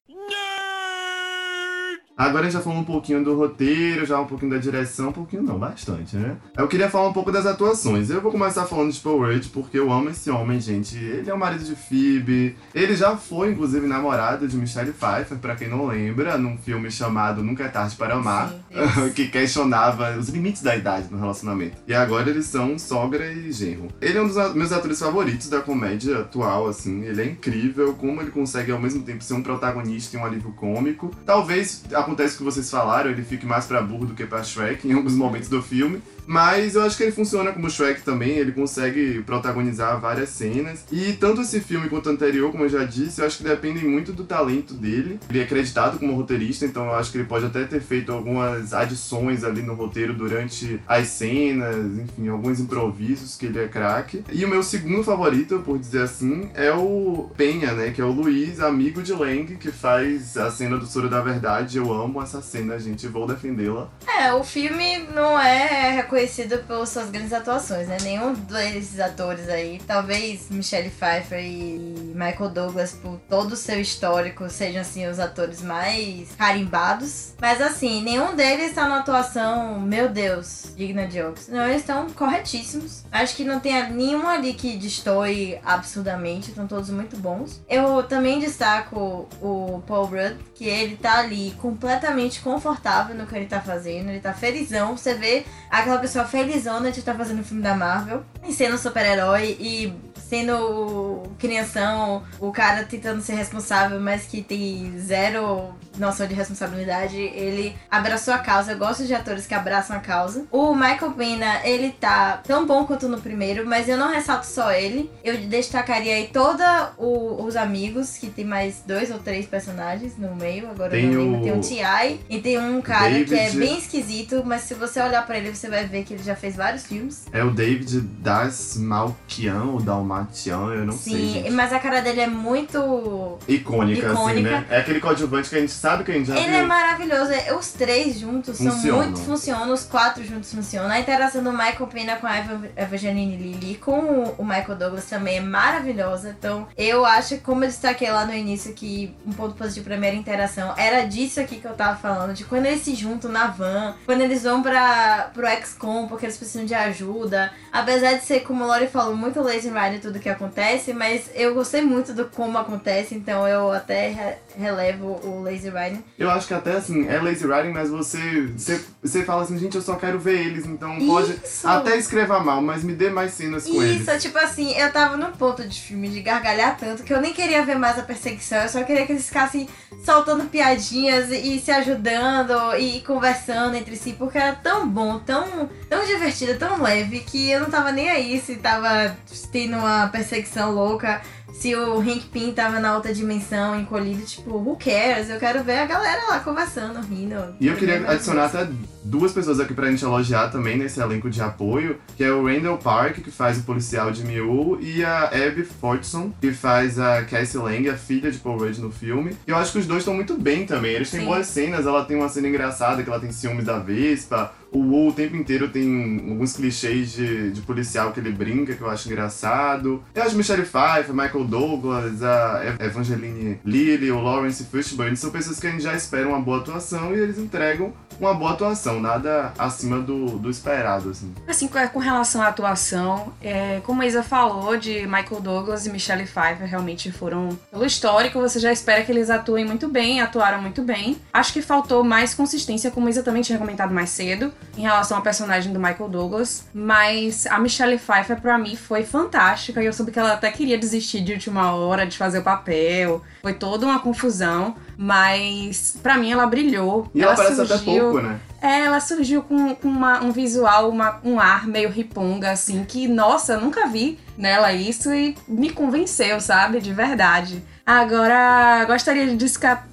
Agora 2.19 2.41
a 2.41 2.43
gente 2.49 2.53
já 2.53 2.59
falou 2.59 2.79
um 2.79 2.83
pouquinho 2.83 3.23
do 3.23 3.33
roteiro, 3.33 4.05
já 4.05 4.19
um 4.19 4.25
pouquinho 4.25 4.51
da 4.51 4.57
direção, 4.57 5.07
um 5.07 5.11
pouquinho 5.13 5.41
não, 5.41 5.57
bastante, 5.57 6.17
né? 6.17 6.35
Eu 6.57 6.67
queria 6.67 6.89
falar 6.89 7.07
um 7.07 7.13
pouco 7.13 7.31
das 7.31 7.45
atuações. 7.45 8.09
Eu 8.09 8.19
vou 8.19 8.29
começar 8.29 8.65
falando 8.65 8.91
de 8.91 8.99
Paul 8.99 9.21
Rudd 9.25 9.47
porque 9.53 9.79
eu 9.79 9.89
amo 9.89 10.09
esse 10.09 10.29
homem, 10.29 10.59
gente. 10.59 10.97
Ele 10.97 11.29
é 11.29 11.33
o 11.33 11.39
marido 11.39 11.63
de 11.63 11.75
Phoebe. 11.77 12.57
Ele 12.75 12.93
já 12.93 13.15
foi, 13.15 13.51
inclusive, 13.51 13.87
namorado 13.87 14.49
de 14.49 14.57
Michelle 14.57 14.91
Pfeiffer, 14.91 15.37
pra 15.37 15.55
quem 15.55 15.69
não 15.69 15.87
lembra, 15.87 16.37
num 16.37 16.57
filme 16.57 16.91
chamado 16.91 17.41
Nunca 17.41 17.63
é 17.63 17.69
Tarde 17.69 17.95
para 17.95 18.15
Amar, 18.15 18.53
que 19.15 19.29
questionava 19.29 20.17
os 20.17 20.27
limites 20.27 20.61
da 20.61 20.75
idade 20.75 21.07
no 21.09 21.17
relacionamento. 21.17 21.77
E 21.87 21.93
agora 21.93 22.29
eles 22.29 22.47
são 22.47 22.77
sogra 22.77 23.31
e 23.31 23.49
genro. 23.53 23.87
Ele 24.01 24.17
é 24.17 24.21
um 24.21 24.27
dos 24.27 24.37
a- 24.37 24.49
meus 24.53 24.73
atores 24.73 24.99
favoritos 24.99 25.47
da 25.49 25.61
comédia 25.61 26.19
atual, 26.19 26.67
assim. 26.67 27.01
Ele 27.05 27.21
é 27.21 27.25
incrível 27.25 27.93
como 27.93 28.21
ele 28.21 28.31
consegue 28.31 28.73
ao 28.73 28.79
mesmo 28.79 29.03
tempo 29.03 29.23
ser 29.23 29.35
um 29.35 29.41
protagonista 29.41 30.17
e 30.17 30.19
um 30.19 30.25
alívio 30.25 30.51
cômico. 30.51 31.11
Talvez 31.25 31.83
acontece 32.09 32.35
o 32.35 32.37
que 32.39 32.43
vocês 32.43 32.69
falaram, 32.69 33.11
ele 33.11 33.23
fique 33.23 33.45
mais 33.45 33.65
pra 33.65 33.81
burro 33.81 34.07
do 34.07 34.15
que 34.15 34.25
pra 34.25 34.43
Shrek 34.43 34.87
em 34.87 34.93
alguns 34.93 35.13
momentos 35.13 35.47
do 35.47 35.61
filme. 35.61 36.01
Mas 36.29 36.75
eu 36.75 36.83
acho 36.83 36.95
que 36.95 37.01
ele 37.01 37.11
funciona 37.11 37.51
como 37.51 37.67
Shrek 37.67 38.03
também, 38.03 38.37
ele 38.37 38.51
consegue 38.51 39.23
protagonizar 39.23 39.99
várias 39.99 40.29
cenas. 40.29 40.85
E 40.91 41.13
tanto 41.13 41.41
esse 41.41 41.59
filme 41.59 41.89
quanto 41.89 42.07
o 42.07 42.11
anterior, 42.11 42.51
como 42.51 42.65
eu 42.65 42.69
já 42.69 42.83
disse, 42.83 43.19
eu 43.19 43.25
acho 43.25 43.39
que 43.39 43.43
dependem 43.43 43.83
muito 43.83 44.13
do 44.13 44.23
talento 44.23 44.75
dele. 44.75 45.19
Ele 45.27 45.39
é 45.39 45.43
acreditado 45.43 45.97
como 45.97 46.13
roteirista, 46.13 46.67
então 46.67 46.85
eu 46.85 46.93
acho 46.93 47.11
que 47.11 47.17
ele 47.17 47.25
pode 47.25 47.47
até 47.47 47.63
ter 47.63 47.81
feito 47.81 48.11
algumas 48.11 48.75
adições 48.75 49.43
ali 49.43 49.63
no 49.63 49.73
roteiro 49.73 50.13
durante 50.13 50.79
as 50.87 51.07
cenas, 51.07 51.97
enfim, 51.97 52.27
alguns 52.27 52.59
improvisos 52.59 53.35
que 53.35 53.47
ele 53.47 53.57
é 53.57 53.67
craque. 53.67 54.23
E 54.31 54.45
o 54.45 54.47
meu 54.47 54.61
segundo 54.61 55.03
favorito, 55.03 55.63
por 55.65 55.79
dizer 55.79 56.03
assim, 56.03 56.51
é 56.53 56.71
o 56.71 57.31
Penha, 57.35 57.73
né? 57.73 57.89
Que 57.89 58.01
é 58.01 58.05
o 58.05 58.11
Luiz, 58.11 58.59
amigo 58.59 59.01
de 59.01 59.13
Lang, 59.13 59.55
que 59.55 59.71
faz 59.71 60.37
a 60.37 60.51
cena 60.51 60.77
do 60.77 60.85
Soro 60.85 61.09
da 61.09 61.21
Verdade. 61.21 61.79
Eu 61.79 61.91
amo 61.91 62.21
essa 62.21 62.39
cena, 62.39 62.77
gente, 62.77 63.07
vou 63.07 63.25
defendê-la. 63.25 63.89
É, 64.07 64.31
o 64.31 64.43
filme 64.43 64.99
não 65.15 65.39
é 65.39 65.89
reconhecido 65.95 66.18
pelas 66.67 66.89
suas 66.89 67.09
grandes 67.09 67.33
atuações, 67.33 67.87
né? 67.87 67.97
Nenhum 68.01 68.33
desses 68.33 68.99
atores 68.99 69.47
aí, 69.49 69.79
talvez 69.85 70.49
Michelle 70.49 70.89
Pfeiffer 70.89 71.39
e 71.39 72.13
Michael 72.13 72.49
Douglas, 72.49 72.93
por 72.93 73.19
todo 73.29 73.53
o 73.53 73.55
seu 73.55 73.79
histórico, 73.79 74.49
sejam 74.49 74.81
assim 74.81 75.07
os 75.07 75.19
atores 75.19 75.61
mais 75.61 76.29
carimbados. 76.37 77.33
Mas 77.39 77.61
assim, 77.61 78.01
nenhum 78.01 78.35
deles 78.35 78.73
tá 78.73 78.83
numa 78.85 78.99
atuação, 78.99 79.79
meu 79.79 80.09
Deus, 80.09 80.73
digna 80.75 81.07
de 81.07 81.21
Oscar. 81.21 81.55
Não, 81.55 81.67
eles 81.67 81.81
estão 81.81 82.09
corretíssimos. 82.09 83.03
Acho 83.11 83.35
que 83.35 83.43
não 83.43 83.59
tem 83.59 83.91
nenhum 83.91 84.27
ali 84.27 84.53
que 84.53 84.77
destoie 84.77 85.59
absurdamente, 85.63 86.49
estão 86.49 86.67
todos 86.67 86.89
muito 86.89 87.17
bons. 87.17 87.61
Eu 87.69 88.03
também 88.03 88.39
destaco 88.39 89.27
o 89.41 89.81
Paul 89.87 90.05
Rudd, 90.05 90.37
que 90.55 90.65
ele 90.65 90.97
tá 90.97 91.19
ali 91.19 91.51
completamente 91.59 92.41
confortável 92.41 93.15
no 93.15 93.25
que 93.25 93.35
ele 93.35 93.45
tá 93.45 93.61
fazendo, 93.61 94.09
ele 94.09 94.19
tá 94.19 94.33
felizão. 94.33 94.97
Você 94.97 95.13
vê 95.13 95.45
aquela 95.69 95.97
pessoa 95.99 96.08
felizona 96.25 96.91
de 96.91 96.99
estar 96.99 97.15
fazendo 97.15 97.41
o 97.41 97.43
filme 97.43 97.61
da 97.61 97.75
Marvel. 97.75 98.23
E 98.47 98.53
sendo 98.53 98.75
um 98.75 98.77
super-herói 98.77 99.57
e 99.59 99.93
sendo 100.29 100.53
o 100.53 101.31
crianção, 101.39 102.23
o 102.39 102.51
cara 102.51 102.83
tentando 102.83 103.21
ser 103.21 103.33
responsável, 103.33 103.99
mas 103.99 104.25
que 104.25 104.41
tem 104.43 104.93
zero 104.99 105.73
noção 105.99 106.25
de 106.27 106.33
responsabilidade, 106.33 107.17
ele 107.17 107.75
abraçou 107.89 108.33
a 108.33 108.37
causa. 108.39 108.71
Eu 108.71 108.77
gosto 108.77 109.05
de 109.05 109.13
atores 109.13 109.45
que 109.45 109.53
abraçam 109.53 109.95
a 109.95 109.99
causa. 109.99 110.45
O 110.51 110.73
Michael 110.73 111.11
Pena, 111.11 111.61
ele 111.65 111.91
tá 111.91 112.41
tão 112.45 112.65
bom 112.65 112.85
quanto 112.85 113.07
no 113.07 113.19
primeiro, 113.21 113.65
mas 113.67 113.87
eu 113.89 113.97
não 113.97 114.09
ressalto 114.11 114.45
só 114.45 114.71
ele. 114.71 115.09
Eu 115.23 115.37
destacaria 115.37 116.15
aí 116.15 116.29
todos 116.31 116.65
os 116.97 117.55
amigos, 117.55 118.17
que 118.17 118.27
tem 118.27 118.45
mais 118.45 118.81
dois 118.85 119.11
ou 119.11 119.19
três 119.19 119.45
personagens 119.45 120.17
no 120.17 120.35
meio. 120.35 120.69
Agora 120.69 120.89
Tem 120.91 121.11
eu 121.11 121.25
não 121.25 121.39
o- 121.39 121.43
Tem 121.43 121.51
o 121.57 121.61
T.I. 121.61 122.19
e 122.29 122.39
tem 122.39 122.57
um 122.59 122.81
cara 122.81 123.09
que 123.23 123.33
é 123.33 123.45
David. 123.45 123.57
bem 123.59 123.77
esquisito, 123.77 124.43
mas 124.45 124.61
se 124.61 124.73
você 124.73 125.01
olhar 125.01 125.25
pra 125.25 125.37
ele, 125.37 125.53
você 125.55 125.69
vai 125.69 125.85
ver 125.85 126.03
que 126.03 126.13
ele 126.13 126.23
já 126.23 126.35
fez 126.35 126.55
vários 126.55 126.85
filmes. 126.85 127.25
É 127.31 127.43
o 127.43 127.51
David 127.51 128.01
Dasmalkian 128.01 129.63
ou 129.73 129.79
Dalmatian, 129.81 130.73
eu 130.73 130.85
não 130.85 130.93
sei, 130.93 131.43
Sim, 131.43 131.49
mas 131.51 131.71
a 131.73 131.79
cara 131.79 132.01
dele 132.01 132.21
é 132.21 132.27
muito. 132.27 133.37
Icônica, 133.47 134.07
assim, 134.11 134.15
Icônica. 134.21 134.41
né? 134.51 134.65
É 134.69 134.77
aquele 134.79 134.99
coadjuvante 134.99 135.49
que 135.49 135.55
a 135.55 135.59
gente 135.59 135.71
sabe 135.71 135.88
que 136.03 136.11
a 136.11 136.13
gente 136.13 136.27
já 136.27 136.35
Ele 136.37 136.47
viu. 136.49 136.59
é 136.59 136.63
maravilhoso. 136.63 137.31
Os 137.57 137.71
três 137.73 138.19
juntos 138.19 138.57
são 138.57 138.71
Funcionam. 138.71 139.03
muito. 139.03 139.19
Funcionam, 139.19 139.73
os 139.73 139.83
quatro 139.83 140.23
juntos 140.23 140.53
funcionam. 140.53 140.89
A 140.89 140.99
interação 140.99 141.43
do 141.43 141.51
Michael 141.51 141.87
Pena 141.87 142.15
com 142.15 142.27
a 142.27 142.37
Eva 142.37 142.61
Evangeline 142.77 143.35
Lilly 143.37 143.75
com 143.75 143.99
o- 144.37 144.43
Michael 144.45 144.75
Douglas 144.75 145.05
também 145.05 145.37
é 145.37 145.41
maravilhosa. 145.41 146.35
Então, 146.37 146.67
eu 146.77 147.05
acho, 147.05 147.37
como 147.39 147.63
eu 147.63 147.67
destaquei 147.67 148.09
lá 148.11 148.25
no 148.25 148.33
início, 148.33 148.73
que 148.73 149.13
um 149.25 149.31
ponto 149.31 149.55
positivo 149.55 149.85
pra 149.85 149.97
mim 149.97 150.07
era 150.07 150.15
a 150.15 150.19
interação. 150.19 150.73
Era 150.77 151.01
disso 151.05 151.39
aqui 151.39 151.57
que 151.57 151.65
eu 151.67 151.73
tava 151.73 151.97
falando, 151.97 152.33
de 152.33 152.43
quando 152.45 152.65
eles 152.65 152.81
se 152.81 152.95
juntam 152.95 153.31
na 153.31 153.47
van, 153.47 153.95
quando 154.05 154.21
eles 154.21 154.43
vão 154.43 154.61
pra, 154.61 155.29
pro 155.33 155.47
XCOM 155.47 156.07
porque 156.07 156.25
eles 156.25 156.37
precisam 156.37 156.65
de 156.65 156.73
ajuda. 156.73 157.51
Apesar 157.71 158.13
de 158.13 158.23
ser, 158.25 158.41
como 158.41 158.63
o 158.63 158.67
Lori 158.67 158.87
falou, 158.87 159.15
muito 159.15 159.41
lazy 159.41 159.69
ride 159.69 159.99
tudo 159.99 160.19
que 160.19 160.29
acontece, 160.29 160.93
mas 160.93 161.29
eu 161.35 161.53
gostei 161.53 161.81
muito 161.81 162.13
do 162.13 162.25
como 162.25 162.57
acontece, 162.57 163.13
então 163.15 163.47
eu 163.47 163.71
até 163.71 164.37
re- 164.59 164.69
relevo 164.69 165.19
o 165.23 165.41
lazy 165.43 165.69
riding. 165.69 166.03
Eu 166.17 166.29
acho 166.29 166.47
que 166.47 166.53
até 166.53 166.73
assim, 166.73 167.07
é 167.07 167.19
lazy 167.19 167.45
writing, 167.45 167.71
mas 167.71 167.89
você, 167.89 168.47
você, 168.55 168.79
você 169.01 169.23
fala 169.23 169.43
assim, 169.43 169.57
gente, 169.57 169.75
eu 169.75 169.81
só 169.81 169.95
quero 169.95 170.19
ver 170.19 170.39
eles, 170.39 170.65
então 170.65 170.97
pode 171.07 171.33
Isso. 171.43 171.67
até 171.67 171.97
escrever 171.97 172.43
mal, 172.43 172.61
mas 172.61 172.83
me 172.83 172.93
dê 172.93 173.09
mais 173.09 173.33
cenas 173.33 173.65
com 173.65 173.81
eles. 173.81 174.01
Isso, 174.07 174.19
tipo 174.19 174.37
assim, 174.37 174.71
eu 174.73 174.91
tava 174.91 175.17
num 175.17 175.31
ponto 175.31 175.67
de 175.67 175.79
filme 175.81 176.09
de 176.09 176.21
gargalhar 176.21 176.77
tanto 176.77 177.03
que 177.03 177.13
eu 177.13 177.21
nem 177.21 177.33
queria 177.33 177.65
ver 177.65 177.77
mais 177.77 177.97
a 177.97 178.03
perseguição, 178.03 178.59
eu 178.59 178.69
só 178.69 178.83
queria 178.83 179.05
que 179.05 179.13
eles 179.13 179.27
ficassem 179.27 179.67
soltando 180.05 180.45
piadinhas 180.49 181.29
e 181.31 181.59
se 181.59 181.71
ajudando 181.71 182.53
e 182.77 183.01
conversando 183.01 183.75
entre 183.75 183.95
si, 183.95 184.13
porque 184.13 184.37
era 184.37 184.55
tão 184.55 184.87
bom, 184.87 185.19
tão, 185.19 185.69
tão 185.89 186.05
divertido, 186.05 186.57
tão 186.57 186.81
leve, 186.81 187.19
que 187.21 187.49
eu 187.49 187.61
não 187.61 187.69
tava 187.69 187.91
nem 187.91 188.09
aí 188.09 188.39
se 188.39 188.55
tava 188.57 189.15
tendo 189.51 189.77
uma 189.77 190.07
perseguição 190.07 190.71
louca. 190.71 191.21
Se 191.53 191.75
o 191.75 191.99
Hank 191.99 192.25
Pym 192.31 192.51
tava 192.51 192.79
na 192.79 192.95
outra 192.95 193.13
dimensão, 193.13 193.79
encolhido, 193.79 194.23
tipo, 194.23 194.51
who 194.51 194.77
cares? 194.77 195.29
Eu 195.29 195.39
quero 195.39 195.63
ver 195.63 195.79
a 195.79 195.85
galera 195.85 196.27
lá 196.29 196.39
conversando, 196.39 197.01
rindo. 197.01 197.55
E 197.59 197.67
eu 197.67 197.75
queria 197.75 198.09
adicionar 198.09 198.45
até 198.45 198.67
duas 199.09 199.31
pessoas 199.31 199.59
aqui 199.59 199.73
pra 199.73 199.89
gente 199.89 200.03
elogiar 200.05 200.49
também 200.49 200.77
nesse 200.77 200.99
elenco 201.01 201.29
de 201.29 201.41
apoio, 201.41 201.97
que 202.15 202.23
é 202.23 202.31
o 202.31 202.45
Randall 202.45 202.77
Park, 202.77 203.15
que 203.17 203.31
faz 203.31 203.57
o 203.57 203.63
policial 203.63 204.11
de 204.11 204.23
Miu, 204.23 204.77
e 204.81 205.03
a 205.03 205.25
Abby 205.25 205.63
Fortson, 205.63 206.31
que 206.39 206.51
faz 206.51 206.99
a 206.99 207.23
Cassie 207.23 207.57
Lang, 207.59 207.89
a 207.89 207.97
filha 207.97 208.31
de 208.31 208.37
Paul 208.37 208.59
Rudd 208.59 208.77
no 208.79 208.91
filme. 208.91 209.31
E 209.47 209.51
eu 209.51 209.57
acho 209.57 209.71
que 209.71 209.79
os 209.79 209.87
dois 209.87 209.99
estão 210.01 210.13
muito 210.13 210.37
bem 210.37 210.65
também. 210.65 210.93
Eles 210.93 211.09
têm 211.09 211.21
Sim. 211.21 211.25
boas 211.25 211.47
cenas, 211.47 211.85
ela 211.87 212.05
tem 212.05 212.15
uma 212.17 212.29
cena 212.29 212.47
engraçada, 212.47 213.01
que 213.01 213.09
ela 213.09 213.19
tem 213.19 213.31
ciúmes 213.31 213.65
da 213.65 213.79
Vespa. 213.79 214.53
O 214.71 214.77
Wu 214.79 215.09
o 215.09 215.13
tempo 215.13 215.35
inteiro 215.35 215.67
tem 215.69 216.23
alguns 216.29 216.53
clichês 216.55 217.11
de, 217.11 217.49
de 217.51 217.61
policial 217.61 218.11
que 218.11 218.19
ele 218.19 218.31
brinca, 218.31 218.75
que 218.75 218.81
eu 218.81 218.89
acho 218.89 219.09
engraçado. 219.09 220.03
Eu 220.13 220.21
acho 220.23 220.35
Michelle 220.37 220.61
Pfeiffer, 220.61 221.11
Michael 221.11 221.45
Douglas, 221.45 222.21
a 222.21 222.61
Ev- 222.63 222.79
Evangeline 222.79 223.59
Lilly, 223.65 224.11
o 224.11 224.21
Lawrence 224.21 224.63
Fishburne, 224.65 225.17
são 225.17 225.31
pessoas 225.31 225.59
que 225.59 225.65
a 225.65 225.71
gente 225.71 225.81
já 225.81 225.95
espera 225.95 226.27
uma 226.27 226.39
boa 226.39 226.59
atuação 226.59 227.15
e 227.15 227.19
eles 227.19 227.39
entregam 227.39 227.91
uma 228.19 228.33
boa 228.33 228.51
atuação, 228.51 228.99
nada 228.99 229.53
acima 229.57 229.99
do, 229.99 230.37
do 230.37 230.49
esperado, 230.49 231.09
assim. 231.09 231.33
Assim, 231.47 231.67
com 231.67 231.99
relação 231.99 232.41
à 232.41 232.47
atuação, 232.47 233.33
é, 233.41 233.81
como 233.85 234.01
a 234.01 234.05
Isa 234.05 234.21
falou, 234.21 234.77
de 234.77 235.07
Michael 235.07 235.41
Douglas 235.41 235.85
e 235.85 235.89
Michelle 235.89 236.25
Pfeiffer 236.25 236.67
realmente 236.67 237.11
foram. 237.11 237.57
Pelo 237.71 237.85
histórico, 237.85 238.39
você 238.39 238.59
já 238.59 238.71
espera 238.71 239.03
que 239.03 239.11
eles 239.11 239.29
atuem 239.29 239.65
muito 239.65 239.87
bem, 239.87 240.21
atuaram 240.21 240.61
muito 240.61 240.81
bem. 240.81 241.17
Acho 241.33 241.53
que 241.53 241.61
faltou 241.61 242.03
mais 242.03 242.33
consistência, 242.33 242.91
como 242.91 243.07
a 243.07 243.09
Isa 243.09 243.23
também 243.23 243.41
tinha 243.41 243.57
comentado 243.57 243.93
mais 243.93 244.09
cedo, 244.09 244.53
em 244.77 244.81
relação 244.81 245.17
ao 245.17 245.23
personagem 245.23 245.71
do 245.71 245.79
Michael 245.79 246.09
Douglas. 246.09 246.65
Mas 246.73 247.47
a 247.47 247.59
Michelle 247.59 247.97
Pfeiffer, 247.97 248.39
pra 248.41 248.57
mim, 248.57 248.75
foi 248.75 249.03
fantástica 249.03 249.81
e 249.81 249.85
eu 249.85 249.93
soube 249.93 250.11
que 250.11 250.19
ela 250.19 250.33
até 250.33 250.51
queria 250.51 250.77
desistir 250.77 251.21
de 251.21 251.33
última 251.33 251.73
hora 251.73 252.05
de 252.05 252.17
fazer 252.17 252.39
o 252.39 252.43
papel. 252.43 253.21
Foi 253.41 253.53
toda 253.53 253.85
uma 253.85 253.99
confusão, 253.99 254.75
mas 255.01 255.97
pra 256.03 256.17
mim 256.17 256.29
ela 256.29 256.45
brilhou. 256.45 257.09
E 257.15 257.23
ela, 257.23 257.33
parece 257.33 257.61
até 257.61 257.77
pouco, 257.77 258.19
né? 258.21 258.39
É, 258.61 258.81
ela 258.81 258.99
surgiu 258.99 259.41
com, 259.41 259.73
com 259.73 259.87
uma- 259.87 260.21
um 260.21 260.31
visual, 260.31 260.89
uma- 260.89 261.21
um 261.23 261.39
ar 261.39 261.65
meio 261.65 261.89
riponga, 261.89 262.51
assim, 262.51 262.83
que, 262.83 263.07
nossa, 263.07 263.55
nunca 263.57 263.87
vi 263.87 264.19
nela 264.37 264.73
isso 264.73 265.13
e 265.13 265.37
me 265.47 265.69
convenceu, 265.69 266.41
sabe? 266.41 266.81
De 266.81 266.91
verdade. 266.93 267.63
Agora, 267.89 268.85
gostaria 268.85 269.25
de, 269.35 269.45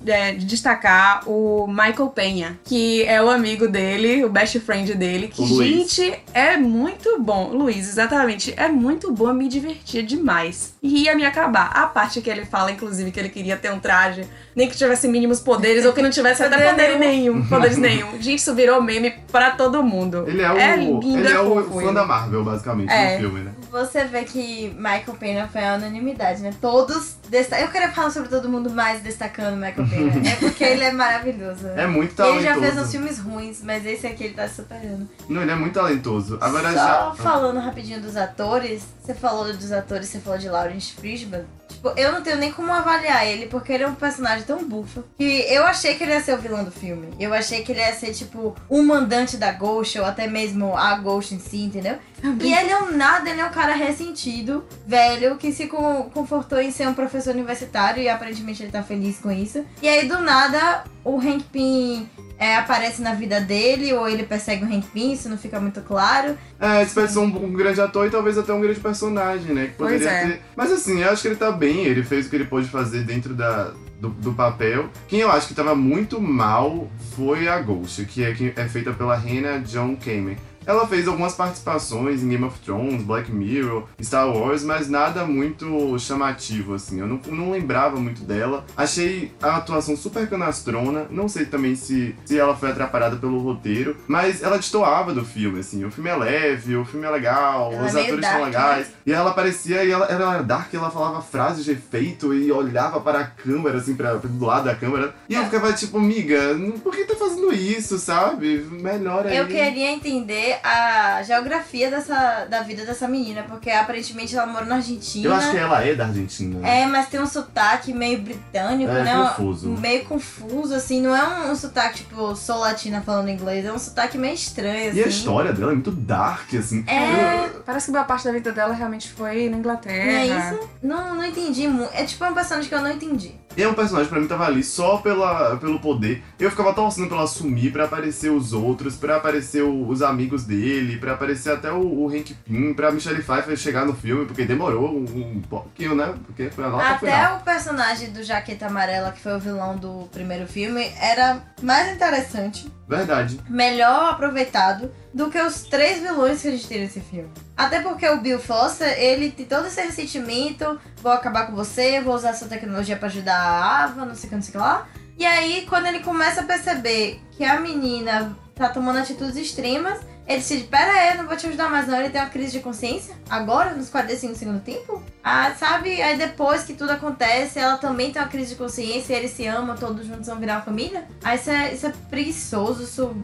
é, 0.07 0.33
de 0.33 0.45
destacar 0.45 1.27
o 1.27 1.67
Michael 1.67 2.09
Penha, 2.15 2.61
que 2.63 3.03
é 3.05 3.23
o 3.23 3.31
amigo 3.31 3.67
dele, 3.67 4.23
o 4.23 4.29
best 4.29 4.61
friend 4.61 4.95
dele, 4.95 5.29
que, 5.29 5.47
gente, 5.47 6.13
é 6.35 6.59
muito 6.59 7.19
bom. 7.19 7.49
Luiz, 7.55 7.89
exatamente. 7.89 8.53
É 8.55 8.69
muito 8.69 9.11
bom, 9.15 9.33
me 9.33 9.49
divertia 9.49 10.03
demais. 10.03 10.75
E 10.83 11.05
ia 11.05 11.15
me 11.17 11.25
acabar. 11.25 11.71
A 11.73 11.87
parte 11.87 12.21
que 12.21 12.29
ele 12.29 12.45
fala, 12.45 12.71
inclusive, 12.71 13.11
que 13.11 13.19
ele 13.19 13.31
queria 13.31 13.57
ter 13.57 13.73
um 13.73 13.81
traje, 13.81 14.27
nem 14.55 14.69
que 14.69 14.77
tivesse 14.77 15.09
mínimos 15.09 15.41
poderes, 15.41 15.87
ou 15.87 15.95
que 15.95 16.03
não 16.03 16.11
tivesse 16.11 16.43
até 16.45 16.71
Poder 16.71 16.99
nenhum. 16.99 17.47
Poderes 17.47 17.79
nenhum. 17.79 18.11
Gente, 18.21 18.35
isso 18.35 18.55
virou 18.55 18.83
meme 18.83 19.11
pra 19.33 19.53
todo 19.53 19.83
mundo. 19.83 20.25
Ele 20.27 20.43
é 20.43 20.51
o, 20.53 21.01
lindo, 21.01 21.19
ele 21.19 21.29
é 21.33 21.41
o 21.41 21.55
fofo 21.55 21.81
fã 21.81 21.83
ele. 21.85 21.93
da 21.95 22.05
Marvel, 22.05 22.45
basicamente, 22.45 22.93
É. 22.93 23.15
no 23.15 23.21
filme, 23.21 23.41
né? 23.41 23.53
Você 23.73 24.05
vê 24.05 24.25
que 24.25 24.75
Michael 24.77 25.17
Pena 25.19 25.49
foi 25.49 25.65
a 25.65 25.77
unanimidade, 25.77 26.43
né? 26.43 26.51
Todos. 26.61 27.17
Eu 27.33 27.69
queria 27.69 27.91
falar 27.91 28.11
sobre 28.11 28.29
todo 28.29 28.49
mundo 28.49 28.71
mais 28.71 29.01
destacando 29.01 29.57
Michael 29.57 29.89
Pena. 29.89 30.13
é 30.29 30.37
porque 30.37 30.65
ele 30.65 30.85
é 30.85 30.93
maravilhoso. 30.93 31.67
É 31.69 31.87
muito 31.87 32.11
Ele 32.23 32.43
talentoso. 32.43 32.45
já 32.45 32.55
fez 32.61 32.79
uns 32.79 32.91
filmes 32.91 33.19
ruins, 33.19 33.63
mas 33.63 33.85
esse 33.85 34.07
aqui 34.07 34.25
ele 34.25 34.35
tá 34.35 34.49
superando. 34.49 35.09
Não, 35.29 35.43
ele 35.43 35.51
é 35.51 35.55
muito 35.55 35.75
talentoso. 35.75 36.39
Agora 36.41 36.71
Só 36.73 36.77
já. 36.77 37.15
falando 37.17 37.59
rapidinho 37.61 38.01
dos 38.01 38.17
atores, 38.17 38.83
você 39.03 39.15
falou 39.15 39.53
dos 39.53 39.73
atores, 39.73 40.09
você 40.09 40.19
falou 40.21 40.39
de 40.39 40.49
Lawrence 40.49 40.93
Fishburne. 40.93 41.45
Tipo, 41.69 41.93
eu 41.97 42.13
não 42.13 42.23
tenho 42.23 42.39
nem 42.39 42.53
como 42.53 42.73
avaliar 42.73 43.27
ele, 43.27 43.47
porque 43.47 43.73
ele 43.73 43.83
é 43.83 43.87
um 43.87 43.95
personagem 43.95 44.45
tão 44.47 44.65
bufo. 44.67 45.05
Que 45.19 45.45
eu 45.53 45.65
achei 45.67 45.95
que 45.95 46.05
ele 46.05 46.13
ia 46.13 46.21
ser 46.21 46.35
o 46.35 46.39
vilão 46.39 46.65
do 46.65 46.71
filme. 46.71 47.09
Eu 47.19 47.35
achei 47.35 47.63
que 47.63 47.73
ele 47.73 47.81
ia 47.81 47.93
ser, 47.93 48.13
tipo, 48.15 48.57
o 48.69 48.83
mandante 48.83 49.37
da 49.37 49.53
Ghost, 49.53 49.99
ou 49.99 50.05
até 50.07 50.27
mesmo 50.27 50.77
a 50.77 50.97
Ghost 50.97 51.35
em 51.35 51.39
si, 51.39 51.59
entendeu? 51.65 51.97
E 52.41 52.53
ele 52.53 52.71
é 52.71 52.79
um 52.83 52.97
nada, 52.97 53.29
ele 53.31 53.41
é 53.41 53.45
um 53.47 53.51
cara 53.51 53.75
ressentido, 53.75 54.65
velho, 54.87 55.37
que 55.37 55.53
se 55.53 55.67
con- 55.67 56.11
confortou 56.13 56.61
em 56.61 56.71
ser 56.71 56.89
um 56.89 56.95
professor 56.95 57.35
universitário 57.35 58.03
e 58.03 58.09
aparentemente 58.09 58.63
ele 58.63 58.73
tá 58.73 58.83
feliz 58.83 59.19
com 59.19 59.31
isso. 59.31 59.65
E 59.83 59.89
aí, 59.89 60.07
do 60.09 60.19
nada, 60.21 60.85
o 61.05 61.19
Hank 61.19 61.45
Pym 61.53 62.09
é, 62.39 62.57
aparece 62.57 63.01
na 63.03 63.15
vida 63.15 63.41
dele, 63.41 63.93
ou 63.93 64.09
ele 64.09 64.25
persegue 64.25 64.65
o 64.65 64.69
Hank 64.69 64.87
Pym, 64.89 65.13
isso 65.13 65.29
não 65.29 65.39
fica 65.39 65.59
muito 65.61 65.81
claro. 65.83 66.37
É, 66.61 66.83
esse 66.83 66.95
ser 67.09 67.19
um, 67.19 67.25
um 67.25 67.53
grande 67.53 67.81
ator 67.81 68.07
e 68.07 68.11
talvez 68.11 68.37
até 68.37 68.53
um 68.53 68.61
grande 68.61 68.81
personagem, 68.81 69.55
né? 69.55 69.67
Que 69.67 69.75
Pois 69.79 69.93
poderia 69.93 70.11
é. 70.11 70.27
ter. 70.27 70.43
Mas 70.55 70.73
assim, 70.73 71.03
eu 71.03 71.11
acho 71.11 71.23
que 71.23 71.29
ele 71.29 71.37
tá 71.37 71.53
bem, 71.53 71.85
ele 71.85 72.03
fez 72.03 72.27
o 72.27 72.31
que 72.31 72.37
ele 72.37 72.45
pôde 72.47 72.69
fazer 72.69 73.05
dentro 73.05 73.35
da, 73.35 73.73
do, 74.01 74.09
do 74.11 74.33
papel. 74.33 74.91
Quem 75.09 75.21
eu 75.21 75.31
acho 75.31 75.49
que 75.49 75.55
tava 75.55 75.75
muito 75.75 76.21
mal 76.21 76.89
foi 77.15 77.49
a 77.49 77.59
Ghost, 77.61 78.05
que 78.05 78.25
é, 78.25 78.35
que 78.35 78.53
é 78.55 78.69
feita 78.69 78.93
pela 78.93 79.17
Hannah 79.17 79.59
John 79.59 79.97
Kamen. 79.97 80.37
Ela 80.67 80.87
fez 80.87 81.07
algumas 81.07 81.35
participações 81.35 82.23
em 82.23 82.29
Game 82.29 82.45
of 82.45 82.59
Thrones, 82.61 83.03
Black 83.03 83.31
Mirror, 83.31 83.85
Star 84.03 84.29
Wars, 84.29 84.65
mas 84.65 84.89
nada 84.89 85.25
muito 85.25 85.99
chamativo, 85.99 86.75
assim. 86.75 87.01
Eu 87.01 87.07
não, 87.07 87.21
não 87.29 87.51
lembrava 87.53 87.97
muito 87.97 88.23
dela. 88.23 88.65
Achei 88.77 89.33
a 89.41 89.57
atuação 89.57 89.97
super 89.97 90.29
canastrona. 90.29 91.07
Não 91.11 91.29
sei 91.29 91.47
também 91.47 91.77
se, 91.77 92.15
se 92.25 92.39
ela 92.39 92.57
foi 92.57 92.71
atrapalhada 92.71 93.17
pelo 93.17 93.39
roteiro, 93.39 93.97
mas 94.09 94.43
ela 94.43 94.57
destoava 94.57 95.15
do 95.15 95.25
filme, 95.25 95.61
assim. 95.61 95.85
O 95.85 95.91
filme 95.91 96.11
é 96.11 96.17
leve, 96.17 96.77
o 96.77 96.85
filme 96.85 97.07
é 97.07 97.11
legal, 97.11 97.73
Ela 97.73 97.83
é 97.83 97.87
os 97.87 97.95
meio 97.95 98.07
atores 98.07 98.23
dark, 98.23 98.35
são 98.35 98.45
legais. 98.45 98.87
E 99.07 99.13
ela 99.13 99.31
aparecia 99.31 99.85
e 99.85 99.91
ela, 99.91 100.07
era 100.07 100.43
dark, 100.43 100.75
ela 100.75 100.91
falava 100.91 101.23
frases 101.23 101.65
de 101.65 101.73
efeito 101.73 102.35
e 102.35 102.51
olhava 102.51 103.01
para 103.01 103.21
a 103.21 103.27
câmera, 103.27 103.79
assim, 103.79 103.95
pra, 103.95 104.15
do 104.15 104.45
lado 104.45 104.65
da 104.65 104.75
câmera. 104.75 105.15
E 105.29 105.35
eu 105.35 105.45
ficava 105.45 105.73
tipo, 105.73 106.01
miga, 106.01 106.57
por 106.83 106.95
que 106.95 107.05
tá 107.05 107.15
fazendo 107.15 107.53
isso, 107.53 107.99
sabe? 107.99 108.67
Melhor 108.71 109.27
aí. 109.27 109.37
Eu 109.37 109.47
queria 109.47 109.93
entender 109.93 110.56
a 110.63 111.23
geografia 111.23 111.91
dessa, 111.91 112.47
da 112.49 112.63
vida 112.63 112.85
dessa 112.85 113.07
menina, 113.09 113.43
porque 113.45 113.71
aparentemente 113.71 114.37
ela 114.37 114.47
mora 114.47 114.65
na 114.65 114.77
Argentina. 114.77 115.27
Eu 115.27 115.35
acho 115.35 115.51
que 115.51 115.57
ela 115.57 115.83
é 115.85 115.95
da 115.95 116.07
Argentina. 116.07 116.67
É, 116.67 116.87
mas 116.87 117.09
tem 117.09 117.21
um 117.21 117.27
sotaque 117.27 117.93
meio 117.93 118.19
britânico, 118.21 118.91
É, 118.93 119.03
né? 119.05 119.29
confuso. 119.37 119.69
Meio 119.71 120.05
confuso, 120.05 120.75
assim. 120.75 121.01
Não 121.01 121.15
é 121.15 121.23
um, 121.27 121.51
um 121.53 121.57
sotaque, 121.57 121.99
tipo, 121.99 122.35
sou 122.37 122.59
latina 122.59 123.01
falando 123.01 123.29
inglês. 123.31 123.65
É 123.65 123.73
um 123.73 123.79
sotaque 123.79 124.17
meio 124.19 124.35
estranho, 124.35 124.91
assim. 124.91 125.01
E 125.01 125.05
a 125.05 125.09
história 125.09 125.53
dela 125.53 125.73
é 125.73 125.75
muito 125.75 125.91
dark, 125.91 126.53
assim. 126.55 126.85
É. 126.87 127.45
Eu- 127.47 127.63
Parece 127.67 127.87
que 127.87 127.93
boa 127.93 128.05
parte 128.05 128.25
da 128.25 128.33
vida 128.33 128.53
dela 128.53 128.73
realmente 128.75 129.11
foi 129.13 129.49
na 129.49 129.57
Inglaterra. 129.57 130.05
Não 130.07 130.13
é 130.13 130.27
isso? 130.27 130.69
Não, 130.83 131.15
não 131.17 131.25
entendi 131.25 131.67
muito. 131.69 131.91
É 131.95 132.05
tipo 132.05 132.25
um 132.25 132.33
personagem 132.35 132.69
que 132.69 132.75
eu 132.75 132.81
não 132.81 132.91
entendi. 132.91 133.35
E 133.57 133.63
é 133.63 133.69
um 133.69 133.75
personagem 133.75 134.09
pra 134.09 134.21
mim 134.21 134.27
tava 134.27 134.45
ali 134.47 134.63
só 134.63 134.99
pela, 134.99 135.57
pelo 135.57 135.79
poder. 135.81 136.23
Eu 136.39 136.51
ficava 136.51 136.75
torcendo 136.75 137.09
pra 137.09 137.17
ela 137.19 137.27
sumir, 137.27 137.73
pra 137.73 137.85
aparecer 137.85 138.31
os 138.31 138.53
outros, 138.53 138.97
pra 138.97 139.17
aparecer 139.17 139.63
o- 139.63 139.89
os 139.89 140.03
amigos 140.03 140.45
dele, 140.45 140.99
pra 140.99 141.13
aparecer 141.15 141.53
até 141.53 141.73
o, 141.73 141.81
o 141.81 142.09
Hank 142.09 142.35
Pym, 142.45 142.75
pra 142.75 142.91
Michelle 142.93 143.23
Pfeiffer 143.23 143.57
chegar 143.57 143.87
no 143.87 143.95
filme, 143.95 144.27
porque 144.27 144.45
demorou 144.45 144.91
um, 144.91 145.05
um 145.39 145.41
pouquinho, 145.49 145.95
né? 145.95 146.15
Porque 146.27 146.51
foi 146.51 146.65
a 146.65 146.69
nota 146.69 146.85
Até 146.85 147.07
final. 147.11 147.37
o 147.39 147.41
personagem 147.41 148.11
do 148.13 148.23
Jaqueta 148.23 148.67
Amarela, 148.67 149.13
que 149.13 149.21
foi 149.21 149.35
o 149.35 149.41
vilão 149.41 149.77
do 149.77 150.09
primeiro 150.13 150.47
filme, 150.47 150.91
era 151.01 151.41
mais 151.63 151.91
interessante, 151.95 152.71
Verdade. 152.89 153.41
melhor 153.49 154.11
aproveitado 154.11 154.91
do 155.17 155.31
que 155.31 155.41
os 155.41 155.63
três 155.63 156.03
vilões 156.03 156.43
que 156.43 156.49
a 156.49 156.51
gente 156.51 156.69
tem 156.69 156.81
nesse 156.81 157.01
filme. 157.01 157.31
Até 157.57 157.81
porque 157.81 158.07
o 158.07 158.21
Bill 158.21 158.39
Foster, 158.39 158.87
ele 159.01 159.31
tem 159.31 159.47
todo 159.47 159.67
esse 159.67 159.81
ressentimento, 159.81 160.79
vou 161.03 161.11
acabar 161.11 161.47
com 161.47 161.57
você, 161.57 162.03
vou 162.03 162.15
usar 162.15 162.31
essa 162.31 162.45
tecnologia 162.45 162.99
pra 162.99 163.09
ajudar 163.09 163.35
a 163.35 163.85
Ava, 163.85 164.05
não 164.05 164.15
sei 164.15 164.27
o 164.27 164.29
que, 164.29 164.35
não 164.35 164.43
sei 164.43 164.51
o 164.51 164.53
que 164.53 164.59
lá. 164.59 164.87
E 165.17 165.25
aí, 165.25 165.65
quando 165.67 165.87
ele 165.87 166.01
começa 166.01 166.43
a 166.43 166.45
perceber 166.45 167.19
que 167.31 167.43
a 167.43 167.59
menina 167.59 168.37
tá 168.55 168.69
tomando 168.69 168.99
atitudes 168.99 169.37
extremas, 169.37 170.01
ele 170.27 170.41
diz, 170.41 170.63
pera 170.65 170.93
aí, 170.93 171.17
não 171.17 171.27
vou 171.27 171.37
te 171.37 171.47
ajudar 171.47 171.71
mais 171.71 171.87
não, 171.87 171.99
ele 171.99 172.11
tem 172.11 172.21
uma 172.21 172.31
crise 172.31 172.53
de 172.53 172.61
consciência, 172.61 173.15
agora, 173.31 173.75
nos 173.75 173.89
45 173.89 174.33
do 174.33 174.39
segundo 174.39 174.61
tempo. 174.61 175.03
Ah, 175.23 175.55
sabe, 175.59 176.03
aí 176.03 176.17
depois 176.17 176.65
que 176.65 176.75
tudo 176.75 176.91
acontece, 176.91 177.59
ela 177.59 177.77
também 177.79 178.13
tem 178.13 178.21
uma 178.21 178.29
crise 178.29 178.51
de 178.51 178.57
consciência, 178.57 179.15
e 179.15 179.17
eles 179.17 179.31
se 179.31 179.47
amam, 179.47 179.77
todos 179.77 180.07
juntos 180.07 180.27
vão 180.27 180.39
virar 180.39 180.57
uma 180.57 180.63
família. 180.63 181.07
Aí 181.23 181.37
isso 181.37 181.51
é, 181.51 181.73
isso 181.73 181.87
é 181.87 181.93
preguiçoso, 182.11 182.83
isso 182.83 183.17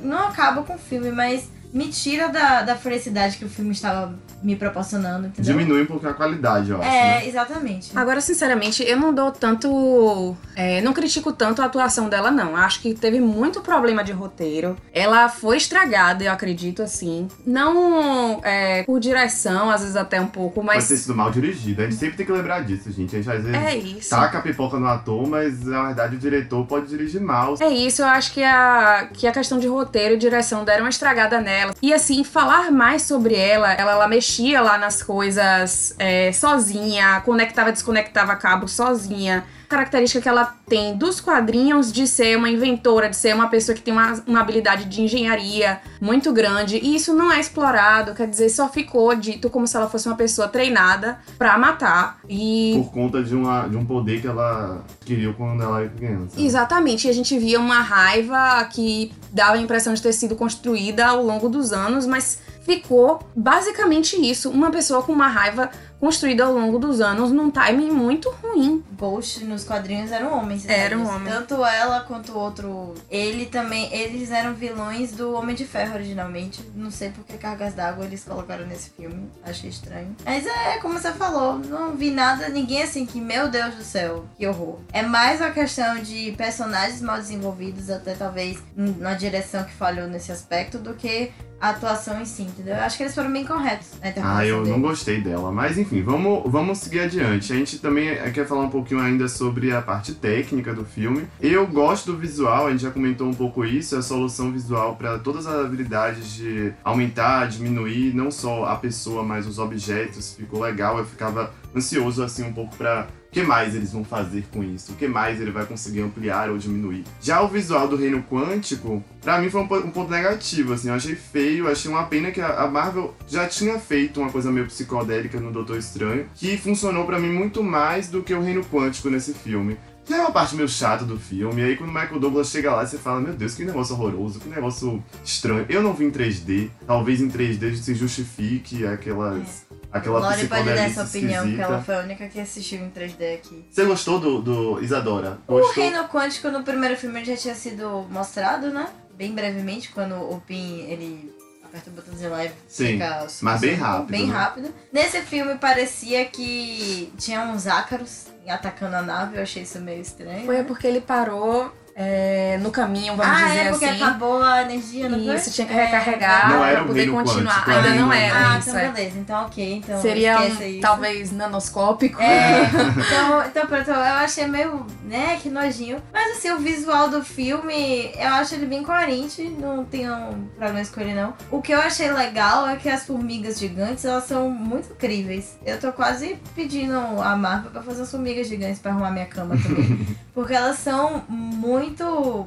não 0.00 0.28
acaba 0.28 0.62
com 0.62 0.74
o 0.74 0.78
filme, 0.78 1.10
mas 1.10 1.48
me 1.72 1.88
tira 1.88 2.28
da, 2.28 2.62
da 2.62 2.76
felicidade 2.76 3.36
que 3.36 3.44
o 3.44 3.48
filme 3.48 3.72
estava 3.72 4.14
me 4.42 4.54
proporcionando, 4.54 5.26
entendeu? 5.28 5.56
Diminui 5.56 5.82
um 5.82 5.86
pouquinho 5.86 6.10
a 6.12 6.14
qualidade, 6.14 6.70
eu 6.70 6.80
acho. 6.80 6.88
É, 6.88 7.02
né? 7.20 7.26
exatamente. 7.28 7.90
Agora, 7.96 8.20
sinceramente, 8.20 8.82
eu 8.82 8.96
não 8.98 9.12
dou 9.12 9.30
tanto. 9.32 10.36
é, 10.54 10.80
não 10.82 10.92
critico 10.92 11.32
tanto 11.32 11.60
a 11.62 11.64
atuação 11.64 12.08
dela, 12.08 12.30
não. 12.30 12.54
Acho 12.56 12.80
que 12.80 12.94
teve 12.94 13.18
muito 13.20 13.60
problema 13.60 14.04
de 14.04 14.12
roteiro. 14.12 14.76
Ela 14.92 15.28
foi 15.28 15.56
estragada, 15.56 16.22
eu 16.24 16.32
acredito, 16.32 16.82
assim. 16.82 17.26
Não 17.46 18.40
é, 18.44 18.82
por 18.84 19.00
direção, 19.00 19.70
às 19.70 19.80
vezes 19.80 19.96
até 19.96 20.20
um 20.20 20.26
pouco, 20.26 20.56
Pode 20.62 20.66
mas. 20.66 20.88
ter 20.88 20.96
sido 20.96 21.14
mal 21.14 21.30
dirigido. 21.30 21.82
A 21.82 21.84
gente 21.84 21.96
sempre 21.96 22.16
tem 22.16 22.26
que 22.26 22.32
lembrar 22.32 22.60
disso, 22.62 22.92
gente. 22.92 23.16
A 23.16 23.18
gente 23.18 23.30
às 23.30 23.42
vezes 23.42 23.60
É 23.60 23.76
isso. 23.76 24.10
taca 24.10 24.38
a 24.38 24.42
pipoca 24.42 24.78
no 24.78 24.86
ator, 24.86 25.26
mas 25.26 25.64
na 25.64 25.86
verdade 25.86 26.16
o 26.16 26.18
diretor 26.18 26.64
pode 26.66 26.86
dirigir 26.86 27.20
mal. 27.20 27.54
É 27.58 27.68
isso, 27.68 28.02
eu 28.02 28.06
acho 28.06 28.32
que 28.32 28.42
a, 28.44 29.08
que 29.12 29.26
a 29.26 29.32
questão 29.32 29.58
de 29.58 29.66
roteiro 29.66 30.14
e 30.14 30.18
direção 30.18 30.64
deram 30.64 30.84
uma 30.84 30.90
estragada 30.90 31.40
nela. 31.40 31.55
Ela. 31.56 31.74
E 31.80 31.92
assim, 31.92 32.22
falar 32.22 32.70
mais 32.70 33.02
sobre 33.02 33.34
ela, 33.34 33.72
ela, 33.72 33.92
ela 33.92 34.08
mexia 34.08 34.60
lá 34.60 34.78
nas 34.78 35.02
coisas 35.02 35.94
é, 35.98 36.32
sozinha, 36.32 37.20
conectava, 37.24 37.72
desconectava 37.72 38.36
cabo 38.36 38.68
sozinha 38.68 39.44
característica 39.68 40.20
que 40.20 40.28
ela 40.28 40.56
tem 40.68 40.96
dos 40.96 41.20
quadrinhos 41.20 41.92
de 41.92 42.06
ser 42.06 42.36
uma 42.36 42.48
inventora, 42.48 43.08
de 43.08 43.16
ser 43.16 43.34
uma 43.34 43.48
pessoa 43.48 43.74
que 43.74 43.82
tem 43.82 43.92
uma, 43.92 44.22
uma 44.26 44.40
habilidade 44.40 44.84
de 44.86 45.02
engenharia 45.02 45.80
muito 46.00 46.32
grande. 46.32 46.78
E 46.78 46.94
isso 46.96 47.14
não 47.14 47.32
é 47.32 47.40
explorado, 47.40 48.14
quer 48.14 48.28
dizer, 48.28 48.48
só 48.48 48.68
ficou 48.68 49.14
dito 49.14 49.50
como 49.50 49.66
se 49.66 49.76
ela 49.76 49.88
fosse 49.88 50.08
uma 50.08 50.16
pessoa 50.16 50.48
treinada 50.48 51.18
para 51.38 51.56
matar. 51.58 52.18
E. 52.28 52.74
Por 52.76 52.92
conta 52.92 53.22
de, 53.22 53.34
uma, 53.34 53.68
de 53.68 53.76
um 53.76 53.84
poder 53.84 54.20
que 54.20 54.26
ela 54.26 54.84
adquiriu 55.00 55.34
quando 55.34 55.62
ela 55.62 55.80
era 55.80 55.88
criança. 55.90 56.40
Exatamente, 56.40 57.06
e 57.06 57.10
a 57.10 57.14
gente 57.14 57.38
via 57.38 57.58
uma 57.58 57.80
raiva 57.80 58.64
que 58.72 59.12
dava 59.32 59.56
a 59.56 59.60
impressão 59.60 59.94
de 59.94 60.02
ter 60.02 60.12
sido 60.12 60.34
construída 60.34 61.06
ao 61.06 61.22
longo 61.22 61.48
dos 61.48 61.72
anos, 61.72 62.06
mas 62.06 62.38
ficou 62.66 63.20
basicamente 63.34 64.16
isso: 64.16 64.50
uma 64.50 64.70
pessoa 64.70 65.02
com 65.02 65.12
uma 65.12 65.28
raiva 65.28 65.70
construída 65.98 66.44
ao 66.44 66.52
longo 66.52 66.78
dos 66.78 67.00
anos 67.00 67.30
num 67.30 67.50
timing 67.50 67.90
muito 67.90 68.30
ruim. 68.30 68.84
Ghost 68.98 69.44
nos 69.44 69.64
quadrinhos 69.64 70.12
eram 70.12 70.36
homens. 70.36 70.68
Eram 70.68 71.04
sabe? 71.04 71.16
homens. 71.16 71.34
Tanto 71.34 71.64
ela 71.64 72.00
quanto 72.00 72.32
o 72.32 72.38
outro. 72.38 72.94
Ele 73.10 73.46
também. 73.46 73.92
Eles 73.94 74.30
eram 74.30 74.54
vilões 74.54 75.12
do 75.12 75.32
Homem 75.32 75.54
de 75.54 75.64
Ferro 75.64 75.94
originalmente. 75.94 76.62
Não 76.74 76.90
sei 76.90 77.10
por 77.10 77.24
que 77.24 77.38
cargas 77.38 77.72
d'água 77.72 78.04
eles 78.04 78.24
colocaram 78.24 78.66
nesse 78.66 78.90
filme. 78.90 79.30
Achei 79.42 79.70
estranho. 79.70 80.14
Mas 80.24 80.46
é, 80.46 80.78
como 80.78 80.98
você 80.98 81.12
falou, 81.12 81.58
não 81.58 81.96
vi 81.96 82.10
nada, 82.10 82.48
ninguém 82.48 82.82
assim 82.82 83.06
que, 83.06 83.20
meu 83.20 83.48
Deus 83.48 83.74
do 83.74 83.82
céu, 83.82 84.24
que 84.36 84.46
horror. 84.46 84.78
É 84.92 85.02
mais 85.02 85.40
uma 85.40 85.50
questão 85.50 85.98
de 85.98 86.32
personagens 86.32 87.00
mal 87.00 87.16
desenvolvidos, 87.16 87.90
até 87.90 88.14
talvez 88.14 88.58
na 88.76 89.14
direção 89.14 89.64
que 89.64 89.72
falhou 89.72 90.08
nesse 90.08 90.32
aspecto, 90.32 90.78
do 90.78 90.94
que 90.94 91.32
a 91.60 91.70
atuação 91.70 92.20
em 92.20 92.24
si, 92.24 92.42
entendeu? 92.42 92.74
Eu 92.74 92.82
acho 92.82 92.96
que 92.96 93.02
eles 93.02 93.14
foram 93.14 93.32
bem 93.32 93.44
corretos 93.44 93.88
interpretação 93.96 94.36
Ah, 94.36 94.46
eu 94.46 94.58
dele. 94.62 94.70
não 94.70 94.80
gostei 94.80 95.20
dela. 95.20 95.50
Mas 95.50 95.78
enfim, 95.78 96.02
vamos, 96.02 96.42
vamos 96.50 96.78
seguir 96.78 97.00
adiante. 97.00 97.52
A 97.52 97.56
gente 97.56 97.78
também 97.78 98.14
quer 98.32 98.46
falar 98.46 98.62
um 98.62 98.68
pouquinho 98.70 99.00
ainda 99.00 99.26
sobre 99.28 99.72
a 99.72 99.80
parte 99.80 100.14
técnica 100.14 100.74
do 100.74 100.84
filme. 100.84 101.26
Eu 101.40 101.66
gosto 101.66 102.12
do 102.12 102.18
visual, 102.18 102.66
a 102.66 102.70
gente 102.70 102.82
já 102.82 102.90
comentou 102.90 103.26
um 103.28 103.34
pouco 103.34 103.64
isso, 103.64 103.96
a 103.96 104.02
solução 104.02 104.52
visual 104.52 104.96
para 104.96 105.18
todas 105.18 105.46
as 105.46 105.64
habilidades 105.64 106.34
de 106.34 106.72
aumentar, 106.84 107.46
diminuir, 107.48 108.14
não 108.14 108.30
só 108.30 108.66
a 108.66 108.76
pessoa, 108.76 109.22
mas 109.22 109.46
os 109.46 109.58
objetos. 109.58 110.34
Ficou 110.34 110.60
legal, 110.60 110.98
eu 110.98 111.04
ficava 111.04 111.52
ansioso 111.74 112.22
assim 112.22 112.42
um 112.44 112.52
pouco 112.52 112.76
para 112.76 113.06
que 113.36 113.42
mais 113.42 113.74
eles 113.74 113.92
vão 113.92 114.02
fazer 114.02 114.46
com 114.50 114.64
isso? 114.64 114.92
O 114.92 114.94
que 114.96 115.06
mais 115.06 115.38
ele 115.38 115.50
vai 115.50 115.66
conseguir 115.66 116.00
ampliar 116.00 116.48
ou 116.48 116.56
diminuir? 116.56 117.04
Já 117.20 117.42
o 117.42 117.48
visual 117.48 117.86
do 117.86 117.94
Reino 117.94 118.22
Quântico, 118.22 119.04
pra 119.20 119.38
mim 119.38 119.50
foi 119.50 119.60
um, 119.60 119.68
po- 119.68 119.82
ponto 119.88 120.10
negativo, 120.10 120.72
assim. 120.72 120.88
Eu 120.88 120.94
achei 120.94 121.14
feio, 121.14 121.68
achei 121.68 121.90
uma 121.90 122.04
pena 122.04 122.30
que 122.30 122.40
a 122.40 122.66
Marvel 122.66 123.14
já 123.28 123.46
tinha 123.46 123.78
feito 123.78 124.22
uma 124.22 124.30
coisa 124.30 124.50
meio 124.50 124.64
psicodélica 124.64 125.38
no 125.38 125.52
Doutor 125.52 125.76
Estranho, 125.76 126.26
que 126.34 126.56
funcionou 126.56 127.04
pra 127.04 127.18
mim 127.18 127.30
muito 127.30 127.62
mais 127.62 128.08
do 128.08 128.22
que 128.22 128.32
o 128.32 128.40
Reino 128.40 128.64
Quântico 128.64 129.10
nesse 129.10 129.34
filme. 129.34 129.76
Já 130.08 130.16
é 130.16 130.20
uma 130.20 130.30
parte 130.30 130.56
meio 130.56 130.68
chata 130.68 131.04
do 131.04 131.18
filme, 131.18 131.60
e 131.60 131.64
aí 131.64 131.76
quando 131.76 131.90
o 131.90 131.92
Michael 131.92 132.18
Douglas 132.20 132.48
chega 132.48 132.72
lá, 132.74 132.86
você 132.86 132.96
fala, 132.96 133.20
meu 133.20 133.34
Deus, 133.34 133.54
que 133.54 133.64
negócio 133.66 133.94
horroroso, 133.96 134.40
que 134.40 134.48
negócio 134.48 135.02
estranho. 135.22 135.66
Eu 135.68 135.82
não 135.82 135.92
vi 135.92 136.06
em 136.06 136.10
3D, 136.10 136.70
talvez 136.86 137.20
em 137.20 137.28
3D 137.28 137.74
se 137.74 137.94
justifique 137.94 138.86
aquelas... 138.86 139.66
Aquela 139.92 140.18
Lori 140.18 140.46
pode 140.46 140.64
dar 140.64 140.76
essa 140.76 141.04
opinião, 141.04 141.46
que 141.46 141.60
ela 141.60 141.82
foi 141.82 141.94
a 141.96 142.00
única 142.00 142.28
que 142.28 142.40
assistiu 142.40 142.80
em 142.80 142.90
3D 142.90 143.34
aqui. 143.34 143.64
Você 143.70 143.84
gostou 143.84 144.18
do, 144.18 144.42
do 144.42 144.82
Isadora? 144.82 145.38
O 145.46 145.54
Gostou? 145.54 145.82
Reino 145.82 146.04
Quântico 146.08 146.48
no 146.50 146.62
primeiro 146.62 146.96
filme 146.96 147.24
já 147.24 147.36
tinha 147.36 147.54
sido 147.54 148.06
mostrado, 148.10 148.70
né? 148.70 148.86
Bem 149.14 149.32
brevemente, 149.32 149.90
quando 149.90 150.14
o 150.14 150.42
Pin, 150.46 150.80
ele 150.88 151.34
aperta 151.64 151.90
o 151.90 151.92
botãozinho 151.92 152.30
lá 152.30 152.44
e 152.44 152.50
Sim, 152.68 152.92
fica... 152.92 153.26
mas 153.42 153.60
bem 153.60 153.74
rápido, 153.74 154.10
Bem 154.10 154.26
né? 154.26 154.32
rápido. 154.34 154.74
Nesse 154.92 155.20
filme 155.22 155.56
parecia 155.56 156.24
que 156.26 157.12
tinha 157.18 157.42
uns 157.42 157.66
ácaros 157.66 158.26
atacando 158.46 158.96
a 158.96 159.02
nave, 159.02 159.36
eu 159.36 159.42
achei 159.42 159.62
isso 159.62 159.80
meio 159.80 160.00
estranho. 160.00 160.46
Foi 160.46 160.62
porque 160.64 160.86
ele 160.86 161.00
parou 161.00 161.72
é, 161.98 162.58
no 162.60 162.70
caminho, 162.70 163.16
vamos 163.16 163.40
ah, 163.40 163.46
dizer 163.46 163.58
é 163.58 163.70
porque 163.70 163.84
assim. 163.86 164.02
acabou 164.02 164.42
a 164.42 164.60
energia, 164.62 165.08
não 165.08 165.24
foi? 165.24 165.34
Isso, 165.34 165.50
tinha 165.50 165.66
que 165.66 165.72
É, 165.72 165.84
recarregar 165.86 166.50
Não 166.50 166.62
era 166.62 166.76
pra 166.76 166.86
poder 166.88 167.10
continuar. 167.10 167.64
quântico 167.64 167.70
Ainda 167.70 167.90
não 168.00 168.12
era 168.12 168.34
Ah, 168.54 168.58
isso. 168.58 168.68
então 168.68 168.80
é. 168.80 168.88
beleza. 168.90 169.18
Então 169.18 169.46
ok, 169.46 169.74
então 169.76 170.02
Seria 170.02 170.38
um, 170.40 170.46
isso. 170.46 170.80
talvez 170.82 171.32
nanoscópico. 171.32 172.20
É, 172.20 172.64
então, 172.64 173.46
então 173.46 173.66
pronto, 173.66 173.88
eu 173.90 173.94
achei 173.94 174.46
meio, 174.46 174.86
né, 175.04 175.38
que 175.42 175.48
nojinho. 175.48 176.02
Mas 176.12 176.36
assim, 176.36 176.50
o 176.50 176.58
visual 176.58 177.08
do 177.08 177.24
filme, 177.24 178.10
eu 178.14 178.28
acho 178.28 178.54
ele 178.56 178.66
bem 178.66 178.82
coerente, 178.82 179.42
não 179.58 179.82
tenho 179.82 180.12
problemas 180.58 180.90
com 180.90 181.00
ele 181.00 181.14
não. 181.14 181.32
O 181.50 181.62
que 181.62 181.72
eu 181.72 181.80
achei 181.80 182.12
legal 182.12 182.66
é 182.68 182.76
que 182.76 182.90
as 182.90 183.06
formigas 183.06 183.58
gigantes, 183.58 184.04
elas 184.04 184.24
são 184.24 184.50
muito 184.50 184.92
incríveis. 184.92 185.56
Eu 185.64 185.80
tô 185.80 185.90
quase 185.92 186.36
pedindo 186.54 186.96
a 187.22 187.34
Marvel 187.36 187.70
pra 187.70 187.80
fazer 187.82 188.02
as 188.02 188.10
formigas 188.10 188.48
gigantes 188.48 188.80
pra 188.80 188.90
arrumar 188.92 189.10
minha 189.10 189.24
cama 189.26 189.56
também. 189.62 190.06
Porque 190.36 190.52
elas 190.52 190.78
são 190.80 191.24
muito, 191.30 191.85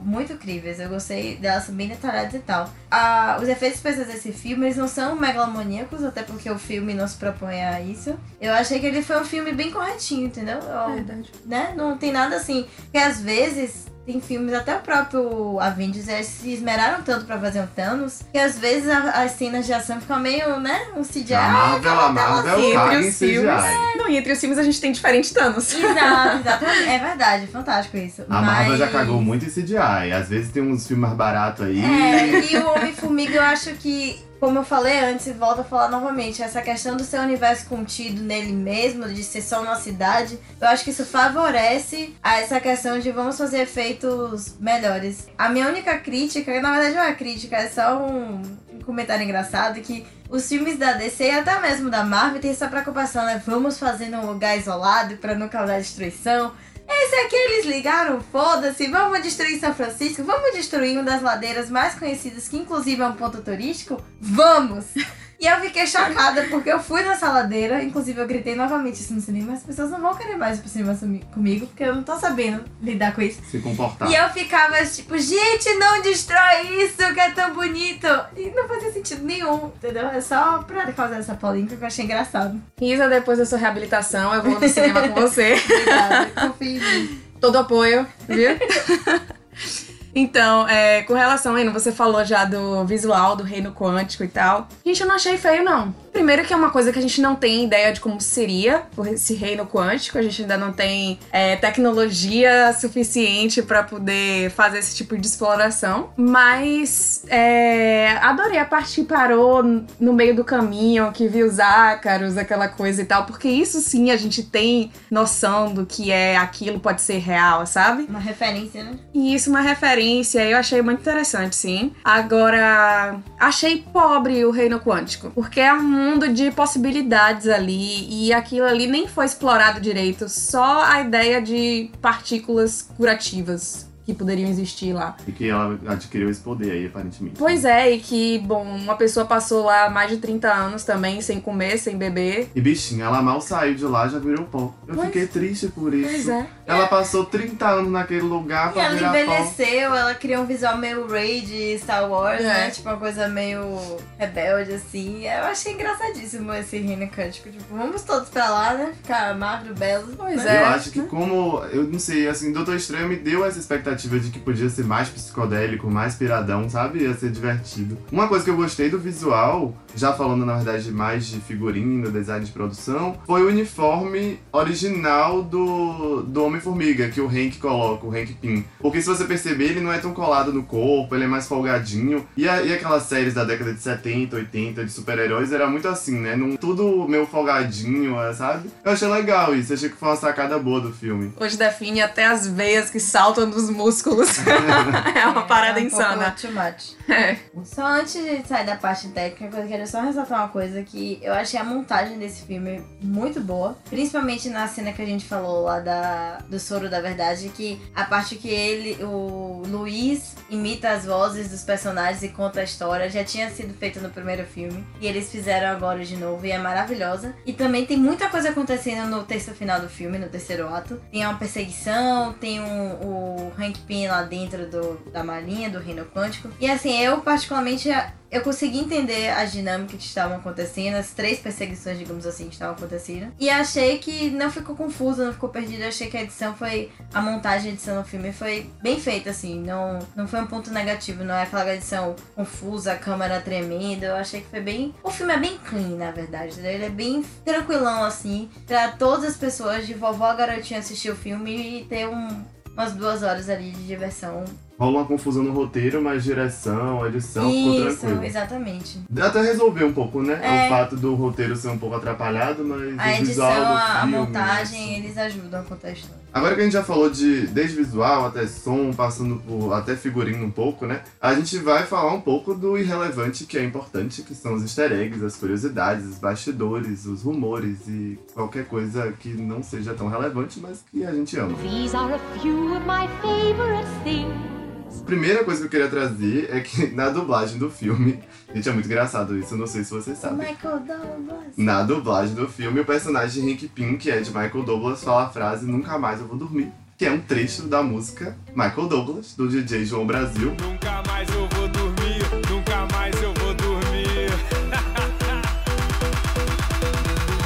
muito 0.03 0.33
incríveis. 0.33 0.79
Eu 0.79 0.89
gostei 0.89 1.35
delas, 1.37 1.65
são 1.65 1.75
bem 1.75 1.87
detalhadas 1.87 2.33
e 2.33 2.39
tal. 2.39 2.69
Ah, 2.91 3.37
os 3.41 3.47
efeitos 3.47 3.77
especiais 3.77 4.07
desse 4.07 4.31
filme, 4.31 4.65
eles 4.65 4.77
não 4.77 4.87
são 4.87 5.15
megalomaníacos, 5.15 6.03
até 6.03 6.23
porque 6.23 6.49
o 6.49 6.57
filme 6.59 6.93
não 6.93 7.07
se 7.07 7.17
propõe 7.17 7.61
a 7.63 7.79
isso. 7.81 8.17
Eu 8.41 8.53
achei 8.53 8.79
que 8.79 8.85
ele 8.85 9.01
foi 9.01 9.19
um 9.19 9.25
filme 9.25 9.51
bem 9.53 9.71
corretinho, 9.71 10.27
entendeu? 10.27 10.59
Eu- 10.59 10.93
Verdade. 10.95 11.31
né? 11.45 11.73
Não 11.75 11.97
tem 11.97 12.11
nada 12.11 12.35
assim. 12.35 12.67
Porque 12.83 12.97
às 12.97 13.21
vezes 13.21 13.87
tem 14.11 14.19
filmes, 14.19 14.53
até 14.55 14.75
o 14.75 14.79
próprio 14.79 15.59
Avengers, 15.59 16.07
eles 16.07 16.25
se 16.25 16.51
esmeraram 16.51 17.03
tanto 17.03 17.25
pra 17.25 17.37
fazer 17.37 17.61
um 17.61 17.67
Thanos, 17.67 18.21
que 18.31 18.39
às 18.39 18.57
vezes 18.57 18.89
a- 18.89 19.21
as 19.23 19.31
cenas 19.33 19.67
de 19.67 19.73
ação 19.73 20.01
ficam 20.01 20.19
meio, 20.19 20.59
né? 20.59 20.79
Um 20.97 21.03
CGI. 21.03 21.35
A 21.35 21.47
Marvel, 21.49 21.99
a 21.99 22.09
Marvel 22.11 22.59
Entre 22.59 22.73
caga 22.73 22.99
os 22.99 23.05
em 23.05 23.11
filmes. 23.11 23.51
CGI. 23.63 23.97
Não, 23.97 24.09
e 24.09 24.17
entre 24.17 24.33
os 24.33 24.39
filmes 24.39 24.57
a 24.57 24.63
gente 24.63 24.81
tem 24.81 24.91
diferentes 24.91 25.31
Thanos. 25.31 25.71
Exato, 25.73 26.37
exatamente. 26.39 26.89
É 26.89 26.97
verdade, 26.99 27.47
fantástico 27.47 27.97
isso. 27.97 28.23
A 28.29 28.41
Marvel 28.41 28.69
Mas- 28.69 28.79
já 28.79 28.87
cagou 28.87 29.21
muito 29.21 29.45
em 29.45 29.49
CGI. 29.49 30.11
Às 30.11 30.27
vezes 30.29 30.51
tem 30.51 30.63
uns 30.63 30.87
filmes 30.87 31.03
mais 31.05 31.15
baratos 31.15 31.65
aí. 31.67 31.79
É, 31.79 32.51
e 32.51 32.57
o 32.57 32.67
Homem-Formiga 32.73 33.35
eu 33.35 33.43
acho 33.43 33.71
que, 33.75 34.19
como 34.39 34.59
eu 34.59 34.63
falei 34.63 34.99
antes 34.99 35.27
e 35.27 35.33
volto 35.33 35.61
a 35.61 35.63
falar 35.63 35.89
novamente, 35.89 36.41
essa 36.41 36.61
questão 36.61 36.95
do 36.95 37.03
seu 37.03 37.21
universo 37.21 37.65
contido 37.67 38.21
nele 38.21 38.53
mesmo, 38.53 39.07
de 39.09 39.23
ser 39.23 39.41
só 39.41 39.61
uma 39.61 39.75
cidade, 39.75 40.39
eu 40.59 40.67
acho 40.67 40.83
que 40.83 40.91
isso 40.91 41.05
favorece 41.05 42.15
a 42.23 42.39
essa 42.39 42.59
questão 42.59 42.99
de 42.99 43.11
vamos 43.11 43.37
fazer 43.37 43.61
efeitos 43.61 44.55
melhores. 44.59 45.27
A 45.37 45.49
minha 45.49 45.67
única 45.67 45.97
crítica, 45.97 46.59
na 46.61 46.71
verdade 46.71 46.95
não 46.95 47.03
é 47.03 47.13
crítica, 47.13 47.57
é 47.57 47.67
só 47.67 48.05
um, 48.05 48.41
comentário 48.89 49.23
engraçado 49.23 49.79
que 49.81 50.03
os 50.29 50.47
filmes 50.47 50.77
da 50.79 50.93
DC 50.93 51.23
e 51.23 51.31
até 51.31 51.59
mesmo 51.59 51.91
da 51.91 52.03
Marvel 52.03 52.41
tem 52.41 52.49
essa 52.49 52.67
preocupação, 52.67 53.23
né? 53.23 53.41
Vamos 53.45 53.77
fazer 53.77 54.07
num 54.09 54.25
lugar 54.25 54.57
isolado 54.57 55.17
pra 55.17 55.35
não 55.35 55.47
causar 55.47 55.77
destruição. 55.77 56.51
Esse 56.89 57.15
aqui 57.15 57.35
eles 57.35 57.65
ligaram, 57.67 58.19
foda-se, 58.19 58.87
vamos 58.87 59.21
destruir 59.21 59.59
São 59.59 59.73
Francisco, 59.73 60.23
vamos 60.23 60.53
destruir 60.53 60.93
uma 60.93 61.03
das 61.03 61.21
ladeiras 61.21 61.69
mais 61.69 61.93
conhecidas, 61.93 62.49
que 62.49 62.57
inclusive 62.57 63.01
é 63.01 63.07
um 63.07 63.13
ponto 63.13 63.41
turístico? 63.43 64.03
Vamos! 64.19 64.85
E 65.39 65.45
eu 65.47 65.57
fiquei 65.61 65.87
chocada 65.87 66.43
porque 66.49 66.69
eu 66.69 66.79
fui 66.79 67.01
nessa 67.01 67.29
ladeira, 67.31 67.81
inclusive 67.81 68.19
eu 68.19 68.27
gritei 68.27 68.55
novamente 68.55 68.95
isso 68.99 69.13
no 69.13 69.21
cinema, 69.21 69.53
as 69.53 69.63
pessoas 69.63 69.89
não 69.89 70.01
vão 70.01 70.13
querer 70.13 70.35
mais 70.35 70.57
ir 70.57 70.61
pro 70.61 70.69
cinema 70.69 70.93
sumi- 70.95 71.23
comigo, 71.33 71.65
porque 71.67 71.83
eu 71.85 71.95
não 71.95 72.03
tô 72.03 72.17
sabendo 72.19 72.65
lidar 72.81 73.15
com 73.15 73.21
isso. 73.21 73.39
Se 73.49 73.59
comportar. 73.59 74.11
E 74.11 74.15
eu 74.15 74.29
ficava 74.31 74.83
tipo, 74.85 75.17
gente, 75.17 75.73
não 75.75 76.01
destrói 76.01 76.83
isso 76.83 76.97
que 77.13 77.19
é 77.21 77.29
tão 77.31 77.53
bonito! 77.53 78.05
E 78.35 78.49
não 78.53 78.67
fazia 78.67 78.91
sentido 78.91 79.23
nenhum, 79.25 79.67
entendeu? 79.77 80.07
É 80.09 80.19
só 80.19 80.57
pra 80.63 80.91
causar 80.91 81.19
essa 81.19 81.35
polêmica 81.35 81.77
que 81.77 81.83
eu 81.83 81.87
achei 81.87 82.03
engraçado. 82.03 82.61
Isa, 82.81 83.07
depois 83.07 83.37
da 83.37 83.45
sua 83.45 83.57
reabilitação, 83.59 84.33
eu 84.33 84.43
vou 84.43 84.59
no 84.59 84.67
cinema 84.67 85.07
com 85.07 85.21
você. 85.21 85.53
Obrigada, 85.63 86.25
confia 86.49 86.67
em 86.69 86.79
mim. 86.79 87.21
Todo 87.39 87.57
apoio, 87.59 88.05
viu? 88.27 88.49
Então, 90.13 90.67
é, 90.67 91.03
com 91.03 91.13
relação, 91.13 91.57
Eno, 91.57 91.71
você 91.71 91.91
falou 91.91 92.23
já 92.25 92.45
do 92.45 92.85
visual 92.85 93.35
do 93.35 93.43
reino 93.43 93.71
quântico 93.71 94.23
e 94.23 94.27
tal. 94.27 94.67
Gente, 94.85 95.01
eu 95.01 95.07
não 95.07 95.15
achei 95.15 95.37
feio, 95.37 95.63
não. 95.63 95.93
Primeiro 96.11 96.43
que 96.43 96.51
é 96.51 96.55
uma 96.55 96.71
coisa 96.71 96.91
que 96.91 96.99
a 96.99 97.01
gente 97.01 97.21
não 97.21 97.35
tem 97.35 97.65
ideia 97.65 97.93
de 97.93 97.99
como 98.01 98.19
seria 98.19 98.83
esse 99.11 99.33
reino 99.33 99.65
quântico. 99.65 100.17
A 100.17 100.21
gente 100.21 100.41
ainda 100.41 100.57
não 100.57 100.73
tem 100.73 101.19
é, 101.31 101.55
tecnologia 101.55 102.73
suficiente 102.73 103.61
pra 103.61 103.83
poder 103.83 104.49
fazer 104.51 104.79
esse 104.79 104.95
tipo 104.95 105.17
de 105.17 105.27
exploração. 105.27 106.09
Mas 106.17 107.23
é, 107.27 107.98
adorei 108.11 108.59
a 108.59 108.65
parte 108.65 108.95
que 108.95 109.03
parou 109.03 109.63
no 109.99 110.13
meio 110.13 110.35
do 110.35 110.43
caminho, 110.43 111.11
que 111.11 111.27
viu 111.27 111.47
os 111.47 111.59
ácaros, 111.59 112.37
aquela 112.37 112.67
coisa 112.67 113.01
e 113.01 113.05
tal. 113.05 113.25
Porque 113.25 113.47
isso 113.47 113.81
sim 113.81 114.11
a 114.11 114.17
gente 114.17 114.43
tem 114.43 114.91
noção 115.09 115.73
do 115.73 115.85
que 115.85 116.11
é 116.11 116.37
aquilo 116.37 116.79
pode 116.79 117.01
ser 117.01 117.17
real, 117.17 117.65
sabe? 117.65 118.03
Uma 118.03 118.19
referência, 118.19 118.83
né? 118.83 118.93
E 119.13 119.33
isso, 119.33 119.49
uma 119.49 119.61
referência, 119.61 120.43
eu 120.45 120.57
achei 120.57 120.81
muito 120.81 121.01
interessante, 121.01 121.55
sim. 121.55 121.91
Agora, 122.03 123.19
achei 123.39 123.81
pobre 123.91 124.45
o 124.45 124.51
reino 124.51 124.79
quântico, 124.79 125.31
porque 125.31 125.59
é 125.59 125.73
um 125.73 125.83
mundo 125.83 126.29
de 126.29 126.51
possibilidades 126.51 127.47
ali, 127.47 128.07
e 128.09 128.33
aquilo 128.33 128.65
ali 128.65 128.87
nem 128.87 129.07
foi 129.07 129.25
explorado 129.25 129.79
direito, 129.79 130.29
só 130.29 130.83
a 130.83 131.01
ideia 131.01 131.41
de 131.41 131.91
partículas 132.01 132.89
curativas. 132.95 133.88
Que 134.13 134.17
poderiam 134.19 134.49
existir 134.49 134.93
lá. 134.93 135.15
E 135.27 135.31
que 135.31 135.47
ela 135.49 135.79
adquiriu 135.87 136.29
esse 136.29 136.41
poder 136.41 136.71
aí, 136.71 136.85
aparentemente. 136.87 137.35
Pois 137.37 137.63
é, 137.65 137.91
e 137.91 137.99
que, 137.99 138.39
bom, 138.39 138.63
uma 138.63 138.95
pessoa 138.95 139.25
passou 139.25 139.63
lá 139.65 139.89
mais 139.89 140.09
de 140.09 140.17
30 140.17 140.51
anos 140.51 140.83
também, 140.83 141.21
sem 141.21 141.39
comer, 141.39 141.77
sem 141.77 141.97
beber. 141.97 142.49
E 142.55 142.61
bichinha, 142.61 143.05
ela 143.05 143.21
mal 143.21 143.39
saiu 143.41 143.75
de 143.75 143.85
lá, 143.85 144.07
já 144.07 144.19
virou 144.19 144.45
pó. 144.45 144.73
Eu 144.87 144.95
Pois- 144.95 145.07
fiquei 145.07 145.27
triste 145.27 145.67
por 145.67 145.93
isso. 145.93 146.09
Pois 146.09 146.27
é. 146.29 146.47
Ela 146.69 146.87
passou 146.87 147.25
30 147.25 147.67
anos 147.67 147.91
naquele 147.91 148.21
lugar 148.21 148.69
E 148.69 148.73
pra 148.73 148.83
ela 148.85 148.95
virar 148.95 149.11
pó. 149.11 149.17
envelheceu, 149.17 149.93
ela 149.95 150.13
criou 150.15 150.43
um 150.43 150.45
visual 150.45 150.77
meio 150.77 151.07
Ray 151.07 151.41
de 151.41 151.77
Star 151.79 152.09
Wars, 152.09 152.41
É. 152.41 152.43
né? 152.43 152.69
Tipo, 152.69 152.89
uma 152.89 152.97
coisa 152.97 153.27
meio 153.27 153.77
rebelde, 154.17 154.73
assim. 154.73 155.25
Eu 155.25 155.45
achei 155.45 155.73
engraçadíssimo 155.73 156.53
esse 156.53 156.77
reino 156.77 157.07
cântico. 157.09 157.49
Tipo, 157.49 157.75
vamos 157.75 158.03
todos 158.03 158.29
pra 158.29 158.49
lá, 158.49 158.73
né? 158.73 158.91
Ficar 159.01 159.35
magro, 159.37 159.73
belo. 159.73 160.07
Pois 160.17 160.43
né? 160.43 160.57
é. 160.57 160.61
Eu 160.61 160.65
acho 160.67 160.91
que 160.91 161.01
como, 161.01 161.63
eu 161.71 161.83
não 161.83 161.99
sei, 161.99 162.27
assim, 162.27 162.51
Doutor 162.51 162.75
Estranho 162.75 163.07
me 163.07 163.15
deu 163.15 163.43
essa 163.45 163.59
expectativa 163.59 164.19
de 164.19 164.29
que 164.29 164.39
podia 164.39 164.69
ser 164.69 164.85
mais 164.85 165.09
psicodélico, 165.09 165.89
mais 165.89 166.15
piradão, 166.15 166.69
sabe? 166.69 166.99
Ia 167.03 167.13
ser 167.13 167.31
divertido. 167.31 167.97
Uma 168.11 168.27
coisa 168.27 168.43
que 168.45 168.51
eu 168.51 168.55
gostei 168.55 168.89
do 168.89 168.99
visual, 168.99 169.73
já 169.95 170.13
falando 170.13 170.45
na 170.45 170.55
verdade 170.55 170.91
mais 170.91 171.25
de 171.27 171.39
figurino, 171.41 172.11
design 172.11 172.45
de 172.45 172.51
produção, 172.51 173.17
foi 173.25 173.43
o 173.43 173.47
uniforme 173.47 174.39
original 174.51 175.41
do, 175.41 176.21
do 176.23 176.43
Homem-Formiga, 176.63 177.09
que 177.09 177.21
o 177.21 177.27
Hank 177.27 177.57
coloca, 177.59 178.05
o 178.05 178.09
Hank 178.11 178.33
Pym. 178.33 178.65
Porque 178.79 179.01
se 179.01 179.07
você 179.07 179.23
perceber, 179.25 179.65
ele 179.65 179.81
não 179.81 179.91
é 179.91 179.97
tão 179.97 180.13
colado 180.13 180.51
no 180.53 180.63
corpo, 180.63 181.15
ele 181.15 181.23
é 181.23 181.27
mais 181.27 181.47
folgadinho. 181.47 182.27
E, 182.35 182.47
a- 182.47 182.61
e 182.61 182.73
aquelas 182.73 183.03
séries 183.03 183.33
da 183.33 183.43
década 183.43 183.73
de 183.73 183.79
70, 183.79 184.35
80 184.35 184.85
de 184.85 184.91
super-heróis 184.91 185.51
era 185.51 185.67
muito 185.67 185.87
assim, 185.87 186.19
né? 186.19 186.35
Num, 186.35 186.55
tudo 186.57 187.07
meio 187.07 187.25
folgadinho, 187.25 188.19
é, 188.21 188.33
sabe? 188.33 188.69
Eu 188.83 188.91
achei 188.91 189.07
legal 189.07 189.55
isso, 189.55 189.73
achei 189.73 189.89
que 189.89 189.95
foi 189.95 190.09
uma 190.09 190.15
sacada 190.15 190.57
boa 190.59 190.81
do 190.81 190.91
filme. 190.93 191.33
Hoje 191.39 191.57
define 191.57 192.01
até 192.01 192.25
as 192.25 192.47
veias 192.47 192.89
que 192.89 192.99
saltam 192.99 193.49
dos 193.49 193.69
músculos. 193.69 194.29
é 195.15 195.25
uma 195.27 195.43
parada 195.43 195.79
É 195.79 195.83
um 195.83 195.87
insana. 195.87 196.31
pouco 196.31 196.41
too 196.41 196.51
much. 196.51 196.95
É. 197.09 197.37
Só 197.63 197.85
antes 197.85 198.13
de 198.13 198.47
sair 198.47 198.65
da 198.65 198.75
parte 198.75 199.07
técnica, 199.09 199.57
eu 199.57 199.67
queria 199.67 199.87
só 199.87 200.01
ressaltar 200.01 200.39
uma 200.39 200.47
coisa 200.49 200.81
que 200.83 201.19
eu 201.21 201.33
achei 201.33 201.59
a 201.59 201.63
montagem 201.63 202.17
desse 202.17 202.43
filme 202.45 202.81
muito 203.01 203.39
boa. 203.41 203.77
Principalmente 203.89 204.49
na 204.49 204.67
cena 204.67 204.91
que 204.91 205.01
a 205.01 205.05
gente 205.05 205.25
falou 205.25 205.63
lá 205.63 205.79
da, 205.79 206.39
do 206.49 206.59
Soro 206.59 206.89
da 206.89 206.99
Verdade, 206.99 207.49
que 207.49 207.79
a 207.95 208.03
parte 208.03 208.35
que 208.35 208.49
ele, 208.49 209.03
o 209.03 209.63
Luiz, 209.67 210.35
imita 210.49 210.89
as 210.89 211.05
vozes 211.05 211.49
dos 211.49 211.61
personagens 211.61 212.23
e 212.23 212.29
conta 212.29 212.61
a 212.61 212.63
história, 212.63 213.09
já 213.09 213.23
tinha 213.23 213.49
sido 213.49 213.73
feita 213.73 213.99
no 213.99 214.09
primeiro 214.09 214.45
filme. 214.45 214.83
E 214.99 215.07
eles 215.07 215.31
fizeram 215.31 215.67
agora 215.67 216.03
de 216.03 216.17
novo 216.17 216.45
e 216.45 216.51
é 216.51 216.57
maravilhosa. 216.57 217.35
E 217.45 217.53
também 217.53 217.85
tem 217.85 217.97
muita 217.97 218.29
coisa 218.29 218.49
acontecendo 218.49 219.07
no 219.09 219.23
terço 219.23 219.53
final 219.53 219.79
do 219.79 219.89
filme, 219.89 220.17
no 220.17 220.27
terceiro 220.27 220.67
ato. 220.67 220.99
Tem 221.11 221.25
uma 221.25 221.37
perseguição, 221.37 222.33
tem 222.33 222.59
um, 222.59 222.93
o 222.93 223.53
Hank 223.57 223.79
Pym 223.81 224.07
lá 224.07 224.23
dentro 224.23 224.69
do, 224.69 224.95
da 225.11 225.23
marinha, 225.23 225.69
do 225.69 225.79
Reino 225.79 226.05
Quântico. 226.05 226.49
E 226.59 226.69
assim, 226.69 226.99
eu 226.99 227.21
particularmente 227.21 227.89
eu 228.31 228.41
consegui 228.41 228.79
entender 228.79 229.29
as 229.29 229.51
dinâmicas 229.51 229.99
que 229.99 230.05
estavam 230.05 230.37
acontecendo, 230.37 230.95
as 230.95 231.11
três 231.11 231.39
perseguições, 231.39 231.97
digamos 231.97 232.25
assim, 232.25 232.47
que 232.47 232.53
estavam 232.53 232.75
acontecendo. 232.75 233.31
E 233.39 233.49
achei 233.49 233.97
que 233.97 234.29
não 234.29 234.51
ficou 234.51 234.75
confuso, 234.75 235.23
não 235.23 235.33
ficou 235.33 235.49
perdido. 235.49 235.81
Eu 235.81 235.89
achei 235.89 236.09
que 236.09 236.17
a 236.17 236.21
edição 236.23 236.55
foi. 236.55 236.91
A 237.13 237.21
montagem 237.21 237.71
a 237.71 237.73
edição 237.73 237.95
no 237.95 238.03
filme 238.03 238.31
foi 238.31 238.69
bem 238.81 238.99
feita, 238.99 239.31
assim. 239.31 239.59
Não, 239.59 239.99
não 240.15 240.27
foi 240.27 240.41
um 240.41 240.47
ponto 240.47 240.71
negativo, 240.71 241.23
não 241.23 241.33
é 241.35 241.43
aquela 241.43 241.73
edição 241.73 242.15
confusa, 242.35 242.93
a 242.93 242.97
câmera 242.97 243.41
tremenda. 243.41 244.07
Eu 244.07 244.15
achei 244.15 244.41
que 244.41 244.47
foi 244.47 244.61
bem. 244.61 244.93
O 245.03 245.09
filme 245.09 245.33
é 245.33 245.37
bem 245.37 245.57
clean, 245.57 245.97
na 245.97 246.11
verdade. 246.11 246.59
né? 246.61 246.73
Ele 246.75 246.85
é 246.85 246.89
bem 246.89 247.23
tranquilão, 247.43 248.03
assim, 248.03 248.49
pra 248.67 248.89
todas 248.89 249.25
as 249.25 249.37
pessoas 249.37 249.87
de 249.87 249.93
vovó 249.93 250.25
a 250.25 250.35
garotinha 250.35 250.79
assistir 250.79 251.09
o 251.09 251.15
filme 251.15 251.79
e 251.79 251.85
ter 251.85 252.07
um, 252.07 252.43
umas 252.73 252.93
duas 252.93 253.23
horas 253.23 253.49
ali 253.49 253.71
de 253.71 253.87
diversão. 253.87 254.45
Rola 254.79 254.99
uma 254.99 255.05
confusão 255.05 255.43
no 255.43 255.51
roteiro, 255.51 256.01
mas 256.01 256.23
direção, 256.23 257.05
edição, 257.05 257.51
ficou 257.51 257.89
Isso, 257.89 257.99
tranquilo. 257.99 258.23
exatamente. 258.23 258.99
Até 259.21 259.41
resolveu 259.41 259.87
um 259.87 259.93
pouco, 259.93 260.21
né? 260.21 260.39
É. 260.41 260.67
O 260.67 260.69
fato 260.69 260.95
do 260.95 261.15
roteiro 261.15 261.53
ser 261.57 261.67
um 261.67 261.77
pouco 261.77 261.97
atrapalhado, 261.97 262.63
mas 262.63 262.97
A 262.97 263.07
o 263.07 263.09
edição, 263.09 263.25
visual 263.25 263.55
do 263.59 263.65
a, 263.65 263.83
a 263.83 263.99
filme, 264.01 264.17
montagem, 264.17 264.95
eles 264.99 265.17
ajudam 265.17 265.59
a 265.59 265.63
contar 265.63 265.89
a 265.89 265.91
história. 265.91 266.19
Agora 266.33 266.55
que 266.55 266.61
a 266.61 266.63
gente 266.63 266.73
já 266.73 266.83
falou 266.83 267.09
de 267.09 267.47
desde 267.47 267.75
visual 267.75 268.27
até 268.27 268.47
som, 268.47 268.93
passando 268.93 269.35
por 269.45 269.73
até 269.73 269.97
figurino 269.97 270.45
um 270.45 270.51
pouco, 270.51 270.85
né? 270.85 271.01
A 271.19 271.33
gente 271.33 271.57
vai 271.57 271.85
falar 271.85 272.13
um 272.13 272.21
pouco 272.21 272.53
do 272.53 272.77
irrelevante 272.77 273.43
que 273.43 273.57
é 273.57 273.63
importante, 273.65 274.21
que 274.21 274.33
são 274.33 274.53
os 274.53 274.61
easter 274.61 274.93
eggs, 274.93 275.25
as 275.25 275.35
curiosidades, 275.35 276.05
os 276.05 276.19
bastidores, 276.19 277.05
os 277.05 277.23
rumores 277.23 277.85
e 277.87 278.17
qualquer 278.33 278.65
coisa 278.65 279.11
que 279.19 279.29
não 279.29 279.61
seja 279.61 279.93
tão 279.93 280.07
relevante, 280.07 280.59
mas 280.61 280.85
que 280.89 281.03
a 281.03 281.11
gente 281.11 281.37
ama. 281.37 281.57
These 281.57 281.95
are 281.97 282.13
a 282.13 282.19
few 282.39 282.73
of 282.75 282.85
my 282.85 283.09
favorite 283.21 283.87
things. 284.05 284.59
Primeira 285.05 285.43
coisa 285.43 285.61
que 285.61 285.65
eu 285.65 285.69
queria 285.71 285.87
trazer 285.87 286.49
é 286.51 286.59
que 286.59 286.87
na 286.95 287.09
dublagem 287.09 287.57
do 287.57 287.69
filme, 287.69 288.19
gente, 288.53 288.69
é 288.69 288.71
muito 288.71 288.85
engraçado 288.85 289.37
isso, 289.37 289.53
eu 289.53 289.57
não 289.57 289.67
sei 289.67 289.83
se 289.83 289.91
vocês 289.91 290.17
sabem. 290.17 290.37
Michael 290.49 290.79
Douglas. 290.81 291.57
Na 291.57 291.83
dublagem 291.83 292.35
do 292.35 292.47
filme, 292.47 292.79
o 292.79 292.85
personagem 292.85 293.43
de 293.43 293.51
Hank 293.51 293.67
Pym, 293.69 293.97
que 293.97 294.11
é 294.11 294.19
de 294.19 294.29
Michael 294.29 294.63
Douglas, 294.63 295.03
fala 295.03 295.25
a 295.25 295.29
frase 295.29 295.65
Nunca 295.65 295.97
mais 295.97 296.19
eu 296.19 296.27
vou 296.27 296.37
dormir, 296.37 296.71
que 296.97 297.05
é 297.05 297.11
um 297.11 297.19
trecho 297.19 297.63
da 297.63 297.81
música 297.81 298.37
Michael 298.55 298.87
Douglas, 298.87 299.33
do 299.35 299.47
DJ 299.47 299.85
João 299.85 300.05
Brasil. 300.05 300.55
Nunca 300.61 301.01
mais 301.07 301.27
eu 301.29 301.47
vou 301.49 301.67
dormir, 301.67 302.21
nunca 302.49 302.87
mais 302.93 303.15
eu 303.21 303.33
vou 303.33 303.53
dormir. 303.55 304.29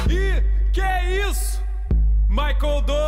e 0.10 0.42
que 0.72 0.80
é 0.80 1.28
isso? 1.28 1.62
Michael 2.28 2.82
Douglas! 2.82 3.03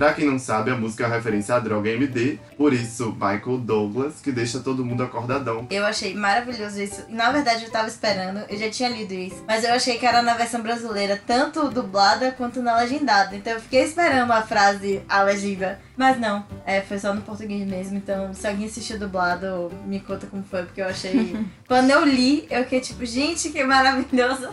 Pra 0.00 0.14
quem 0.14 0.24
não 0.24 0.38
sabe, 0.38 0.70
a 0.70 0.74
música 0.74 1.04
é 1.04 1.06
uma 1.06 1.16
referência 1.16 1.54
à 1.54 1.58
droga 1.58 1.90
MD, 1.90 2.38
por 2.56 2.72
isso 2.72 3.12
Michael 3.12 3.58
Douglas, 3.58 4.14
que 4.22 4.32
deixa 4.32 4.58
todo 4.58 4.82
mundo 4.82 5.02
acordadão. 5.02 5.66
Eu 5.68 5.84
achei 5.84 6.14
maravilhoso 6.14 6.80
isso. 6.80 7.04
Na 7.10 7.30
verdade, 7.30 7.66
eu 7.66 7.70
tava 7.70 7.86
esperando, 7.86 8.40
eu 8.48 8.56
já 8.56 8.70
tinha 8.70 8.88
lido 8.88 9.12
isso. 9.12 9.44
Mas 9.46 9.62
eu 9.62 9.74
achei 9.74 9.98
que 9.98 10.06
era 10.06 10.22
na 10.22 10.32
versão 10.32 10.62
brasileira, 10.62 11.20
tanto 11.26 11.68
dublada 11.68 12.32
quanto 12.32 12.62
na 12.62 12.78
legendada. 12.78 13.36
Então 13.36 13.52
eu 13.52 13.60
fiquei 13.60 13.82
esperando 13.82 14.32
a 14.32 14.40
frase, 14.40 15.02
a 15.06 15.22
legenda. 15.22 15.78
Mas 16.00 16.18
não, 16.18 16.42
é, 16.64 16.80
foi 16.80 16.98
só 16.98 17.12
no 17.12 17.20
português 17.20 17.68
mesmo. 17.68 17.98
Então, 17.98 18.32
se 18.32 18.48
alguém 18.48 18.64
assistiu 18.64 18.98
dublado, 18.98 19.70
me 19.84 20.00
conta 20.00 20.26
como 20.26 20.42
foi, 20.42 20.62
porque 20.62 20.80
eu 20.80 20.86
achei. 20.86 21.36
Quando 21.68 21.90
eu 21.90 22.06
li, 22.06 22.46
eu 22.48 22.62
fiquei 22.62 22.80
tipo, 22.80 23.04
gente, 23.04 23.50
que 23.50 23.62
maravilhoso. 23.62 24.48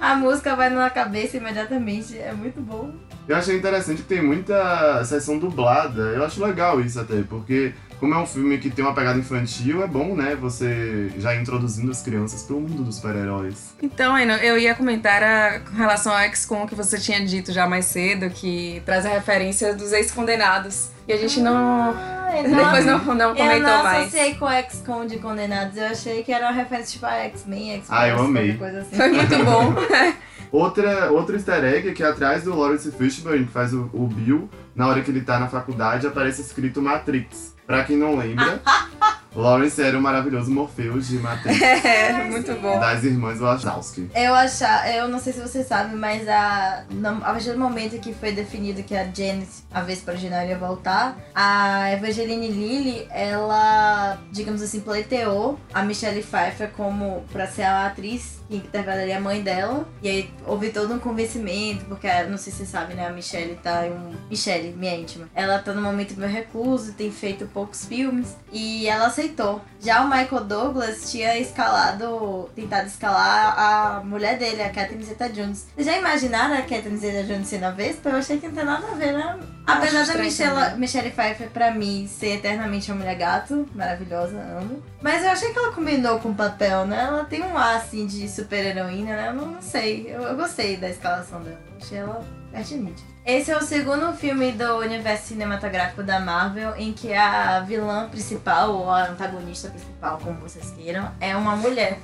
A 0.00 0.14
música 0.14 0.54
vai 0.54 0.70
na 0.70 0.88
cabeça 0.90 1.38
imediatamente. 1.38 2.16
É 2.16 2.32
muito 2.32 2.60
bom. 2.60 2.94
Eu 3.26 3.34
achei 3.34 3.56
interessante 3.56 4.02
que 4.02 4.08
tem 4.08 4.22
muita 4.22 5.04
sessão 5.04 5.40
dublada, 5.40 6.02
eu 6.02 6.24
acho 6.24 6.40
legal 6.40 6.80
isso 6.80 7.00
até, 7.00 7.20
porque 7.22 7.74
como 8.02 8.14
é 8.14 8.18
um 8.18 8.26
filme 8.26 8.58
que 8.58 8.68
tem 8.68 8.84
uma 8.84 8.92
pegada 8.92 9.16
infantil, 9.16 9.80
é 9.80 9.86
bom, 9.86 10.16
né, 10.16 10.34
você 10.34 11.08
já 11.18 11.36
introduzindo 11.36 11.88
as 11.88 12.02
crianças 12.02 12.42
pro 12.42 12.58
mundo 12.58 12.82
dos 12.82 12.96
super-heróis. 12.96 13.76
Então, 13.80 14.12
Aino, 14.12 14.32
eu 14.32 14.58
ia 14.58 14.74
comentar 14.74 15.22
a, 15.22 15.60
com 15.60 15.76
relação 15.76 16.12
ao 16.12 16.18
XCOM 16.34 16.66
que 16.66 16.74
você 16.74 16.98
tinha 16.98 17.24
dito 17.24 17.52
já 17.52 17.64
mais 17.64 17.84
cedo, 17.84 18.28
que 18.28 18.82
traz 18.84 19.06
a 19.06 19.08
referência 19.08 19.72
dos 19.72 19.92
ex-condenados. 19.92 20.90
E 21.06 21.12
a 21.12 21.16
gente 21.16 21.40
não. 21.40 21.94
eu 22.34 22.42
Depois 22.42 22.84
não, 22.84 22.98
não 23.14 23.36
comentou 23.36 23.46
eu 23.46 23.62
não 23.62 23.84
mais. 23.84 24.08
associei 24.08 24.34
com 24.34 24.48
XCOM 24.50 25.06
de 25.06 25.18
Condenados. 25.20 25.76
Eu 25.76 25.86
achei 25.86 26.24
que 26.24 26.32
era 26.32 26.46
uma 26.46 26.52
referência 26.52 26.94
tipo 26.94 27.06
a 27.06 27.14
X-Men, 27.26 27.74
X-Men. 27.74 27.98
Ah, 28.00 28.08
eu 28.08 28.18
amei. 28.18 28.56
Coisa 28.56 28.80
assim. 28.80 28.96
Foi 28.96 29.12
muito 29.12 29.44
bom. 29.44 29.74
Outra, 30.50 31.10
outro 31.10 31.34
easter 31.34 31.64
egg 31.64 31.88
é 31.88 31.92
que 31.92 32.04
atrás 32.04 32.42
do 32.42 32.54
Lawrence 32.54 32.90
Fishburne, 32.92 33.46
que 33.46 33.50
faz 33.50 33.72
o, 33.72 33.88
o 33.90 34.06
Bill, 34.06 34.50
na 34.74 34.86
hora 34.86 35.00
que 35.00 35.10
ele 35.10 35.22
tá 35.22 35.38
na 35.38 35.48
faculdade, 35.48 36.06
aparece 36.06 36.42
escrito 36.42 36.82
Matrix. 36.82 37.51
Pra 37.72 37.84
quem 37.84 37.96
não 37.96 38.16
lembra, 38.16 38.60
Lawrence 39.34 39.80
era 39.82 39.96
o 39.98 40.02
maravilhoso 40.02 40.50
Morpheus 40.50 41.08
de 41.08 41.16
Matrix, 41.16 41.58
É, 41.62 42.12
muito 42.24 42.52
bom. 42.60 42.78
das 42.78 43.02
irmãs 43.02 43.38
Wachowski. 43.40 44.10
Eu 44.14 44.34
achar, 44.34 44.94
eu 44.94 45.08
não 45.08 45.18
sei 45.18 45.32
se 45.32 45.40
você 45.40 45.64
sabe, 45.64 45.96
mas 45.96 46.28
a, 46.28 46.84
no, 46.90 47.08
a 47.08 47.32
partir 47.32 47.52
do 47.52 47.58
momento 47.58 47.98
que 47.98 48.12
foi 48.12 48.32
definido 48.32 48.82
que 48.82 48.94
a 48.94 49.04
Janet, 49.04 49.48
a 49.72 49.80
Vespa 49.80 50.10
original, 50.12 50.44
ia 50.46 50.58
voltar, 50.58 51.16
a 51.34 51.90
Evangeline 51.92 52.48
Lilly, 52.48 53.06
ela, 53.10 54.18
digamos 54.30 54.60
assim, 54.60 54.80
pleiteou 54.80 55.58
a 55.72 55.82
Michelle 55.82 56.22
Pfeiffer 56.22 56.70
como 56.76 57.24
pra 57.32 57.46
ser 57.46 57.62
a 57.62 57.86
atriz 57.86 58.41
que 58.60 58.66
interpretaria 58.66 59.16
a 59.16 59.20
mãe 59.20 59.42
dela. 59.42 59.86
E 60.02 60.08
aí 60.08 60.30
houve 60.46 60.70
todo 60.70 60.92
um 60.92 60.98
convencimento, 60.98 61.84
porque 61.86 62.08
não 62.24 62.36
sei 62.36 62.52
se 62.52 62.58
você 62.58 62.66
sabe, 62.66 62.94
né? 62.94 63.06
A 63.06 63.10
Michelle 63.10 63.54
tá 63.62 63.86
em 63.86 63.92
um. 63.92 64.12
Michelle, 64.28 64.72
minha 64.72 64.94
íntima. 64.94 65.28
Ela 65.34 65.58
tá 65.58 65.72
num 65.72 65.82
momento 65.82 66.14
meio 66.16 66.30
recluso, 66.30 66.92
tem 66.92 67.10
feito 67.10 67.46
poucos 67.46 67.84
filmes. 67.86 68.36
E 68.52 68.86
ela 68.88 69.06
aceitou. 69.06 69.60
Já 69.80 70.02
o 70.02 70.08
Michael 70.08 70.44
Douglas 70.44 71.10
tinha 71.10 71.38
escalado, 71.38 72.50
tentado 72.54 72.86
escalar 72.86 73.58
a 73.58 74.04
mulher 74.04 74.38
dele, 74.38 74.62
a 74.62 74.70
Catherine 74.70 75.04
Zeta 75.04 75.28
Jones. 75.28 75.66
Vocês 75.74 75.86
já 75.86 75.98
imaginaram 75.98 76.54
a 76.54 76.62
Catherine 76.62 76.98
Zeta 76.98 77.24
Jones 77.24 77.48
sendo 77.48 77.64
a 77.64 77.70
Vespa? 77.70 78.10
Eu 78.10 78.16
achei 78.16 78.38
que 78.38 78.48
não 78.48 78.54
tem 78.54 78.64
nada 78.64 78.86
a 78.86 78.94
ver, 78.94 79.12
né? 79.12 79.38
Apesar 79.66 80.06
da 80.06 80.14
Michelle. 80.14 80.76
Michelle 80.76 81.10
Pfeiffer, 81.10 81.48
pra 81.50 81.70
mim, 81.70 82.08
ser 82.08 82.36
eternamente 82.36 82.90
a 82.90 82.94
mulher 82.94 83.16
gato, 83.16 83.68
maravilhosa, 83.74 84.36
amo. 84.58 84.82
Mas 85.00 85.24
eu 85.24 85.30
achei 85.30 85.52
que 85.52 85.58
ela 85.58 85.72
combinou 85.72 86.18
com 86.18 86.30
o 86.30 86.34
papel, 86.34 86.86
né? 86.86 87.04
Ela 87.04 87.24
tem 87.24 87.42
um 87.42 87.56
ar 87.56 87.76
assim 87.76 88.06
de 88.06 88.28
super-heroína, 88.42 89.16
né? 89.16 89.28
Eu 89.28 89.34
não, 89.34 89.46
não 89.52 89.62
sei. 89.62 90.06
Eu, 90.08 90.22
eu 90.22 90.36
gostei 90.36 90.76
da 90.76 90.88
escalação 90.88 91.42
dela. 91.42 91.60
Achei 91.80 91.98
ela 91.98 92.24
pertinente. 92.50 93.02
Esse 93.24 93.52
é 93.52 93.56
o 93.56 93.62
segundo 93.62 94.12
filme 94.14 94.50
do 94.52 94.78
universo 94.78 95.28
cinematográfico 95.28 96.02
da 96.02 96.18
Marvel 96.18 96.74
em 96.76 96.92
que 96.92 97.14
a 97.14 97.60
vilã 97.60 98.08
principal, 98.08 98.74
ou 98.74 98.90
a 98.90 99.08
antagonista 99.08 99.68
principal, 99.68 100.18
como 100.18 100.40
vocês 100.40 100.72
queiram, 100.76 101.08
é 101.20 101.36
uma 101.36 101.54
mulher. 101.54 101.98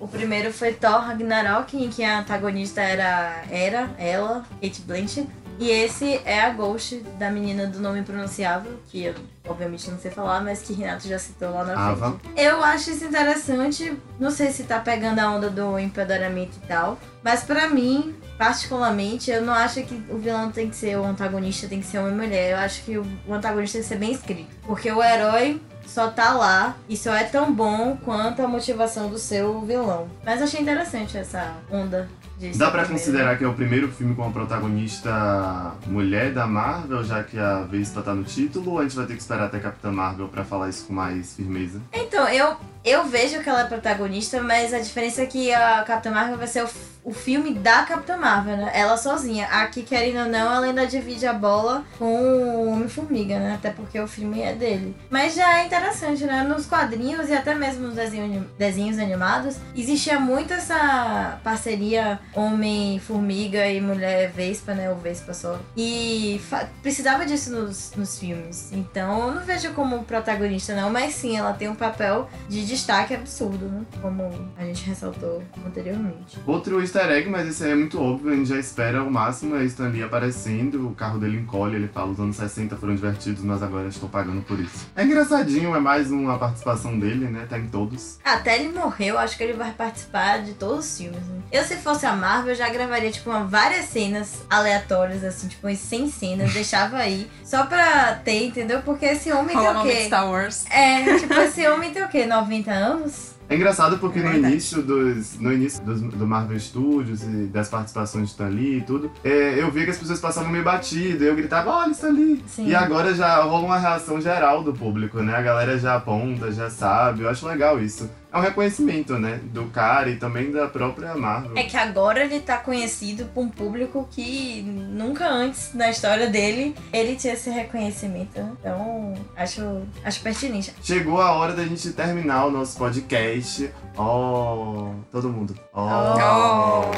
O 0.00 0.08
primeiro 0.08 0.52
foi 0.52 0.72
Thor 0.72 1.00
Ragnarok, 1.00 1.76
em 1.76 1.88
que 1.88 2.02
a 2.02 2.18
antagonista 2.18 2.80
era, 2.80 3.44
era 3.50 3.90
ela, 3.96 4.44
Kate 4.60 4.82
Blanchett. 4.82 5.28
E 5.58 5.70
esse 5.70 6.20
é 6.24 6.40
a 6.40 6.50
Ghost 6.50 6.96
da 7.18 7.30
menina 7.30 7.66
do 7.66 7.80
nome 7.80 8.02
pronunciável, 8.02 8.72
que 8.90 9.04
eu 9.04 9.14
obviamente 9.46 9.90
não 9.90 9.98
sei 9.98 10.10
falar, 10.10 10.42
mas 10.42 10.62
que 10.62 10.72
Renato 10.72 11.06
já 11.06 11.18
citou 11.18 11.50
lá 11.50 11.64
na 11.64 11.88
Ava. 11.90 12.18
frente. 12.18 12.40
Eu 12.40 12.62
acho 12.64 12.90
isso 12.90 13.04
interessante, 13.04 13.96
não 14.18 14.30
sei 14.30 14.50
se 14.50 14.64
tá 14.64 14.80
pegando 14.80 15.18
a 15.18 15.30
onda 15.30 15.50
do 15.50 15.78
empoderamento 15.78 16.56
e 16.62 16.66
tal, 16.66 16.98
mas 17.22 17.44
pra 17.44 17.68
mim, 17.68 18.14
particularmente, 18.38 19.30
eu 19.30 19.42
não 19.42 19.52
acho 19.52 19.82
que 19.82 19.94
o 20.08 20.18
vilão 20.18 20.50
tem 20.50 20.70
que 20.70 20.76
ser 20.76 20.96
o 20.98 21.04
antagonista, 21.04 21.68
tem 21.68 21.80
que 21.80 21.86
ser 21.86 21.98
uma 21.98 22.10
mulher. 22.10 22.52
Eu 22.52 22.58
acho 22.58 22.82
que 22.82 22.98
o 22.98 23.04
o 23.26 23.32
antagonista 23.34 23.78
tem 23.78 23.82
que 23.82 23.88
ser 23.88 23.98
bem 23.98 24.12
escrito. 24.12 24.48
Porque 24.66 24.90
o 24.90 25.02
herói 25.02 25.60
só 25.86 26.08
tá 26.08 26.32
lá 26.32 26.76
e 26.88 26.96
só 26.96 27.14
é 27.14 27.24
tão 27.24 27.52
bom 27.52 27.96
quanto 28.04 28.42
a 28.42 28.48
motivação 28.48 29.08
do 29.08 29.18
seu 29.18 29.60
vilão. 29.62 30.08
Mas 30.24 30.42
achei 30.42 30.60
interessante 30.60 31.16
essa 31.16 31.54
onda 31.70 32.08
Dá 32.56 32.70
primeiro. 32.70 32.88
considerar 32.92 33.38
que 33.38 33.44
é 33.44 33.48
o 33.48 33.54
primeiro 33.54 33.88
filme 33.88 34.14
com 34.14 34.24
a 34.24 34.30
protagonista 34.30 35.72
mulher 35.86 36.32
da 36.32 36.46
Marvel, 36.46 37.04
já 37.04 37.22
que 37.22 37.38
a 37.38 37.60
Vespa 37.60 38.02
tá 38.02 38.14
no 38.14 38.24
título, 38.24 38.72
ou 38.72 38.78
a 38.80 38.82
gente 38.82 38.96
vai 38.96 39.06
ter 39.06 39.14
que 39.14 39.20
esperar 39.20 39.44
até 39.44 39.58
Capitã 39.58 39.92
Marvel 39.92 40.28
pra 40.28 40.44
falar 40.44 40.68
isso 40.68 40.86
com 40.86 40.92
mais 40.92 41.34
firmeza? 41.34 41.80
Então, 41.92 42.28
eu, 42.28 42.56
eu 42.84 43.04
vejo 43.06 43.42
que 43.42 43.48
ela 43.48 43.62
é 43.62 43.64
protagonista, 43.64 44.42
mas 44.42 44.74
a 44.74 44.80
diferença 44.80 45.22
é 45.22 45.26
que 45.26 45.52
a 45.52 45.82
Capitã 45.84 46.10
Marvel 46.10 46.36
vai 46.36 46.46
ser 46.46 46.64
o, 46.64 46.68
o 47.04 47.12
filme 47.12 47.52
da 47.54 47.82
Capitã 47.82 48.16
Marvel, 48.16 48.56
né? 48.56 48.70
Ela 48.74 48.96
sozinha. 48.96 49.46
Aqui, 49.48 49.82
querendo 49.82 50.20
ou 50.24 50.28
não, 50.30 50.54
ela 50.54 50.64
ainda 50.66 50.86
divide 50.86 51.26
a 51.26 51.32
bola 51.34 51.84
com 51.98 52.06
o 52.06 52.70
Homem-Formiga, 52.72 53.38
né? 53.38 53.54
Até 53.54 53.70
porque 53.70 54.00
o 54.00 54.08
filme 54.08 54.40
é 54.40 54.54
dele. 54.54 54.96
Mas 55.10 55.34
já 55.34 55.60
é 55.60 55.66
interessante, 55.66 56.24
né? 56.24 56.42
Nos 56.42 56.66
quadrinhos 56.66 57.28
e 57.28 57.34
até 57.34 57.54
mesmo 57.54 57.86
nos 57.88 57.94
desenho- 57.94 58.48
desenhos 58.58 58.98
animados, 58.98 59.56
existia 59.76 60.18
muito 60.18 60.54
essa 60.54 61.38
parceria 61.44 62.18
Homem-Formiga 62.34 63.66
e 63.68 63.80
Mulher 63.80 64.30
Vespa, 64.30 64.74
né? 64.74 64.90
Ou 64.90 64.96
Vespa 64.96 65.32
só. 65.34 65.58
E 65.76 66.40
precisava 66.82 67.24
disso 67.26 67.50
nos, 67.52 67.92
nos 67.96 68.18
filmes. 68.18 68.72
Então, 68.72 69.28
eu 69.28 69.34
não 69.34 69.42
vejo 69.42 69.72
como 69.72 70.04
protagonista, 70.04 70.74
não. 70.74 70.90
Mas 70.90 71.14
sim, 71.14 71.36
ela 71.36 71.52
tem 71.52 71.68
um 71.68 71.74
papel 71.74 72.28
de 72.48 72.64
destaque 72.64 73.14
absurdo, 73.14 73.66
né? 73.66 73.82
Como 74.00 74.30
a 74.56 74.64
gente 74.64 74.84
ressaltou 74.86 75.42
anteriormente. 75.66 76.38
Outro 76.46 76.80
easter 76.94 77.10
egg, 77.10 77.28
mas 77.28 77.48
esse 77.48 77.64
aí 77.64 77.72
é 77.72 77.74
muito 77.74 78.00
óbvio, 78.00 78.32
a 78.32 78.36
gente 78.36 78.48
já 78.48 78.56
espera 78.56 79.02
o 79.02 79.10
máximo, 79.10 79.56
é 79.56 79.64
Stan 79.64 79.88
Lee 79.88 80.02
aparecendo, 80.02 80.88
o 80.88 80.94
carro 80.94 81.18
dele 81.18 81.38
encolhe, 81.38 81.74
ele 81.74 81.88
fala, 81.88 82.12
os 82.12 82.20
anos 82.20 82.36
60 82.36 82.76
foram 82.76 82.94
divertidos, 82.94 83.42
mas 83.42 83.62
agora 83.62 83.88
estou 83.88 84.08
pagando 84.08 84.42
por 84.42 84.58
isso. 84.60 84.86
É 84.94 85.02
engraçadinho, 85.02 85.74
é 85.74 85.80
mais 85.80 86.10
uma 86.12 86.38
participação 86.38 86.98
dele, 86.98 87.26
né, 87.26 87.46
tá 87.48 87.58
em 87.58 87.68
todos. 87.68 88.18
Até 88.24 88.60
ele 88.60 88.72
morreu, 88.72 89.18
acho 89.18 89.36
que 89.36 89.42
ele 89.42 89.54
vai 89.54 89.72
participar 89.72 90.42
de 90.42 90.54
todos 90.54 90.86
os 90.86 90.98
filmes. 90.98 91.20
Né? 91.20 91.40
Eu, 91.50 91.64
se 91.64 91.76
fosse 91.76 92.06
a 92.06 92.14
Marvel, 92.14 92.52
eu 92.52 92.56
já 92.56 92.68
gravaria, 92.68 93.10
tipo, 93.10 93.30
uma, 93.30 93.44
várias 93.44 93.86
cenas 93.86 94.44
aleatórias, 94.48 95.24
assim, 95.24 95.48
tipo, 95.48 95.66
umas 95.66 95.78
100 95.78 96.10
cenas, 96.10 96.52
deixava 96.54 96.98
aí, 96.98 97.28
só 97.44 97.66
pra 97.66 98.14
ter, 98.24 98.46
entendeu? 98.46 98.82
Porque 98.82 99.06
esse 99.06 99.32
homem 99.32 99.56
Rola 99.56 99.82
tem 99.82 99.92
o 99.92 99.96
quê? 99.96 100.04
Star 100.04 100.30
Wars. 100.30 100.64
É, 100.70 101.18
tipo, 101.18 101.34
esse 101.34 101.66
homem 101.66 101.90
tem 101.90 102.02
o 102.04 102.08
quê? 102.08 102.26
90 102.26 102.70
anos? 102.70 103.33
É 103.48 103.54
engraçado 103.56 103.98
porque 103.98 104.20
no 104.20 104.30
Verdade. 104.30 104.52
início 104.52 104.82
dos 104.82 105.38
no 105.38 105.52
início 105.52 105.84
dos, 105.84 106.00
do 106.00 106.26
Marvel 106.26 106.58
Studios 106.58 107.22
e 107.22 107.46
das 107.46 107.68
participações 107.68 108.26
de 108.26 108.30
Stan 108.30 108.48
Lee 108.48 108.78
e 108.78 108.80
tudo, 108.80 109.10
é, 109.22 109.60
eu 109.60 109.70
via 109.70 109.84
que 109.84 109.90
as 109.90 109.98
pessoas 109.98 110.20
passavam 110.20 110.50
meio 110.50 110.64
batido, 110.64 111.24
eu 111.24 111.34
gritava, 111.36 111.70
olha 111.70 111.92
Stan 111.92 112.10
Lee! 112.10 112.42
Sim. 112.46 112.68
E 112.68 112.74
agora 112.74 113.14
já 113.14 113.42
rola 113.42 113.66
uma 113.66 113.78
reação 113.78 114.20
geral 114.20 114.62
do 114.62 114.72
público, 114.72 115.20
né? 115.20 115.34
A 115.34 115.42
galera 115.42 115.78
já 115.78 115.96
aponta, 115.96 116.50
já 116.50 116.70
sabe, 116.70 117.22
eu 117.22 117.28
acho 117.28 117.46
legal 117.46 117.80
isso. 117.80 118.08
É 118.34 118.38
um 118.38 118.40
reconhecimento, 118.40 119.16
né? 119.16 119.38
Do 119.44 119.66
cara 119.66 120.10
e 120.10 120.16
também 120.16 120.50
da 120.50 120.66
própria 120.66 121.14
Marvel. 121.14 121.56
É 121.56 121.62
que 121.62 121.76
agora 121.76 122.24
ele 122.24 122.40
tá 122.40 122.56
conhecido 122.56 123.26
por 123.26 123.44
um 123.44 123.48
público 123.48 124.08
que 124.10 124.60
nunca 124.62 125.28
antes 125.28 125.72
na 125.72 125.88
história 125.88 126.28
dele 126.28 126.74
ele 126.92 127.14
tinha 127.14 127.34
esse 127.34 127.48
reconhecimento. 127.48 128.40
Então, 128.58 129.14
acho, 129.36 129.82
acho 130.04 130.20
pertinente. 130.20 130.74
Chegou 130.82 131.20
a 131.20 131.30
hora 131.30 131.52
da 131.52 131.62
gente 131.62 131.92
terminar 131.92 132.46
o 132.46 132.50
nosso 132.50 132.76
podcast. 132.76 133.70
Oh, 133.96 134.90
todo 135.12 135.28
mundo. 135.28 135.54
Oh. 135.72 136.90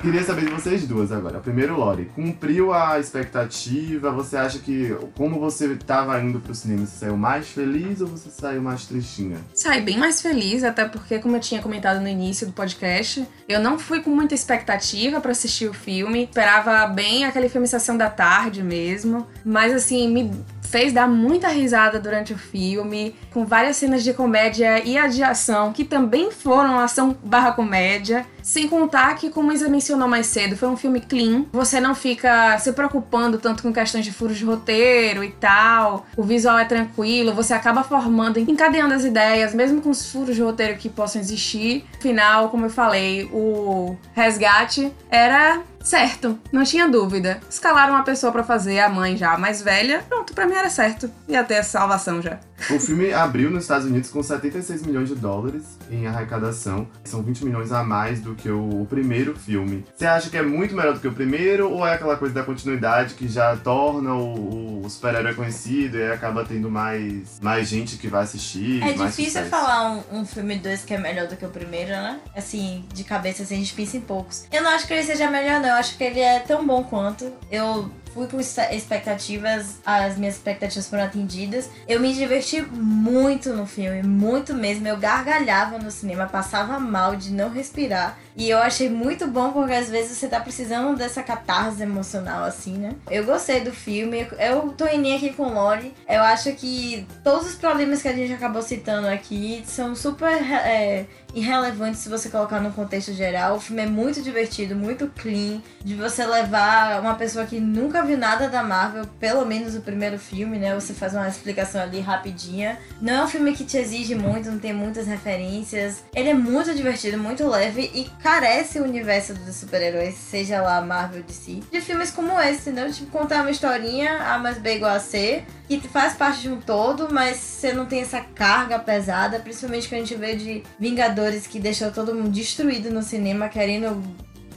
Queria 0.00 0.22
saber 0.22 0.44
de 0.44 0.52
vocês 0.52 0.86
duas 0.86 1.10
agora. 1.10 1.40
Primeiro, 1.40 1.76
Lori, 1.76 2.08
cumpriu 2.14 2.72
a 2.72 3.00
expectativa? 3.00 4.12
Você 4.12 4.36
acha 4.36 4.60
que, 4.60 4.96
como 5.16 5.40
você 5.40 5.74
tava 5.74 6.20
indo 6.20 6.38
pro 6.38 6.54
cinema, 6.54 6.86
você 6.86 6.98
saiu 6.98 7.16
mais 7.16 7.48
feliz 7.48 8.00
ou 8.00 8.06
você 8.06 8.30
saiu 8.30 8.62
mais 8.62 8.86
tristinha? 8.86 9.38
Saí 9.52 9.80
bem 9.80 9.98
mais 9.98 10.22
feliz, 10.22 10.62
até 10.62 10.84
porque, 10.84 11.18
como 11.18 11.34
eu 11.34 11.40
tinha 11.40 11.60
comentado 11.60 12.00
no 12.00 12.08
início 12.08 12.46
do 12.46 12.52
podcast, 12.52 13.26
eu 13.48 13.58
não 13.58 13.76
fui 13.76 14.00
com 14.00 14.10
muita 14.10 14.34
expectativa 14.34 15.20
pra 15.20 15.32
assistir 15.32 15.68
o 15.68 15.74
filme. 15.74 16.24
Esperava 16.24 16.86
bem 16.86 17.24
aquele 17.24 17.48
filme 17.48 17.66
Sessão 17.66 17.96
da 17.96 18.08
Tarde 18.08 18.62
mesmo. 18.62 19.26
Mas, 19.44 19.74
assim, 19.74 20.08
me 20.08 20.30
fez 20.62 20.92
dar 20.92 21.08
muita 21.08 21.48
risada 21.48 21.98
durante 21.98 22.32
o 22.32 22.38
filme, 22.38 23.14
com 23.32 23.44
várias 23.44 23.76
cenas 23.76 24.04
de 24.04 24.12
comédia 24.12 24.84
e 24.84 24.98
a 24.98 25.06
de 25.06 25.22
ação, 25.22 25.72
que 25.72 25.84
também 25.84 26.30
foram 26.30 26.78
ação 26.78 27.16
barra 27.24 27.52
comédia. 27.52 28.24
Sem 28.48 28.66
contar 28.66 29.14
que, 29.16 29.28
como 29.28 29.52
Isa 29.52 29.68
mencionou 29.68 30.08
mais 30.08 30.26
cedo, 30.26 30.56
foi 30.56 30.70
um 30.70 30.76
filme 30.76 31.02
clean. 31.02 31.44
Você 31.52 31.78
não 31.78 31.94
fica 31.94 32.58
se 32.58 32.72
preocupando 32.72 33.36
tanto 33.36 33.62
com 33.62 33.70
questões 33.70 34.06
de 34.06 34.10
furos 34.10 34.38
de 34.38 34.44
roteiro 34.46 35.22
e 35.22 35.30
tal. 35.32 36.06
O 36.16 36.22
visual 36.22 36.58
é 36.58 36.64
tranquilo, 36.64 37.34
você 37.34 37.52
acaba 37.52 37.82
formando, 37.82 38.38
encadeando 38.38 38.94
as 38.94 39.04
ideias, 39.04 39.52
mesmo 39.52 39.82
com 39.82 39.90
os 39.90 40.10
furos 40.10 40.34
de 40.34 40.40
roteiro 40.40 40.78
que 40.78 40.88
possam 40.88 41.20
existir. 41.20 41.84
Afinal, 41.98 42.48
como 42.48 42.64
eu 42.64 42.70
falei, 42.70 43.28
o 43.30 43.94
resgate 44.14 44.90
era 45.10 45.60
certo, 45.84 46.38
não 46.50 46.64
tinha 46.64 46.88
dúvida. 46.88 47.40
Escalaram 47.50 47.92
uma 47.92 48.02
pessoa 48.02 48.32
pra 48.32 48.42
fazer, 48.42 48.80
a 48.80 48.88
mãe 48.88 49.14
já 49.14 49.36
mais 49.36 49.60
velha, 49.60 50.02
pronto, 50.08 50.32
pra 50.32 50.46
mim 50.46 50.54
era 50.54 50.70
certo. 50.70 51.10
Ia 51.28 51.44
ter 51.44 51.58
a 51.58 51.62
salvação 51.62 52.22
já. 52.22 52.40
O 52.70 52.78
filme 52.78 53.12
abriu 53.12 53.50
nos 53.50 53.64
Estados 53.64 53.86
Unidos 53.86 54.10
com 54.10 54.22
76 54.22 54.82
milhões 54.82 55.08
de 55.08 55.14
dólares 55.14 55.78
em 55.90 56.06
arrecadação. 56.06 56.88
São 57.04 57.22
20 57.22 57.44
milhões 57.44 57.72
a 57.72 57.82
mais 57.82 58.20
do 58.20 58.34
que 58.34 58.50
o, 58.50 58.82
o 58.82 58.86
primeiro 58.86 59.34
filme. 59.38 59.84
Você 59.94 60.06
acha 60.06 60.28
que 60.28 60.36
é 60.36 60.42
muito 60.42 60.74
melhor 60.74 60.94
do 60.94 61.00
que 61.00 61.08
o 61.08 61.12
primeiro 61.12 61.70
ou 61.70 61.86
é 61.86 61.94
aquela 61.94 62.16
coisa 62.16 62.34
da 62.34 62.42
continuidade 62.42 63.14
que 63.14 63.28
já 63.28 63.56
torna 63.56 64.14
o, 64.14 64.84
o 64.84 64.90
super-herói 64.90 65.34
conhecido 65.34 65.96
e 65.96 66.12
acaba 66.12 66.44
tendo 66.44 66.70
mais, 66.70 67.38
mais 67.40 67.68
gente 67.68 67.96
que 67.96 68.08
vai 68.08 68.24
assistir? 68.24 68.82
É 68.82 68.92
difícil 68.92 69.24
sucesso? 69.26 69.50
falar 69.50 69.90
um, 69.90 70.20
um 70.20 70.26
filme 70.26 70.56
2 70.56 70.84
que 70.84 70.94
é 70.94 70.98
melhor 70.98 71.26
do 71.26 71.36
que 71.36 71.44
o 71.44 71.50
primeiro, 71.50 71.90
né? 71.90 72.20
Assim, 72.36 72.84
de 72.92 73.04
cabeça, 73.04 73.42
assim, 73.42 73.54
a 73.54 73.58
gente 73.58 73.74
pensa 73.74 73.96
em 73.96 74.00
poucos. 74.00 74.46
Eu 74.52 74.62
não 74.62 74.70
acho 74.70 74.86
que 74.86 74.92
ele 74.92 75.04
seja 75.04 75.30
melhor, 75.30 75.60
não. 75.60 75.68
Eu 75.68 75.74
acho 75.76 75.96
que 75.96 76.04
ele 76.04 76.20
é 76.20 76.40
tão 76.40 76.66
bom 76.66 76.84
quanto. 76.84 77.32
Eu 77.50 77.90
fui 78.18 78.26
com 78.26 78.40
expectativas, 78.40 79.76
as 79.86 80.18
minhas 80.18 80.34
expectativas 80.34 80.88
foram 80.88 81.04
atendidas. 81.04 81.70
Eu 81.86 82.00
me 82.00 82.12
diverti 82.12 82.60
muito 82.60 83.52
no 83.52 83.64
filme, 83.64 84.02
muito 84.02 84.54
mesmo. 84.54 84.88
Eu 84.88 84.96
gargalhava 84.96 85.78
no 85.78 85.90
cinema, 85.90 86.26
passava 86.26 86.80
mal 86.80 87.14
de 87.14 87.30
não 87.30 87.48
respirar. 87.48 88.18
E 88.38 88.48
eu 88.48 88.58
achei 88.58 88.88
muito 88.88 89.26
bom 89.26 89.50
porque 89.50 89.74
às 89.74 89.90
vezes 89.90 90.16
você 90.16 90.28
tá 90.28 90.38
precisando 90.38 90.96
dessa 90.96 91.24
catarse 91.24 91.82
emocional, 91.82 92.44
assim, 92.44 92.78
né? 92.78 92.94
Eu 93.10 93.24
gostei 93.24 93.60
do 93.62 93.72
filme. 93.72 94.28
Eu 94.38 94.68
tô 94.70 94.86
indo 94.86 95.12
aqui 95.12 95.32
com 95.32 95.42
o 95.42 95.52
Lori. 95.52 95.92
Eu 96.08 96.22
acho 96.22 96.52
que 96.52 97.04
todos 97.24 97.48
os 97.48 97.56
problemas 97.56 98.00
que 98.00 98.06
a 98.06 98.12
gente 98.12 98.32
acabou 98.32 98.62
citando 98.62 99.08
aqui 99.08 99.64
são 99.66 99.96
super 99.96 100.32
é, 100.32 101.06
irrelevantes 101.34 102.00
se 102.00 102.08
você 102.08 102.28
colocar 102.28 102.60
no 102.60 102.72
contexto 102.72 103.12
geral. 103.12 103.56
O 103.56 103.60
filme 103.60 103.82
é 103.82 103.86
muito 103.86 104.22
divertido, 104.22 104.76
muito 104.76 105.08
clean. 105.16 105.60
De 105.82 105.96
você 105.96 106.24
levar 106.24 107.00
uma 107.00 107.14
pessoa 107.14 107.44
que 107.44 107.58
nunca 107.58 108.04
viu 108.04 108.16
nada 108.16 108.48
da 108.48 108.62
Marvel, 108.62 109.04
pelo 109.18 109.44
menos 109.44 109.74
o 109.74 109.80
primeiro 109.80 110.16
filme, 110.16 110.58
né? 110.58 110.76
Você 110.76 110.94
faz 110.94 111.12
uma 111.12 111.26
explicação 111.26 111.80
ali 111.80 111.98
rapidinha. 111.98 112.78
Não 113.00 113.14
é 113.14 113.24
um 113.24 113.28
filme 113.28 113.52
que 113.52 113.64
te 113.64 113.78
exige 113.78 114.14
muito, 114.14 114.48
não 114.48 114.60
tem 114.60 114.72
muitas 114.72 115.08
referências. 115.08 116.04
Ele 116.14 116.28
é 116.28 116.34
muito 116.34 116.72
divertido, 116.72 117.18
muito 117.18 117.44
leve 117.48 117.90
e 117.92 118.04
carece 118.28 118.78
o 118.78 118.84
universo 118.84 119.32
dos 119.32 119.56
super-heróis, 119.56 120.14
seja 120.14 120.60
lá 120.60 120.82
Marvel 120.82 121.22
de 121.22 121.32
si, 121.32 121.62
de 121.72 121.80
filmes 121.80 122.10
como 122.10 122.38
esse, 122.38 122.68
entendeu? 122.68 122.92
Tipo, 122.92 123.10
contar 123.10 123.40
uma 123.40 123.50
historinha, 123.50 124.18
A 124.22 124.38
mais 124.38 124.58
B 124.58 124.76
igual 124.76 124.94
a 124.94 125.00
C, 125.00 125.44
que 125.66 125.80
faz 125.88 126.12
parte 126.12 126.42
de 126.42 126.50
um 126.50 126.60
todo, 126.60 127.08
mas 127.10 127.38
você 127.38 127.72
não 127.72 127.86
tem 127.86 128.02
essa 128.02 128.20
carga 128.20 128.78
pesada, 128.78 129.38
principalmente 129.38 129.88
que 129.88 129.94
a 129.94 129.98
gente 129.98 130.14
vê 130.14 130.36
de 130.36 130.62
Vingadores 130.78 131.46
que 131.46 131.58
deixou 131.58 131.90
todo 131.90 132.14
mundo 132.14 132.28
destruído 132.28 132.90
no 132.90 133.02
cinema, 133.02 133.48
querendo 133.48 134.02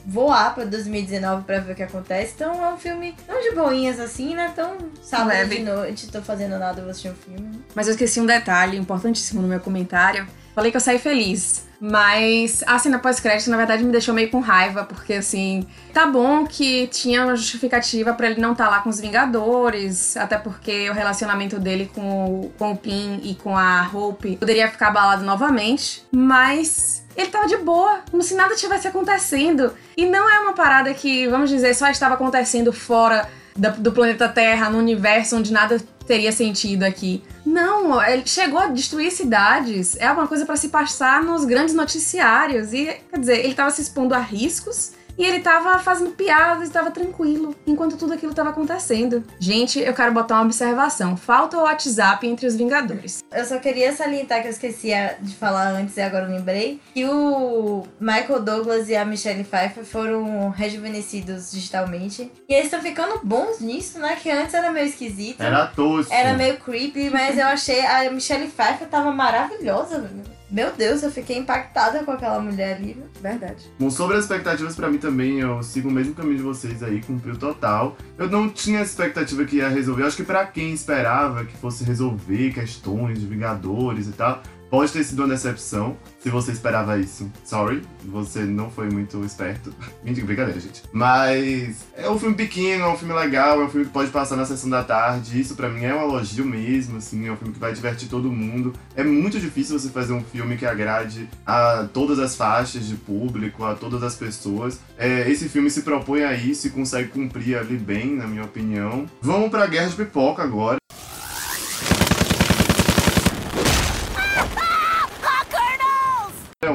voar 0.04 0.54
pra 0.54 0.64
2019 0.64 1.44
pra 1.44 1.60
ver 1.60 1.72
o 1.72 1.74
que 1.74 1.82
acontece. 1.82 2.32
Então 2.34 2.62
é 2.62 2.74
um 2.74 2.76
filme 2.76 3.16
tão 3.26 3.40
de 3.40 3.52
boinhas 3.52 3.98
assim, 3.98 4.34
né? 4.34 4.52
Tão 4.54 4.76
sábado 5.02 5.48
de 5.48 5.60
noite, 5.60 6.10
tô 6.10 6.20
fazendo 6.20 6.58
nada, 6.58 6.82
vou 6.82 6.90
assistir 6.90 7.08
um 7.08 7.14
filme. 7.14 7.64
Mas 7.74 7.86
eu 7.86 7.92
esqueci 7.92 8.20
um 8.20 8.26
detalhe 8.26 8.76
importantíssimo 8.76 9.40
no 9.40 9.48
meu 9.48 9.60
comentário, 9.60 10.26
Falei 10.54 10.70
que 10.70 10.76
eu 10.76 10.80
saí 10.80 10.98
feliz. 10.98 11.66
Mas 11.84 12.62
a 12.64 12.78
cena 12.78 13.00
pós-crédito, 13.00 13.50
na 13.50 13.56
verdade, 13.56 13.82
me 13.82 13.90
deixou 13.90 14.14
meio 14.14 14.30
com 14.30 14.38
raiva, 14.38 14.84
porque 14.84 15.14
assim, 15.14 15.66
tá 15.92 16.06
bom 16.06 16.46
que 16.46 16.86
tinha 16.86 17.24
uma 17.24 17.34
justificativa 17.34 18.12
para 18.12 18.30
ele 18.30 18.40
não 18.40 18.52
estar 18.52 18.66
tá 18.66 18.70
lá 18.70 18.78
com 18.80 18.88
os 18.88 19.00
Vingadores, 19.00 20.16
até 20.16 20.38
porque 20.38 20.88
o 20.88 20.92
relacionamento 20.92 21.58
dele 21.58 21.90
com, 21.92 22.24
o, 22.24 22.52
com 22.56 22.70
o 22.70 22.76
Pin 22.76 23.20
e 23.24 23.34
com 23.34 23.58
a 23.58 23.90
Hope 23.92 24.36
poderia 24.36 24.70
ficar 24.70 24.88
abalado 24.88 25.24
novamente, 25.24 26.04
mas 26.12 27.04
ele 27.16 27.30
tava 27.30 27.48
de 27.48 27.56
boa, 27.56 27.98
como 28.08 28.22
se 28.22 28.36
nada 28.36 28.54
tivesse 28.54 28.86
acontecendo. 28.86 29.72
E 29.96 30.06
não 30.06 30.30
é 30.30 30.38
uma 30.38 30.52
parada 30.52 30.94
que, 30.94 31.26
vamos 31.26 31.50
dizer, 31.50 31.74
só 31.74 31.88
estava 31.90 32.14
acontecendo 32.14 32.72
fora 32.72 33.28
do 33.56 33.92
planeta 33.92 34.28
Terra, 34.28 34.70
no 34.70 34.78
universo 34.78 35.36
onde 35.36 35.52
nada 35.52 35.78
teria 36.04 36.32
sentido 36.32 36.82
aqui. 36.82 37.22
Não, 37.44 38.02
ele 38.02 38.22
chegou 38.26 38.58
a 38.58 38.66
destruir 38.66 39.10
cidades. 39.10 39.96
É 39.98 40.10
uma 40.10 40.26
coisa 40.26 40.46
para 40.46 40.56
se 40.56 40.68
passar 40.68 41.22
nos 41.22 41.44
grandes 41.44 41.74
noticiários. 41.74 42.72
E, 42.72 42.96
quer 43.10 43.18
dizer, 43.18 43.38
ele 43.40 43.48
estava 43.48 43.70
se 43.70 43.82
expondo 43.82 44.14
a 44.14 44.18
riscos 44.18 44.92
e 45.18 45.24
ele 45.24 45.40
tava 45.40 45.78
fazendo 45.78 46.10
piadas, 46.12 46.64
estava 46.64 46.90
tranquilo, 46.90 47.54
enquanto 47.66 47.96
tudo 47.96 48.12
aquilo 48.12 48.34
tava 48.34 48.50
acontecendo. 48.50 49.24
Gente, 49.38 49.78
eu 49.78 49.94
quero 49.94 50.12
botar 50.12 50.36
uma 50.36 50.44
observação. 50.44 51.16
Falta 51.16 51.58
o 51.58 51.62
WhatsApp 51.62 52.26
entre 52.26 52.46
os 52.46 52.56
Vingadores. 52.56 53.22
Eu 53.32 53.44
só 53.44 53.58
queria 53.58 53.92
salientar 53.92 54.40
que 54.40 54.48
eu 54.48 54.50
esquecia 54.50 55.16
de 55.20 55.34
falar 55.34 55.68
antes 55.68 55.96
e 55.96 56.00
agora 56.00 56.24
eu 56.24 56.30
lembrei 56.30 56.80
que 56.94 57.04
o 57.06 57.84
Michael 58.00 58.40
Douglas 58.40 58.88
e 58.88 58.96
a 58.96 59.04
Michelle 59.04 59.44
Pfeiffer 59.44 59.84
foram 59.84 60.50
rejuvenescidos 60.50 61.50
digitalmente. 61.50 62.30
E 62.48 62.54
eles 62.54 62.66
estão 62.66 62.80
ficando 62.80 63.20
bons 63.22 63.60
nisso, 63.60 63.98
né? 63.98 64.16
Que 64.16 64.30
antes 64.30 64.54
era 64.54 64.70
meio 64.70 64.86
esquisito. 64.86 65.40
Era 65.40 65.66
tosco. 65.66 66.12
Era 66.12 66.34
meio 66.34 66.58
creepy, 66.58 67.10
mas 67.10 67.38
eu 67.38 67.46
achei 67.46 67.84
a 67.84 68.10
Michelle 68.10 68.48
Pfeiffer 68.48 68.88
tava 68.88 69.10
maravilhosa, 69.12 70.00
velho. 70.00 70.41
Meu 70.52 70.70
Deus, 70.70 71.02
eu 71.02 71.10
fiquei 71.10 71.38
impactada 71.38 72.04
com 72.04 72.10
aquela 72.10 72.38
mulher 72.38 72.76
ali. 72.76 73.02
Verdade. 73.22 73.72
Bom, 73.78 73.90
sobre 73.90 74.18
as 74.18 74.24
expectativas, 74.24 74.76
para 74.76 74.90
mim 74.90 74.98
também, 74.98 75.40
eu 75.40 75.62
sigo 75.62 75.88
o 75.88 75.90
mesmo 75.90 76.14
caminho 76.14 76.36
de 76.36 76.42
vocês 76.42 76.82
aí, 76.82 77.00
cumpriu 77.00 77.38
total. 77.38 77.96
Eu 78.18 78.28
não 78.28 78.50
tinha 78.50 78.82
expectativa 78.82 79.46
que 79.46 79.56
ia 79.56 79.68
resolver. 79.70 80.02
Eu 80.02 80.08
acho 80.08 80.16
que 80.16 80.24
para 80.24 80.44
quem 80.44 80.74
esperava 80.74 81.46
que 81.46 81.56
fosse 81.56 81.84
resolver 81.84 82.52
questões 82.52 83.18
de 83.18 83.26
Vingadores 83.26 84.08
e 84.08 84.12
tal, 84.12 84.42
Pode 84.72 84.90
ter 84.90 85.04
sido 85.04 85.18
uma 85.18 85.28
decepção 85.28 85.98
se 86.18 86.30
você 86.30 86.50
esperava 86.50 86.98
isso. 86.98 87.30
Sorry, 87.44 87.82
você 88.06 88.40
não 88.40 88.70
foi 88.70 88.88
muito 88.88 89.22
esperto. 89.22 89.70
Mentira, 90.02 90.24
brincadeira, 90.24 90.58
gente. 90.58 90.82
Mas 90.90 91.84
é 91.94 92.08
um 92.08 92.18
filme 92.18 92.34
pequeno, 92.34 92.84
é 92.84 92.88
um 92.88 92.96
filme 92.96 93.12
legal, 93.12 93.60
é 93.60 93.64
um 93.66 93.68
filme 93.68 93.84
que 93.84 93.92
pode 93.92 94.10
passar 94.10 94.34
na 94.34 94.46
sessão 94.46 94.70
da 94.70 94.82
tarde. 94.82 95.38
Isso 95.38 95.54
para 95.54 95.68
mim 95.68 95.84
é 95.84 95.94
um 95.94 96.00
elogio 96.00 96.46
mesmo, 96.46 96.96
assim, 96.96 97.28
é 97.28 97.30
um 97.30 97.36
filme 97.36 97.52
que 97.52 97.60
vai 97.60 97.74
divertir 97.74 98.08
todo 98.08 98.32
mundo. 98.32 98.72
É 98.96 99.04
muito 99.04 99.38
difícil 99.38 99.78
você 99.78 99.90
fazer 99.90 100.14
um 100.14 100.24
filme 100.24 100.56
que 100.56 100.64
agrade 100.64 101.28
a 101.44 101.86
todas 101.92 102.18
as 102.18 102.34
faixas 102.34 102.86
de 102.86 102.94
público, 102.94 103.66
a 103.66 103.74
todas 103.74 104.02
as 104.02 104.14
pessoas. 104.14 104.80
É, 104.96 105.30
esse 105.30 105.50
filme 105.50 105.68
se 105.68 105.82
propõe 105.82 106.22
a 106.22 106.32
isso 106.32 106.66
e 106.66 106.70
consegue 106.70 107.10
cumprir 107.10 107.58
ali 107.58 107.76
bem, 107.76 108.16
na 108.16 108.26
minha 108.26 108.44
opinião. 108.44 109.04
Vamos 109.20 109.50
pra 109.50 109.66
Guerra 109.66 109.90
de 109.90 109.96
Pipoca 109.96 110.42
agora. 110.42 110.78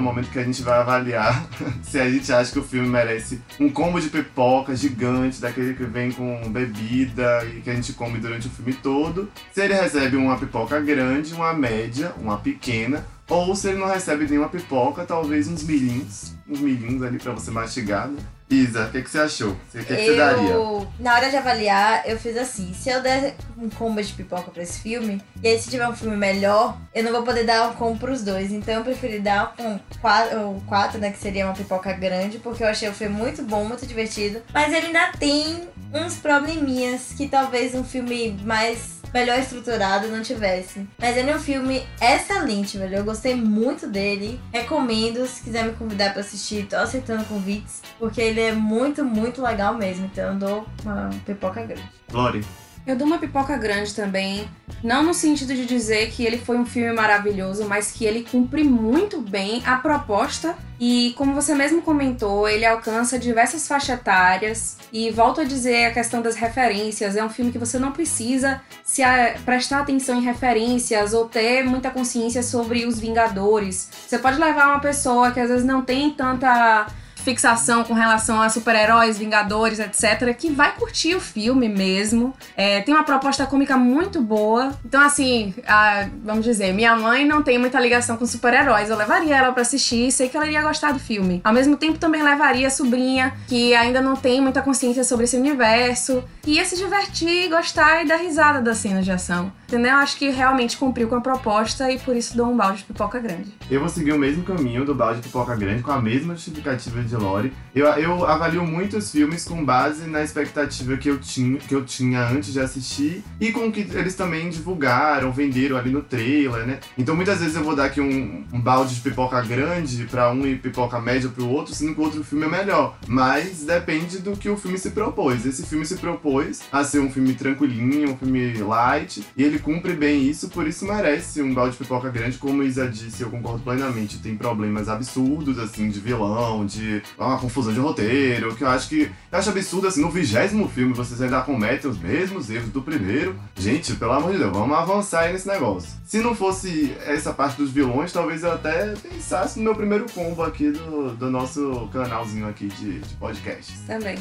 Momento 0.07 0.29
que 0.29 0.39
a 0.39 0.43
gente 0.43 0.61
vai 0.61 0.79
avaliar 0.79 1.47
se 1.83 1.99
a 1.99 2.09
gente 2.09 2.31
acha 2.31 2.51
que 2.51 2.59
o 2.59 2.63
filme 2.63 2.87
merece 2.87 3.41
um 3.59 3.69
combo 3.69 3.99
de 3.99 4.09
pipoca 4.09 4.75
gigante, 4.75 5.39
daquele 5.41 5.73
que 5.73 5.83
vem 5.83 6.11
com 6.11 6.49
bebida 6.49 7.45
e 7.45 7.61
que 7.61 7.69
a 7.69 7.75
gente 7.75 7.93
come 7.93 8.19
durante 8.19 8.47
o 8.47 8.49
filme 8.49 8.73
todo. 8.73 9.29
Se 9.53 9.61
ele 9.61 9.73
recebe 9.73 10.15
uma 10.15 10.37
pipoca 10.37 10.79
grande, 10.79 11.33
uma 11.33 11.53
média, 11.53 12.13
uma 12.17 12.37
pequena, 12.37 13.05
ou 13.29 13.55
se 13.55 13.69
ele 13.69 13.79
não 13.79 13.87
recebe 13.87 14.25
nenhuma 14.25 14.49
pipoca, 14.49 15.05
talvez 15.05 15.47
uns 15.47 15.63
milhinhos, 15.63 16.33
uns 16.47 16.59
milhinhos 16.59 17.03
ali 17.03 17.19
para 17.19 17.33
você 17.33 17.51
mastigar, 17.51 18.07
né? 18.07 18.19
Isa, 18.49 18.85
o 18.85 18.91
que, 18.91 19.01
que 19.01 19.09
você 19.09 19.19
achou? 19.19 19.51
O 19.51 19.57
que, 19.71 19.83
que, 19.83 19.93
eu, 19.93 19.97
você 19.97 20.15
daria? 20.15 20.87
Na 20.99 21.15
hora 21.15 21.29
de 21.29 21.35
avaliar, 21.35 22.03
eu 22.07 22.17
fiz 22.17 22.37
assim: 22.37 22.73
se 22.73 22.89
eu 22.89 23.01
der 23.01 23.35
um 23.57 23.69
combo 23.69 24.01
de 24.01 24.13
pipoca 24.13 24.49
pra 24.51 24.63
esse 24.63 24.79
filme, 24.79 25.21
e 25.43 25.47
aí 25.47 25.59
se 25.59 25.69
tiver 25.69 25.87
um 25.87 25.95
filme 25.95 26.15
melhor, 26.15 26.77
eu 26.95 27.03
não 27.03 27.11
vou 27.11 27.23
poder 27.23 27.45
dar 27.45 27.69
um 27.69 27.73
combo 27.73 27.99
pros 27.99 28.21
dois. 28.21 28.51
Então 28.53 28.75
eu 28.75 28.83
preferi 28.83 29.19
dar 29.19 29.53
um 29.59 29.77
quatro, 29.99 30.39
um 30.39 30.59
quatro, 30.61 30.97
né? 30.97 31.11
Que 31.11 31.17
seria 31.17 31.45
uma 31.45 31.53
pipoca 31.53 31.91
grande, 31.91 32.39
porque 32.39 32.63
eu 32.63 32.67
achei 32.67 32.87
o 32.87 32.93
filme 32.93 33.15
muito 33.15 33.43
bom, 33.43 33.65
muito 33.65 33.85
divertido. 33.85 34.41
Mas 34.53 34.73
ele 34.73 34.87
ainda 34.87 35.11
tem 35.19 35.67
uns 35.93 36.15
probleminhas 36.15 37.13
que 37.17 37.27
talvez 37.27 37.75
um 37.75 37.83
filme 37.83 38.37
mais 38.43 38.96
melhor 39.17 39.39
estruturado 39.39 40.07
não 40.09 40.21
tivesse. 40.21 40.87
Mas 40.99 41.17
ele 41.17 41.31
é 41.31 41.35
um 41.35 41.39
filme 41.39 41.83
excelente, 41.99 42.77
velho. 42.77 42.97
Eu 42.97 43.03
gostei 43.03 43.33
muito 43.35 43.87
dele. 43.87 44.39
Recomendo, 44.53 45.25
se 45.25 45.43
quiser 45.43 45.65
me 45.65 45.73
convidar 45.73 46.11
para 46.11 46.21
assistir, 46.21 46.67
tô 46.67 46.75
aceitando 46.75 47.25
convites, 47.25 47.81
porque 47.97 48.21
ele 48.21 48.41
é 48.41 48.51
muito, 48.51 49.03
muito 49.03 49.41
legal 49.41 49.73
mesmo. 49.73 50.05
Então 50.05 50.33
eu 50.33 50.35
dou 50.35 50.65
uma 50.83 51.09
pipoca 51.25 51.63
grande. 51.63 51.89
Lori. 52.11 52.45
Eu 52.87 52.95
dou 52.95 53.05
uma 53.05 53.17
pipoca 53.17 53.57
grande 53.57 53.93
também, 53.93 54.49
não 54.81 55.03
no 55.03 55.13
sentido 55.13 55.53
de 55.53 55.65
dizer 55.65 56.09
que 56.09 56.25
ele 56.25 56.37
foi 56.37 56.57
um 56.57 56.65
filme 56.65 56.93
maravilhoso, 56.93 57.65
mas 57.65 57.91
que 57.91 58.05
ele 58.05 58.23
cumpre 58.23 58.63
muito 58.63 59.19
bem 59.19 59.61
a 59.65 59.75
proposta. 59.75 60.55
E, 60.79 61.13
como 61.17 61.33
você 61.33 61.53
mesmo 61.53 61.81
comentou, 61.81 62.47
ele 62.47 62.65
alcança 62.65 63.19
diversas 63.19 63.67
faixas 63.67 63.99
etárias. 63.99 64.77
E 64.93 65.11
volto 65.11 65.41
a 65.41 65.43
dizer 65.43 65.87
a 65.87 65.91
questão 65.91 66.21
das 66.21 66.37
referências, 66.37 67.17
é 67.17 67.23
um 67.23 67.29
filme 67.29 67.51
que 67.51 67.57
você 67.57 67.77
não 67.77 67.91
precisa 67.91 68.61
se 68.85 69.03
a, 69.03 69.35
prestar 69.43 69.79
atenção 69.79 70.17
em 70.17 70.23
referências 70.23 71.13
ou 71.13 71.27
ter 71.27 71.65
muita 71.65 71.91
consciência 71.91 72.41
sobre 72.41 72.85
os 72.85 72.97
Vingadores. 72.97 73.89
Você 74.07 74.17
pode 74.17 74.39
levar 74.39 74.67
uma 74.69 74.79
pessoa 74.79 75.31
que 75.31 75.41
às 75.41 75.49
vezes 75.49 75.65
não 75.65 75.81
tem 75.81 76.11
tanta 76.11 76.87
fixação 77.27 77.83
com 77.83 77.93
relação 77.93 78.41
a 78.41 78.47
super-heróis, 78.47 79.17
Vingadores, 79.17 79.79
etc., 79.79 80.33
que 80.33 80.49
vai 80.49 80.73
curtir 80.73 81.13
o 81.13 81.19
filme 81.19 81.67
mesmo. 81.67 82.33
É, 82.55 82.79
tem 82.81 82.93
uma 82.93 83.03
proposta 83.03 83.45
cômica 83.45 83.75
muito 83.75 84.21
boa. 84.21 84.71
Então, 84.85 85.01
assim, 85.01 85.53
a, 85.67 86.07
vamos 86.23 86.45
dizer, 86.45 86.73
minha 86.73 86.95
mãe 86.95 87.25
não 87.25 87.43
tem 87.43 87.57
muita 87.57 87.81
ligação 87.81 88.15
com 88.15 88.25
super-heróis. 88.25 88.89
Eu 88.89 88.95
levaria 88.95 89.35
ela 89.35 89.51
para 89.51 89.61
assistir 89.61 90.07
e 90.07 90.11
sei 90.11 90.29
que 90.29 90.37
ela 90.37 90.45
iria 90.45 90.61
gostar 90.61 90.93
do 90.93 90.99
filme. 90.99 91.41
Ao 91.43 91.51
mesmo 91.51 91.75
tempo, 91.75 91.99
também 91.99 92.23
levaria 92.23 92.67
a 92.67 92.69
sobrinha, 92.69 93.33
que 93.45 93.75
ainda 93.75 93.99
não 93.99 94.15
tem 94.15 94.39
muita 94.39 94.61
consciência 94.61 95.03
sobre 95.03 95.25
esse 95.25 95.35
universo, 95.35 96.23
e 96.45 96.53
ia 96.53 96.63
se 96.63 96.77
divertir, 96.77 97.49
gostar 97.49 98.05
e 98.05 98.07
dar 98.07 98.17
risada 98.17 98.61
das 98.61 98.77
cenas 98.77 99.03
de 99.03 99.11
ação. 99.11 99.51
Entendeu? 99.67 99.95
Acho 99.95 100.15
que 100.15 100.29
realmente 100.29 100.77
cumpriu 100.77 101.09
com 101.09 101.15
a 101.15 101.21
proposta 101.21 101.91
e 101.91 101.99
por 101.99 102.15
isso 102.15 102.37
dou 102.37 102.47
um 102.47 102.55
balde 102.55 102.77
de 102.77 102.83
pipoca 102.85 103.19
grande. 103.19 103.53
Eu 103.69 103.81
vou 103.81 103.89
seguir 103.89 104.13
o 104.13 104.17
mesmo 104.17 104.43
caminho 104.43 104.85
do 104.85 104.95
balde 104.95 105.19
de 105.19 105.27
pipoca 105.27 105.53
grande, 105.57 105.83
com 105.83 105.91
a 105.91 106.01
mesma 106.01 106.35
justificativa 106.35 107.01
de 107.01 107.16
Lori. 107.17 107.51
Eu, 107.75 107.85
eu 107.87 108.25
avalio 108.25 108.65
muitos 108.65 109.11
filmes 109.11 109.45
com 109.45 109.63
base 109.63 110.07
na 110.07 110.23
expectativa 110.23 110.97
que 110.97 111.09
eu, 111.09 111.19
tinha, 111.19 111.57
que 111.59 111.75
eu 111.75 111.85
tinha 111.85 112.27
antes 112.27 112.51
de 112.51 112.59
assistir 112.59 113.23
e 113.39 113.51
com 113.51 113.71
que 113.71 113.81
eles 113.93 114.15
também 114.15 114.49
divulgaram, 114.49 115.31
venderam 115.31 115.77
ali 115.77 115.91
no 115.91 116.01
trailer, 116.01 116.65
né? 116.65 116.79
Então 116.97 117.15
muitas 117.15 117.39
vezes 117.39 117.55
eu 117.55 117.63
vou 117.63 117.75
dar 117.75 117.85
aqui 117.85 118.01
um, 118.01 118.45
um 118.51 118.59
balde 118.59 118.95
de 118.95 119.01
pipoca 119.01 119.39
grande 119.41 120.05
para 120.05 120.31
um 120.31 120.45
e 120.47 120.55
pipoca 120.55 120.99
média 120.99 121.29
para 121.29 121.43
o 121.43 121.49
outro, 121.49 121.75
sendo 121.75 121.93
que 121.93 122.01
o 122.01 122.03
outro 122.03 122.23
filme 122.23 122.45
é 122.45 122.49
melhor. 122.49 122.97
Mas 123.07 123.63
depende 123.63 124.19
do 124.19 124.35
que 124.35 124.49
o 124.49 124.57
filme 124.57 124.77
se 124.77 124.91
propôs. 124.91 125.45
Esse 125.45 125.65
filme 125.65 125.85
se 125.85 125.97
propôs 125.97 126.61
a 126.71 126.83
ser 126.83 126.99
um 126.99 127.11
filme 127.11 127.33
tranquilinho, 127.33 128.11
um 128.11 128.17
filme 128.17 128.53
light, 128.57 129.23
e 129.35 129.43
ele 129.43 129.59
cumpre 129.59 129.93
bem 129.93 130.27
isso, 130.27 130.49
por 130.49 130.67
isso 130.67 130.85
merece 130.85 131.41
um 131.41 131.53
balde 131.53 131.73
de 131.73 131.77
pipoca 131.77 132.09
grande. 132.09 132.37
Como 132.37 132.63
Isa 132.63 132.87
disse, 132.87 133.21
eu 133.21 133.29
concordo 133.29 133.63
plenamente. 133.63 134.17
Tem 134.17 134.35
problemas 134.35 134.89
absurdos, 134.89 135.59
assim, 135.59 135.89
de 135.89 135.99
vilão, 135.99 136.65
de 136.65 137.01
uma 137.17 137.39
confusão 137.39 137.73
de 137.73 137.79
roteiro, 137.79 138.55
que 138.55 138.63
eu 138.63 138.69
acho 138.69 138.89
que. 138.89 139.11
Eu 139.31 139.39
acho 139.39 139.49
absurdo, 139.49 139.87
assim, 139.87 140.01
no 140.01 140.09
vigésimo 140.09 140.67
filme 140.69 140.93
vocês 140.93 141.21
ainda 141.21 141.41
cometem 141.41 141.89
os 141.89 141.97
mesmos 141.97 142.49
erros 142.49 142.69
do 142.69 142.81
primeiro. 142.81 143.35
Gente, 143.55 143.93
pelo 143.95 144.13
amor 144.13 144.31
de 144.31 144.37
Deus, 144.37 144.51
vamos 144.51 144.77
avançar 144.77 145.21
aí 145.21 145.33
nesse 145.33 145.47
negócio. 145.47 145.89
Se 146.05 146.19
não 146.19 146.33
fosse 146.33 146.95
essa 147.05 147.33
parte 147.33 147.57
dos 147.57 147.71
vilões, 147.71 148.13
talvez 148.13 148.43
eu 148.43 148.51
até 148.51 148.93
pensasse 148.95 149.59
no 149.59 149.65
meu 149.65 149.75
primeiro 149.75 150.05
combo 150.11 150.41
aqui 150.41 150.71
do, 150.71 151.11
do 151.15 151.29
nosso 151.29 151.89
canalzinho 151.91 152.47
aqui 152.47 152.67
de, 152.67 152.99
de 152.99 153.15
podcast. 153.15 153.77
Também. 153.85 154.17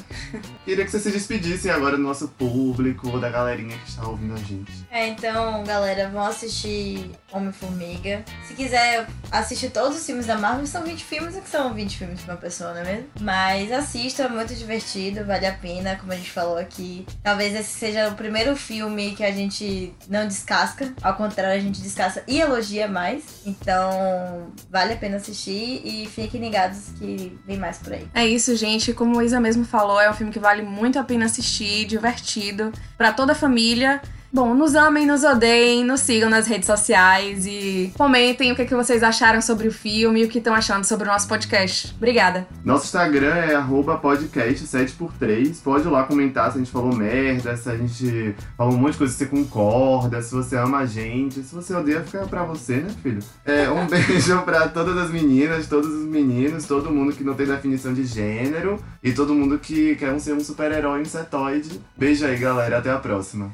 Queria 0.65 0.85
que 0.85 0.91
vocês 0.91 1.03
se 1.03 1.11
despedissem 1.11 1.71
agora 1.71 1.97
do 1.97 2.03
nosso 2.03 2.29
público, 2.29 3.19
da 3.19 3.31
galerinha 3.31 3.77
que 3.79 3.89
está 3.89 4.07
ouvindo 4.07 4.35
a 4.35 4.39
gente. 4.39 4.73
É, 4.91 5.07
então, 5.09 5.63
galera, 5.65 6.09
vão 6.09 6.25
assistir 6.25 7.11
Homem-Formiga. 7.33 8.25
Se 8.47 8.55
quiser 8.55 9.07
assistir 9.31 9.71
todos 9.71 9.97
os 9.97 10.05
filmes 10.05 10.27
da 10.27 10.37
Marvel, 10.37 10.67
são 10.67 10.83
20 10.83 11.05
filmes, 11.05 11.37
o 11.37 11.41
que 11.41 11.49
são 11.49 11.73
20 11.73 11.99
filmes 11.99 12.21
pra 12.23 12.35
uma 12.35 12.41
pessoa, 12.41 12.66
não 12.75 12.81
é 12.81 12.85
mesmo? 12.85 13.07
Mas 13.21 13.73
assista, 13.73 14.25
é 14.25 14.29
muito 14.29 14.55
divertido, 14.55 15.25
vale 15.25 15.47
a 15.47 15.53
pena, 15.53 15.97
como 15.97 16.13
a 16.13 16.17
gente 16.17 16.31
falou 16.31 16.59
aqui. 16.59 17.07
Talvez 17.23 17.55
esse 17.55 17.79
seja 17.79 18.09
o 18.09 18.15
primeiro 18.15 18.57
filme 18.57 19.15
que 19.15 19.25
a 19.25 19.33
gente 19.33 19.93
não 20.09 20.27
descasca, 20.27 20.93
ao 21.03 21.15
contrário, 21.15 21.59
a 21.59 21.63
gente 21.63 21.81
descasca 21.81 22.23
e 22.27 22.41
elogia 22.41 22.89
mais. 22.89 23.23
Então, 23.45 24.53
vale 24.71 24.95
a 24.95 24.97
pena 24.97 25.17
assistir 25.17 25.83
e 25.85 26.07
fiquem 26.07 26.41
ligados 26.41 26.91
que 26.99 27.39
vem 27.47 27.59
mais 27.59 27.79
por 27.79 27.93
aí. 27.93 28.07
É 28.15 28.27
isso, 28.27 28.55
gente. 28.57 28.93
Como 28.93 29.19
a 29.19 29.25
Isa 29.25 29.41
mesmo 29.41 29.65
falou, 29.65 30.01
é 30.01 30.11
um 30.11 30.15
filme 30.15 30.33
que 30.33 30.39
vale 30.39 30.63
muito 30.63 30.99
a 30.99 31.05
pena 31.05 31.27
assistir, 31.27 31.85
divertido, 31.85 32.73
para 32.97 33.13
toda 33.13 33.33
a 33.33 33.35
família. 33.35 34.01
Bom, 34.37 34.53
nos 34.53 34.75
amem, 34.75 35.07
nos 35.07 35.25
odeiem, 35.25 35.83
nos 35.83 36.01
sigam 36.01 36.29
nas 36.29 36.47
redes 36.47 36.67
sociais 36.67 37.47
e 37.47 37.91
comentem 37.97 38.53
o 38.53 38.55
que, 38.55 38.67
que 38.67 38.75
vocês 38.75 39.03
acharam 39.03 39.41
sobre 39.41 39.67
o 39.67 39.73
filme 39.73 40.21
e 40.21 40.25
o 40.27 40.29
que 40.29 40.37
estão 40.37 40.53
achando 40.53 40.85
sobre 40.85 41.09
o 41.09 41.11
nosso 41.11 41.27
podcast. 41.27 41.95
Obrigada. 41.97 42.47
Nosso 42.63 42.85
Instagram 42.85 43.35
é 43.35 43.55
arroba 43.55 43.97
podcast 43.97 44.63
7x3. 44.63 45.63
Pode 45.65 45.89
ir 45.89 45.91
lá 45.91 46.05
comentar 46.05 46.53
se 46.53 46.59
a 46.59 46.61
gente 46.61 46.71
falou 46.71 46.95
merda, 46.95 47.57
se 47.57 47.71
a 47.71 47.79
gente 47.79 48.35
falou 48.59 48.75
um 48.75 48.77
monte 48.77 48.93
de 48.93 48.99
coisa, 48.99 49.13
se 49.15 49.21
você 49.21 49.25
concorda, 49.25 50.21
se 50.21 50.35
você 50.35 50.55
ama 50.55 50.81
a 50.81 50.87
gente. 50.87 51.43
Se 51.43 51.55
você 51.55 51.75
odeia, 51.75 52.03
fica 52.03 52.27
pra 52.27 52.45
você, 52.45 52.77
né, 52.77 52.91
filho? 53.03 53.21
É, 53.43 53.71
um 53.71 53.87
beijo 53.89 54.43
pra 54.43 54.69
todas 54.69 54.99
as 54.99 55.11
meninas, 55.11 55.67
todos 55.67 55.89
os 55.89 56.05
meninos, 56.05 56.67
todo 56.67 56.93
mundo 56.93 57.15
que 57.15 57.25
não 57.25 57.33
tem 57.33 57.47
definição 57.47 57.95
de 57.95 58.05
gênero 58.05 58.79
e 59.03 59.15
todo 59.15 59.35
mundo 59.35 59.59
que 59.59 59.97
quer 59.97 60.21
ser 60.21 60.35
um 60.35 60.41
super-herói 60.41 61.01
insetoide. 61.01 61.81
Beijo 61.97 62.27
aí, 62.27 62.37
galera. 62.37 62.77
Até 62.77 62.91
a 62.91 62.99
próxima. 62.99 63.51